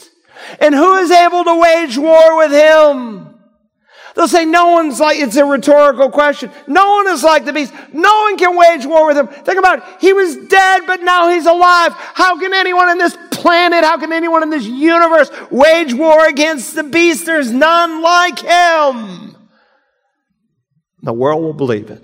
And 0.62 0.74
who 0.74 0.96
is 0.98 1.12
able 1.12 1.44
to 1.44 1.60
wage 1.60 1.98
war 1.98 2.38
with 2.38 2.52
him? 2.52 3.39
They'll 4.20 4.28
say 4.28 4.44
no 4.44 4.72
one's 4.72 5.00
like, 5.00 5.18
it's 5.18 5.38
a 5.38 5.46
rhetorical 5.46 6.12
question. 6.12 6.52
No 6.68 6.96
one 6.96 7.08
is 7.08 7.24
like 7.24 7.46
the 7.46 7.54
beast. 7.54 7.74
No 7.94 8.24
one 8.24 8.38
can 8.38 8.54
wage 8.58 8.86
war 8.86 9.08
with 9.08 9.16
him. 9.16 9.28
Think 9.28 9.58
about 9.58 9.78
it. 9.78 9.86
He 10.02 10.12
was 10.12 10.36
dead, 10.36 10.82
but 10.86 11.02
now 11.02 11.30
he's 11.30 11.46
alive. 11.46 11.94
How 11.94 12.38
can 12.38 12.54
anyone 12.54 12.90
in 12.90 12.98
this 12.98 13.18
planet, 13.32 13.86
how 13.86 13.98
can 13.98 14.12
anyone 14.12 14.44
in 14.44 14.50
this 14.50 14.66
universe 14.66 15.32
wage 15.50 15.94
war 15.94 16.28
against 16.28 16.76
the 16.76 16.84
beast? 16.84 17.26
There's 17.26 17.50
none 17.50 18.02
like 18.02 18.40
him. 18.40 19.38
The 21.02 21.14
world 21.14 21.42
will 21.42 21.54
believe 21.54 21.90
it. 21.90 22.04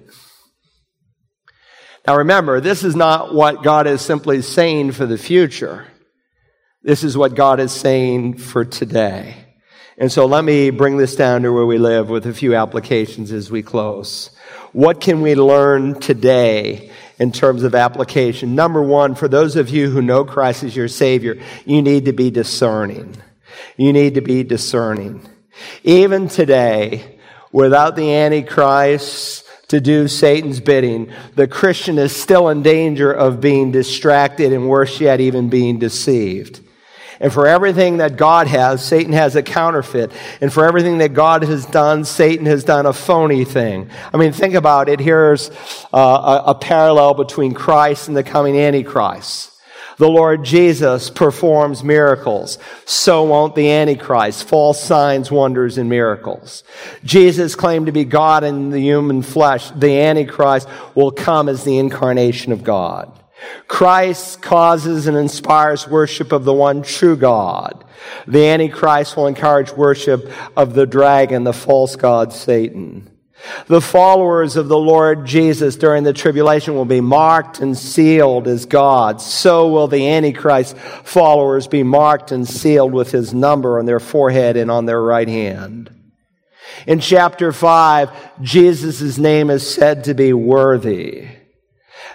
Now 2.07 2.15
remember, 2.15 2.61
this 2.61 2.85
is 2.85 2.95
not 2.95 3.35
what 3.35 3.61
God 3.61 3.87
is 3.87 3.99
simply 3.99 4.41
saying 4.41 4.93
for 4.93 5.05
the 5.05 5.17
future. 5.17 5.85
This 6.81 7.03
is 7.03 7.17
what 7.17 7.35
God 7.35 7.59
is 7.59 7.73
saying 7.73 8.37
for 8.37 8.63
today. 8.63 9.44
And 9.97 10.11
so 10.11 10.25
let 10.25 10.43
me 10.43 10.71
bring 10.71 10.97
this 10.97 11.15
down 11.15 11.43
to 11.43 11.53
where 11.53 11.65
we 11.65 11.77
live 11.77 12.09
with 12.09 12.25
a 12.25 12.33
few 12.33 12.53
applications 12.53 13.31
as 13.31 13.49
we 13.49 13.63
close. 13.63 14.29
What 14.73 14.99
can 14.99 15.21
we 15.21 15.35
learn 15.35 16.01
today 16.01 16.91
in 17.17 17.31
terms 17.31 17.63
of 17.63 17.73
application? 17.73 18.55
Number 18.55 18.81
one, 18.81 19.15
for 19.15 19.29
those 19.29 19.55
of 19.55 19.69
you 19.69 19.89
who 19.89 20.01
know 20.01 20.25
Christ 20.25 20.63
as 20.63 20.75
your 20.75 20.89
Savior, 20.89 21.41
you 21.65 21.81
need 21.81 22.05
to 22.05 22.11
be 22.11 22.29
discerning. 22.29 23.15
You 23.77 23.93
need 23.93 24.15
to 24.15 24.21
be 24.21 24.43
discerning. 24.43 25.25
Even 25.85 26.27
today, 26.27 27.17
without 27.53 27.95
the 27.95 28.13
Antichrist 28.13 29.45
to 29.69 29.79
do 29.79 30.09
Satan's 30.09 30.59
bidding, 30.59 31.09
the 31.35 31.47
Christian 31.47 31.97
is 31.97 32.13
still 32.13 32.49
in 32.49 32.63
danger 32.63 33.13
of 33.13 33.39
being 33.39 33.71
distracted 33.71 34.51
and 34.51 34.67
worse 34.67 34.99
yet, 34.99 35.21
even 35.21 35.47
being 35.47 35.79
deceived. 35.79 36.59
And 37.25 37.33
for 37.33 37.47
everything 37.47 37.97
that 37.97 38.17
God 38.17 38.45
has, 38.45 38.85
Satan 38.85 39.11
has 39.13 39.35
a 39.35 39.41
counterfeit. 39.41 40.11
And 40.41 40.53
for 40.53 40.63
everything 40.63 40.99
that 40.99 41.15
God 41.15 41.41
has 41.41 41.65
done, 41.65 42.05
Satan 42.05 42.45
has 42.45 42.63
done 42.63 42.85
a 42.85 42.93
phony 42.93 43.45
thing. 43.45 43.89
I 44.13 44.17
mean, 44.17 44.31
think 44.31 44.53
about 44.53 44.89
it. 44.89 44.99
Here's 44.99 45.49
uh, 45.91 46.43
a, 46.45 46.51
a 46.51 46.53
parallel 46.53 47.15
between 47.15 47.55
Christ 47.55 48.09
and 48.09 48.15
the 48.15 48.21
coming 48.21 48.55
Antichrist. 48.55 49.51
The 49.97 50.07
Lord 50.07 50.43
Jesus 50.45 51.09
performs 51.09 51.83
miracles. 51.83 52.59
So 52.85 53.23
won't 53.23 53.55
the 53.55 53.71
Antichrist. 53.71 54.47
False 54.47 54.83
signs, 54.83 55.31
wonders, 55.31 55.79
and 55.79 55.89
miracles. 55.89 56.63
Jesus 57.03 57.55
claimed 57.55 57.87
to 57.87 57.91
be 57.91 58.05
God 58.05 58.43
in 58.43 58.69
the 58.69 58.79
human 58.79 59.23
flesh. 59.23 59.71
The 59.71 59.99
Antichrist 59.99 60.69
will 60.93 61.09
come 61.09 61.49
as 61.49 61.63
the 61.63 61.79
incarnation 61.79 62.51
of 62.51 62.63
God. 62.63 63.11
Christ 63.67 64.41
causes 64.41 65.07
and 65.07 65.17
inspires 65.17 65.87
worship 65.87 66.31
of 66.31 66.45
the 66.45 66.53
one 66.53 66.83
true 66.83 67.15
God. 67.15 67.83
The 68.27 68.47
Antichrist 68.47 69.17
will 69.17 69.27
encourage 69.27 69.71
worship 69.71 70.31
of 70.55 70.73
the 70.73 70.85
dragon, 70.85 71.43
the 71.43 71.53
false 71.53 71.95
god 71.95 72.33
Satan. 72.33 73.09
The 73.67 73.81
followers 73.81 74.55
of 74.55 74.67
the 74.67 74.77
Lord 74.77 75.25
Jesus 75.25 75.75
during 75.75 76.03
the 76.03 76.13
tribulation 76.13 76.73
will 76.75 76.85
be 76.85 77.01
marked 77.01 77.59
and 77.59 77.77
sealed 77.77 78.47
as 78.47 78.65
God. 78.65 79.21
So 79.21 79.69
will 79.69 79.87
the 79.87 80.07
Antichrist 80.07 80.77
followers 80.77 81.67
be 81.67 81.83
marked 81.83 82.31
and 82.31 82.47
sealed 82.47 82.93
with 82.93 83.11
his 83.11 83.33
number 83.33 83.77
on 83.77 83.85
their 83.85 83.99
forehead 83.99 84.57
and 84.57 84.71
on 84.71 84.85
their 84.85 85.01
right 85.01 85.27
hand. 85.27 85.91
In 86.87 86.99
chapter 86.99 87.51
5, 87.51 88.41
Jesus' 88.41 89.17
name 89.17 89.49
is 89.49 89.69
said 89.69 90.05
to 90.05 90.13
be 90.13 90.33
worthy. 90.33 91.27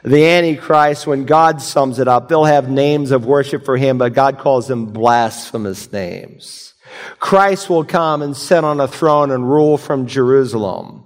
The 0.02 0.26
Antichrist, 0.26 1.06
when 1.06 1.26
God 1.26 1.60
sums 1.60 1.98
it 1.98 2.08
up, 2.08 2.28
they'll 2.28 2.44
have 2.44 2.70
names 2.70 3.10
of 3.10 3.26
worship 3.26 3.64
for 3.64 3.76
him, 3.76 3.98
but 3.98 4.14
God 4.14 4.38
calls 4.38 4.66
them 4.66 4.86
blasphemous 4.86 5.92
names. 5.92 6.74
Christ 7.18 7.68
will 7.68 7.84
come 7.84 8.22
and 8.22 8.36
sit 8.36 8.64
on 8.64 8.80
a 8.80 8.88
throne 8.88 9.30
and 9.30 9.48
rule 9.48 9.78
from 9.78 10.06
Jerusalem. 10.06 11.04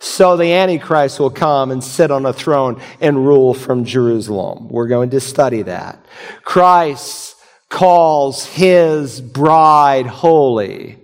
So 0.00 0.36
the 0.36 0.52
Antichrist 0.52 1.18
will 1.18 1.30
come 1.30 1.70
and 1.72 1.82
sit 1.82 2.10
on 2.10 2.24
a 2.24 2.32
throne 2.32 2.80
and 3.00 3.26
rule 3.26 3.54
from 3.54 3.84
Jerusalem. 3.84 4.68
We're 4.68 4.86
going 4.86 5.10
to 5.10 5.20
study 5.20 5.62
that. 5.62 6.04
Christ 6.44 7.36
calls 7.68 8.46
his 8.46 9.20
bride 9.20 10.06
holy. 10.06 10.98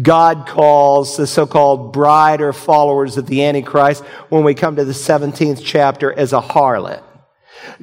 God 0.00 0.46
calls 0.46 1.16
the 1.16 1.26
so-called 1.26 1.92
bride 1.92 2.40
or 2.40 2.52
followers 2.52 3.16
of 3.16 3.26
the 3.26 3.44
Antichrist 3.44 4.02
when 4.28 4.44
we 4.44 4.54
come 4.54 4.76
to 4.76 4.84
the 4.84 4.92
17th 4.92 5.60
chapter 5.62 6.12
as 6.12 6.32
a 6.32 6.40
harlot. 6.40 7.02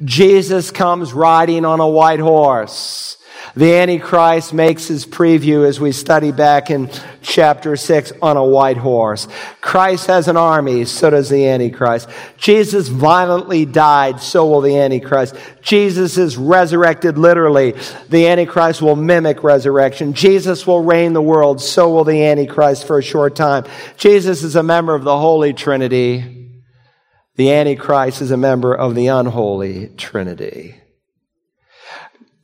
Jesus 0.04 0.70
comes 0.70 1.12
riding 1.12 1.64
on 1.64 1.80
a 1.80 1.88
white 1.88 2.20
horse. 2.20 3.16
The 3.56 3.74
Antichrist 3.74 4.54
makes 4.54 4.86
his 4.86 5.04
preview 5.04 5.66
as 5.66 5.80
we 5.80 5.90
study 5.90 6.30
back 6.30 6.70
in 6.70 6.88
chapter 7.20 7.76
6 7.76 8.12
on 8.22 8.36
a 8.36 8.44
white 8.44 8.76
horse. 8.76 9.26
Christ 9.60 10.06
has 10.06 10.28
an 10.28 10.36
army, 10.36 10.84
so 10.84 11.10
does 11.10 11.28
the 11.28 11.48
Antichrist. 11.48 12.08
Jesus 12.36 12.88
violently 12.88 13.64
died, 13.64 14.20
so 14.20 14.46
will 14.46 14.60
the 14.60 14.78
Antichrist. 14.78 15.34
Jesus 15.62 16.16
is 16.16 16.36
resurrected 16.36 17.18
literally. 17.18 17.74
The 18.08 18.28
Antichrist 18.28 18.82
will 18.82 18.96
mimic 18.96 19.42
resurrection. 19.42 20.14
Jesus 20.14 20.66
will 20.66 20.84
reign 20.84 21.12
the 21.12 21.22
world, 21.22 21.60
so 21.60 21.90
will 21.90 22.04
the 22.04 22.24
Antichrist 22.24 22.86
for 22.86 22.98
a 22.98 23.02
short 23.02 23.34
time. 23.34 23.64
Jesus 23.96 24.44
is 24.44 24.54
a 24.54 24.62
member 24.62 24.94
of 24.94 25.02
the 25.02 25.18
Holy 25.18 25.52
Trinity. 25.52 26.36
The 27.34 27.52
Antichrist 27.52 28.22
is 28.22 28.30
a 28.30 28.36
member 28.36 28.74
of 28.74 28.94
the 28.94 29.08
unholy 29.08 29.88
Trinity. 29.96 30.79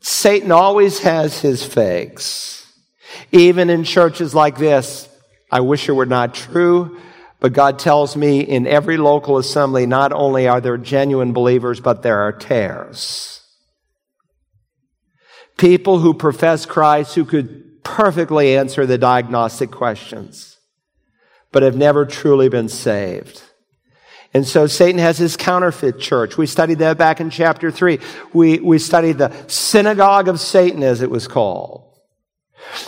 Satan 0.08 0.52
always 0.52 1.00
has 1.00 1.40
his 1.40 1.66
fakes. 1.66 2.72
Even 3.32 3.68
in 3.68 3.82
churches 3.82 4.36
like 4.36 4.56
this, 4.56 5.08
I 5.50 5.58
wish 5.58 5.88
it 5.88 5.94
were 5.94 6.06
not 6.06 6.32
true, 6.32 7.00
but 7.40 7.52
God 7.52 7.80
tells 7.80 8.16
me 8.16 8.38
in 8.38 8.68
every 8.68 8.98
local 8.98 9.36
assembly, 9.36 9.84
not 9.84 10.12
only 10.12 10.46
are 10.46 10.60
there 10.60 10.76
genuine 10.76 11.32
believers, 11.32 11.80
but 11.80 12.04
there 12.04 12.20
are 12.20 12.30
tares. 12.30 13.42
People 15.56 15.98
who 15.98 16.14
profess 16.14 16.66
Christ 16.66 17.16
who 17.16 17.24
could 17.24 17.82
perfectly 17.82 18.56
answer 18.56 18.86
the 18.86 18.98
diagnostic 18.98 19.72
questions, 19.72 20.56
but 21.50 21.64
have 21.64 21.76
never 21.76 22.06
truly 22.06 22.48
been 22.48 22.68
saved. 22.68 23.42
And 24.36 24.46
so 24.46 24.66
Satan 24.66 24.98
has 24.98 25.16
his 25.16 25.34
counterfeit 25.34 25.98
church. 25.98 26.36
We 26.36 26.44
studied 26.44 26.80
that 26.80 26.98
back 26.98 27.22
in 27.22 27.30
chapter 27.30 27.70
three. 27.70 28.00
We, 28.34 28.58
we 28.58 28.78
studied 28.78 29.16
the 29.16 29.34
synagogue 29.46 30.28
of 30.28 30.40
Satan, 30.40 30.82
as 30.82 31.00
it 31.00 31.10
was 31.10 31.26
called. 31.26 31.98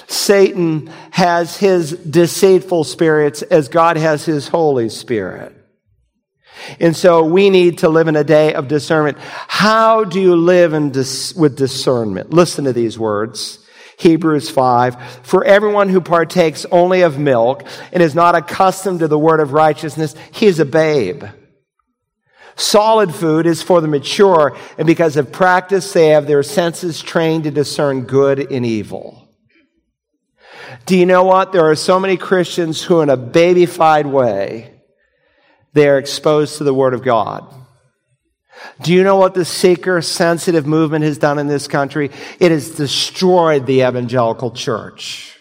Satan 0.06 0.88
has 1.10 1.56
his 1.56 1.92
deceitful 1.92 2.84
spirits 2.84 3.40
as 3.40 3.68
God 3.68 3.96
has 3.96 4.26
his 4.26 4.48
Holy 4.48 4.90
Spirit. 4.90 5.56
And 6.80 6.94
so 6.94 7.24
we 7.24 7.48
need 7.48 7.78
to 7.78 7.88
live 7.88 8.08
in 8.08 8.16
a 8.16 8.24
day 8.24 8.52
of 8.52 8.68
discernment. 8.68 9.16
How 9.18 10.04
do 10.04 10.20
you 10.20 10.36
live 10.36 10.92
dis- 10.92 11.34
with 11.34 11.56
discernment? 11.56 12.28
Listen 12.28 12.66
to 12.66 12.74
these 12.74 12.98
words. 12.98 13.64
Hebrews 13.96 14.50
5. 14.50 15.20
For 15.22 15.44
everyone 15.44 15.88
who 15.88 16.02
partakes 16.02 16.66
only 16.70 17.00
of 17.00 17.18
milk 17.18 17.66
and 17.90 18.02
is 18.02 18.14
not 18.14 18.34
accustomed 18.34 19.00
to 19.00 19.08
the 19.08 19.18
word 19.18 19.40
of 19.40 19.54
righteousness, 19.54 20.14
he 20.30 20.46
is 20.46 20.60
a 20.60 20.66
babe. 20.66 21.24
Solid 22.58 23.14
food 23.14 23.46
is 23.46 23.62
for 23.62 23.80
the 23.80 23.86
mature, 23.86 24.56
and 24.76 24.86
because 24.86 25.16
of 25.16 25.30
practice, 25.30 25.92
they 25.92 26.08
have 26.08 26.26
their 26.26 26.42
senses 26.42 27.00
trained 27.00 27.44
to 27.44 27.52
discern 27.52 28.02
good 28.02 28.50
and 28.50 28.66
evil. 28.66 29.28
Do 30.84 30.98
you 30.98 31.06
know 31.06 31.22
what? 31.22 31.52
There 31.52 31.70
are 31.70 31.76
so 31.76 32.00
many 32.00 32.16
Christians 32.16 32.82
who, 32.82 33.00
in 33.00 33.10
a 33.10 33.16
babyfied 33.16 34.10
way, 34.10 34.82
they 35.72 35.88
are 35.88 35.98
exposed 35.98 36.58
to 36.58 36.64
the 36.64 36.74
Word 36.74 36.94
of 36.94 37.04
God. 37.04 37.54
Do 38.82 38.92
you 38.92 39.04
know 39.04 39.16
what 39.16 39.34
the 39.34 39.44
seeker 39.44 40.02
sensitive 40.02 40.66
movement 40.66 41.04
has 41.04 41.16
done 41.16 41.38
in 41.38 41.46
this 41.46 41.68
country? 41.68 42.10
It 42.40 42.50
has 42.50 42.70
destroyed 42.70 43.66
the 43.66 43.82
evangelical 43.82 44.50
church. 44.50 45.37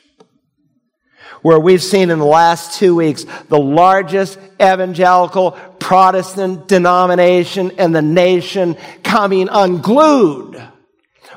Where 1.47 1.61
we've 1.61 1.81
seen 1.81 2.09
in 2.09 2.19
the 2.19 2.25
last 2.25 2.77
two 2.77 2.93
weeks 2.93 3.25
the 3.47 3.57
largest 3.57 4.37
evangelical 4.61 5.51
Protestant 5.79 6.67
denomination 6.67 7.71
in 7.71 7.93
the 7.93 8.01
nation 8.01 8.75
coming 9.01 9.47
unglued. 9.49 10.61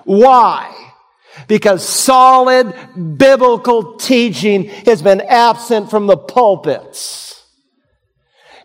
Why? 0.02 0.74
Because 1.46 1.88
solid 1.88 2.74
biblical 3.18 3.98
teaching 3.98 4.64
has 4.64 5.00
been 5.00 5.20
absent 5.20 5.90
from 5.90 6.08
the 6.08 6.16
pulpits. 6.16 7.46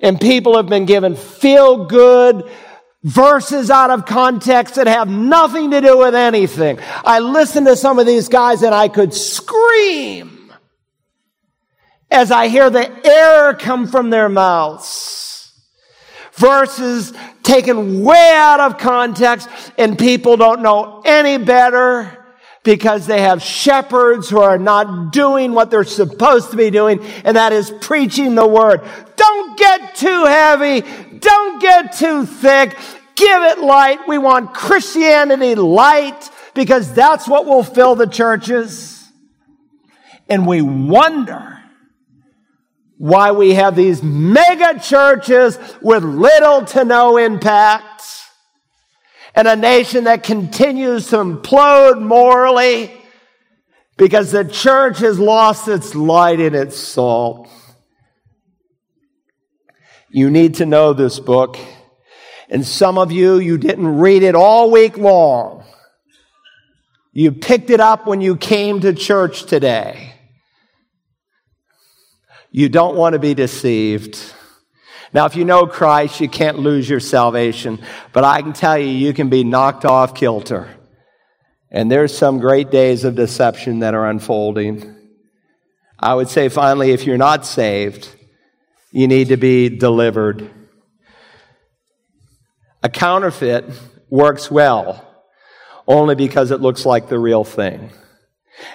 And 0.02 0.20
people 0.20 0.58
have 0.58 0.66
been 0.66 0.86
given 0.86 1.16
feel 1.16 1.86
good 1.86 2.50
verses 3.04 3.70
out 3.70 3.92
of 3.92 4.08
context 4.08 4.74
that 4.76 4.88
have 4.88 5.08
nothing 5.08 5.70
to 5.70 5.80
do 5.80 6.00
with 6.00 6.16
anything. 6.16 6.80
I 7.04 7.20
listened 7.20 7.68
to 7.68 7.76
some 7.76 8.00
of 8.00 8.08
these 8.08 8.30
guys 8.30 8.64
and 8.64 8.74
I 8.74 8.88
could 8.88 9.14
scream 9.14 10.35
as 12.16 12.32
I 12.32 12.48
hear 12.48 12.70
the 12.70 12.90
air 13.06 13.54
come 13.54 13.88
from 13.88 14.10
their 14.10 14.30
mouths. 14.30 15.52
Verses 16.34 17.14
taken 17.44 18.04
way 18.04 18.32
out 18.34 18.60
of 18.62 18.78
context 18.78 19.50
and 19.78 20.00
people 20.00 20.38
don't 20.38 20.62
know 20.62 21.02
any 21.06 21.38
better 21.38 22.26
because 22.64 23.06
they 23.06 23.22
have 23.22 23.42
shepherds 23.42 24.30
who 24.30 24.40
are 24.40 24.58
not 24.58 25.12
doing 25.12 25.54
what 25.54 25.70
they're 25.70 25.84
supposed 25.84 26.52
to 26.52 26.58
be 26.58 26.72
doing, 26.72 27.00
and 27.24 27.38
that 27.38 27.54
is 27.54 27.70
preaching 27.80 28.34
the 28.34 28.48
word. 28.48 28.82
Don't 29.16 29.58
get 29.58 29.94
too 29.94 30.26
heavy. 30.26 30.82
Don't 31.20 31.62
get 31.62 31.94
too 31.94 32.26
thick. 32.26 32.76
Give 33.16 33.44
it 33.44 33.60
light. 33.60 34.08
We 34.08 34.18
want 34.18 34.54
Christianity 34.54 35.54
light 35.54 36.30
because 36.56 36.92
that's 36.92 37.28
what 37.28 37.46
will 37.46 37.64
fill 37.64 37.94
the 37.94 38.08
churches. 38.08 39.08
And 40.28 40.48
we 40.48 40.64
wonder 40.64 41.62
why 42.98 43.32
we 43.32 43.54
have 43.56 43.76
these 43.76 44.02
mega 44.02 44.80
churches 44.80 45.58
with 45.82 46.04
little 46.04 46.64
to 46.66 46.86
no 46.86 47.18
impact 47.18 48.04
and 49.36 49.48
a 49.48 49.56
nation 49.56 50.06
that 50.06 50.24
continues 50.24 51.10
to 51.10 51.18
implode 51.18 52.02
morally 52.02 52.92
because 53.98 54.32
the 54.32 54.46
church 54.46 55.00
has 55.00 55.20
lost 55.20 55.68
its 55.68 55.94
light 55.94 56.40
and 56.40 56.56
its 56.56 56.78
salt. 56.78 57.50
You 60.10 60.30
need 60.30 60.56
to 60.56 60.66
know 60.66 60.94
this 60.94 61.20
book. 61.20 61.58
And 62.50 62.66
some 62.66 62.98
of 62.98 63.12
you, 63.12 63.40
you 63.40 63.58
didn't 63.58 63.98
read 63.98 64.24
it 64.24 64.36
all 64.36 64.72
week 64.72 64.98
long. 64.98 65.66
You 67.12 67.32
picked 67.32 67.70
it 67.70 67.80
up 67.80 68.08
when 68.08 68.22
you 68.22 68.38
came 68.38 68.80
to 68.82 68.94
church 68.94 69.44
today. 69.44 70.15
You 72.58 72.70
don't 72.70 72.96
want 72.96 73.12
to 73.12 73.20
be 73.20 73.34
deceived. 73.34 74.18
Now, 75.12 75.26
if 75.26 75.36
you 75.36 75.44
know 75.44 75.68
Christ, 75.68 76.22
you 76.22 76.30
can't 76.30 76.58
lose 76.58 76.90
your 76.90 77.02
salvation, 77.02 77.82
but 78.14 78.24
I 78.24 78.42
can 78.42 78.54
tell 78.54 78.78
you, 78.78 78.88
you 78.88 79.14
can 79.14 79.28
be 79.28 79.44
knocked 79.44 79.84
off 79.84 80.16
kilter. 80.16 80.70
And 81.70 81.92
there's 81.92 82.18
some 82.18 82.40
great 82.40 82.72
days 82.72 83.04
of 83.04 83.14
deception 83.14 83.80
that 83.80 83.94
are 83.94 84.10
unfolding. 84.10 84.96
I 86.00 86.16
would 86.16 86.30
say, 86.30 86.48
finally, 86.48 86.92
if 86.92 87.04
you're 87.04 87.18
not 87.18 87.46
saved, 87.46 88.08
you 88.90 89.10
need 89.10 89.28
to 89.28 89.38
be 89.38 89.68
delivered. 89.68 90.50
A 92.84 92.88
counterfeit 92.88 93.66
works 94.10 94.50
well 94.50 95.06
only 95.86 96.16
because 96.16 96.52
it 96.52 96.62
looks 96.62 96.86
like 96.86 97.10
the 97.10 97.20
real 97.20 97.44
thing. 97.44 97.90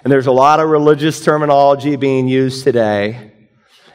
And 0.05 0.13
there's 0.13 0.27
a 0.27 0.33
lot 0.33 0.61
of 0.61 0.69
religious 0.69 1.25
terminology 1.25 1.97
being 1.97 2.29
used 2.29 2.63
today 2.63 3.30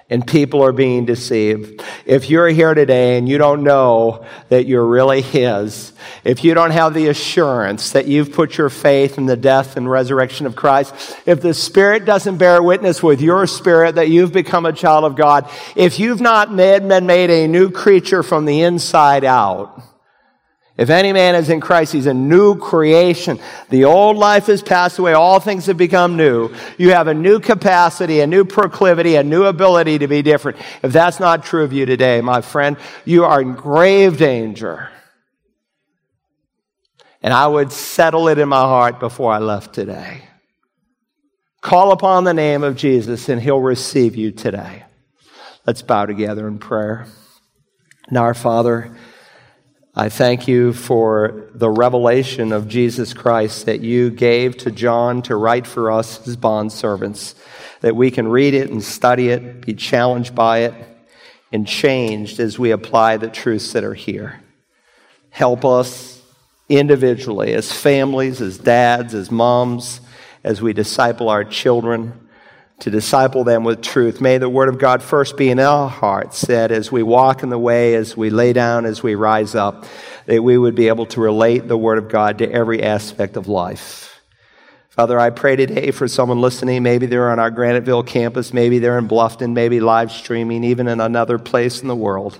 and 0.09 0.25
people 0.25 0.63
are 0.63 0.71
being 0.71 1.05
deceived. 1.05 1.83
If 2.05 2.29
you're 2.29 2.47
here 2.49 2.75
today 2.75 3.17
and 3.17 3.27
you 3.27 3.39
don't 3.39 3.63
know 3.63 4.25
that 4.49 4.67
you're 4.67 4.85
really 4.85 5.21
His, 5.21 5.93
if 6.23 6.43
you 6.43 6.53
don't 6.53 6.71
have 6.71 6.93
the 6.93 7.07
assurance 7.07 7.91
that 7.91 8.07
you've 8.07 8.31
put 8.31 8.57
your 8.57 8.69
faith 8.69 9.17
in 9.17 9.25
the 9.25 9.35
death 9.35 9.77
and 9.77 9.89
resurrection 9.89 10.45
of 10.45 10.55
Christ, 10.55 10.93
if 11.25 11.41
the 11.41 11.55
Spirit 11.55 12.05
doesn't 12.05 12.37
bear 12.37 12.61
witness 12.61 13.01
with 13.01 13.19
your 13.19 13.47
spirit 13.47 13.95
that 13.95 14.09
you've 14.09 14.31
become 14.31 14.65
a 14.65 14.73
child 14.73 15.05
of 15.05 15.15
God, 15.15 15.49
if 15.75 15.99
you've 15.99 16.21
not 16.21 16.55
been 16.55 17.05
made 17.07 17.31
a 17.31 17.47
new 17.47 17.71
creature 17.71 18.21
from 18.21 18.45
the 18.45 18.61
inside 18.61 19.23
out, 19.23 19.81
if 20.77 20.89
any 20.89 21.13
man 21.13 21.35
is 21.35 21.49
in 21.49 21.61
Christ, 21.61 21.93
he's 21.93 22.05
a 22.05 22.13
new 22.13 22.57
creation. 22.57 23.39
The 23.69 23.85
old 23.85 24.17
life 24.17 24.47
has 24.47 24.61
passed 24.61 24.99
away. 24.99 25.13
All 25.13 25.39
things 25.39 25.67
have 25.67 25.77
become 25.77 26.17
new. 26.17 26.53
You 26.77 26.91
have 26.91 27.07
a 27.07 27.13
new 27.13 27.39
capacity, 27.39 28.19
a 28.19 28.27
new 28.27 28.43
proclivity, 28.43 29.15
a 29.15 29.23
new 29.23 29.45
ability 29.45 29.99
to 29.99 30.07
be 30.07 30.21
different. 30.21 30.57
If 30.83 30.91
that's 30.91 31.19
not 31.19 31.45
true 31.45 31.63
of 31.63 31.71
you 31.71 31.85
today, 31.85 32.19
my 32.19 32.41
friend, 32.41 32.75
you 33.05 33.23
are 33.23 33.41
in 33.41 33.53
grave 33.53 34.17
danger. 34.17 34.89
and 37.25 37.33
I 37.33 37.47
would 37.47 37.71
settle 37.71 38.27
it 38.27 38.37
in 38.37 38.47
my 38.47 38.61
heart 38.61 38.99
before 38.99 39.31
I 39.31 39.39
left 39.39 39.73
today. 39.73 40.29
Call 41.59 41.91
upon 41.91 42.23
the 42.23 42.35
name 42.35 42.63
of 42.63 42.75
Jesus, 42.75 43.27
and 43.29 43.41
he'll 43.41 43.59
receive 43.59 44.15
you 44.15 44.31
today. 44.31 44.83
Let's 45.65 45.81
bow 45.81 46.05
together 46.05 46.47
in 46.47 46.59
prayer. 46.59 47.07
Now, 48.11 48.21
our 48.21 48.35
Father, 48.35 48.95
I 49.97 50.09
thank 50.09 50.45
you 50.45 50.73
for 50.73 51.47
the 51.53 51.69
revelation 51.69 52.51
of 52.51 52.67
Jesus 52.67 53.13
Christ 53.13 53.65
that 53.67 53.79
you 53.79 54.09
gave 54.09 54.57
to 54.57 54.71
John 54.71 55.21
to 55.21 55.37
write 55.37 55.65
for 55.65 55.89
us, 55.89 56.17
his 56.25 56.35
bondservants, 56.35 57.33
that 57.79 57.95
we 57.95 58.11
can 58.11 58.27
read 58.27 58.53
it 58.53 58.69
and 58.69 58.83
study 58.83 59.29
it, 59.29 59.65
be 59.65 59.73
challenged 59.73 60.35
by 60.35 60.63
it, 60.63 60.73
and 61.53 61.65
changed 61.65 62.41
as 62.41 62.59
we 62.59 62.71
apply 62.71 63.15
the 63.15 63.29
truths 63.29 63.71
that 63.71 63.85
are 63.85 63.93
here. 63.93 64.41
Help 65.29 65.63
us 65.63 66.21
individually, 66.67 67.53
as 67.53 67.71
families, 67.71 68.41
as 68.41 68.57
dads, 68.57 69.13
as 69.13 69.31
moms, 69.31 70.01
as 70.43 70.61
we 70.61 70.73
disciple 70.73 71.29
our 71.29 71.45
children 71.45 72.24
to 72.79 72.91
disciple 72.91 73.43
them 73.43 73.63
with 73.63 73.81
truth. 73.81 74.19
May 74.19 74.37
the 74.37 74.49
Word 74.49 74.69
of 74.69 74.77
God 74.77 75.01
first 75.01 75.37
be 75.37 75.49
in 75.49 75.59
our 75.59 75.89
hearts, 75.89 76.41
that 76.41 76.71
as 76.71 76.91
we 76.91 77.03
walk 77.03 77.41
in 77.41 77.49
the 77.49 77.57
way, 77.57 77.95
as 77.95 78.17
we 78.17 78.29
lay 78.29 78.53
down, 78.53 78.85
as 78.85 79.01
we 79.01 79.15
rise 79.15 79.55
up, 79.55 79.85
that 80.25 80.43
we 80.43 80.57
would 80.57 80.75
be 80.75 80.89
able 80.89 81.05
to 81.07 81.21
relate 81.21 81.67
the 81.67 81.77
Word 81.77 81.97
of 81.97 82.09
God 82.09 82.39
to 82.39 82.51
every 82.51 82.83
aspect 82.83 83.37
of 83.37 83.47
life. 83.47 84.19
Father, 84.89 85.19
I 85.19 85.29
pray 85.29 85.55
today 85.55 85.91
for 85.91 86.07
someone 86.07 86.41
listening. 86.41 86.83
Maybe 86.83 87.05
they're 87.05 87.29
on 87.29 87.39
our 87.39 87.51
Graniteville 87.51 88.07
campus, 88.07 88.53
maybe 88.53 88.79
they're 88.79 88.97
in 88.97 89.07
Bluffton, 89.07 89.53
maybe 89.53 89.79
live 89.79 90.11
streaming, 90.11 90.63
even 90.63 90.87
in 90.87 90.99
another 90.99 91.37
place 91.37 91.81
in 91.81 91.87
the 91.87 91.95
world. 91.95 92.39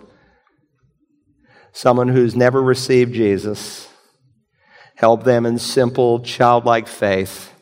Someone 1.72 2.08
who's 2.08 2.36
never 2.36 2.62
received 2.62 3.14
Jesus. 3.14 3.90
Help 4.96 5.26
them 5.26 5.46
in 5.46 5.60
simple, 5.60 6.22
childlike 6.22 6.88
faith 6.88 7.55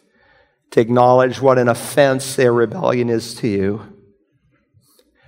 to 0.73 0.81
acknowledge 0.81 1.39
what 1.39 1.59
an 1.59 1.67
offense 1.67 2.35
their 2.35 2.51
rebellion 2.51 3.07
is 3.07 3.35
to 3.35 3.47
you, 3.47 3.93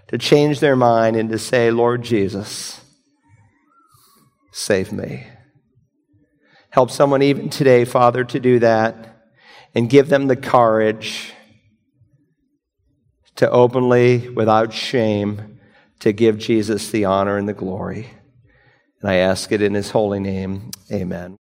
to 0.07 0.17
change 0.17 0.59
their 0.59 0.75
mind 0.75 1.15
and 1.15 1.29
to 1.29 1.37
say, 1.37 1.69
Lord 1.69 2.01
Jesus, 2.01 2.81
save 4.51 4.91
me. 4.91 5.27
Help 6.71 6.89
someone 6.89 7.21
even 7.21 7.51
today, 7.51 7.85
Father, 7.85 8.23
to 8.23 8.39
do 8.39 8.57
that 8.57 9.23
and 9.75 9.87
give 9.87 10.09
them 10.09 10.25
the 10.25 10.35
courage 10.35 11.31
to 13.35 13.47
openly, 13.47 14.27
without 14.29 14.73
shame, 14.73 15.59
to 15.99 16.11
give 16.11 16.39
Jesus 16.39 16.89
the 16.89 17.05
honor 17.05 17.37
and 17.37 17.47
the 17.47 17.53
glory. 17.53 18.09
And 18.99 19.11
I 19.11 19.17
ask 19.17 19.51
it 19.51 19.61
in 19.61 19.75
his 19.75 19.91
holy 19.91 20.19
name. 20.19 20.71
Amen. 20.91 21.33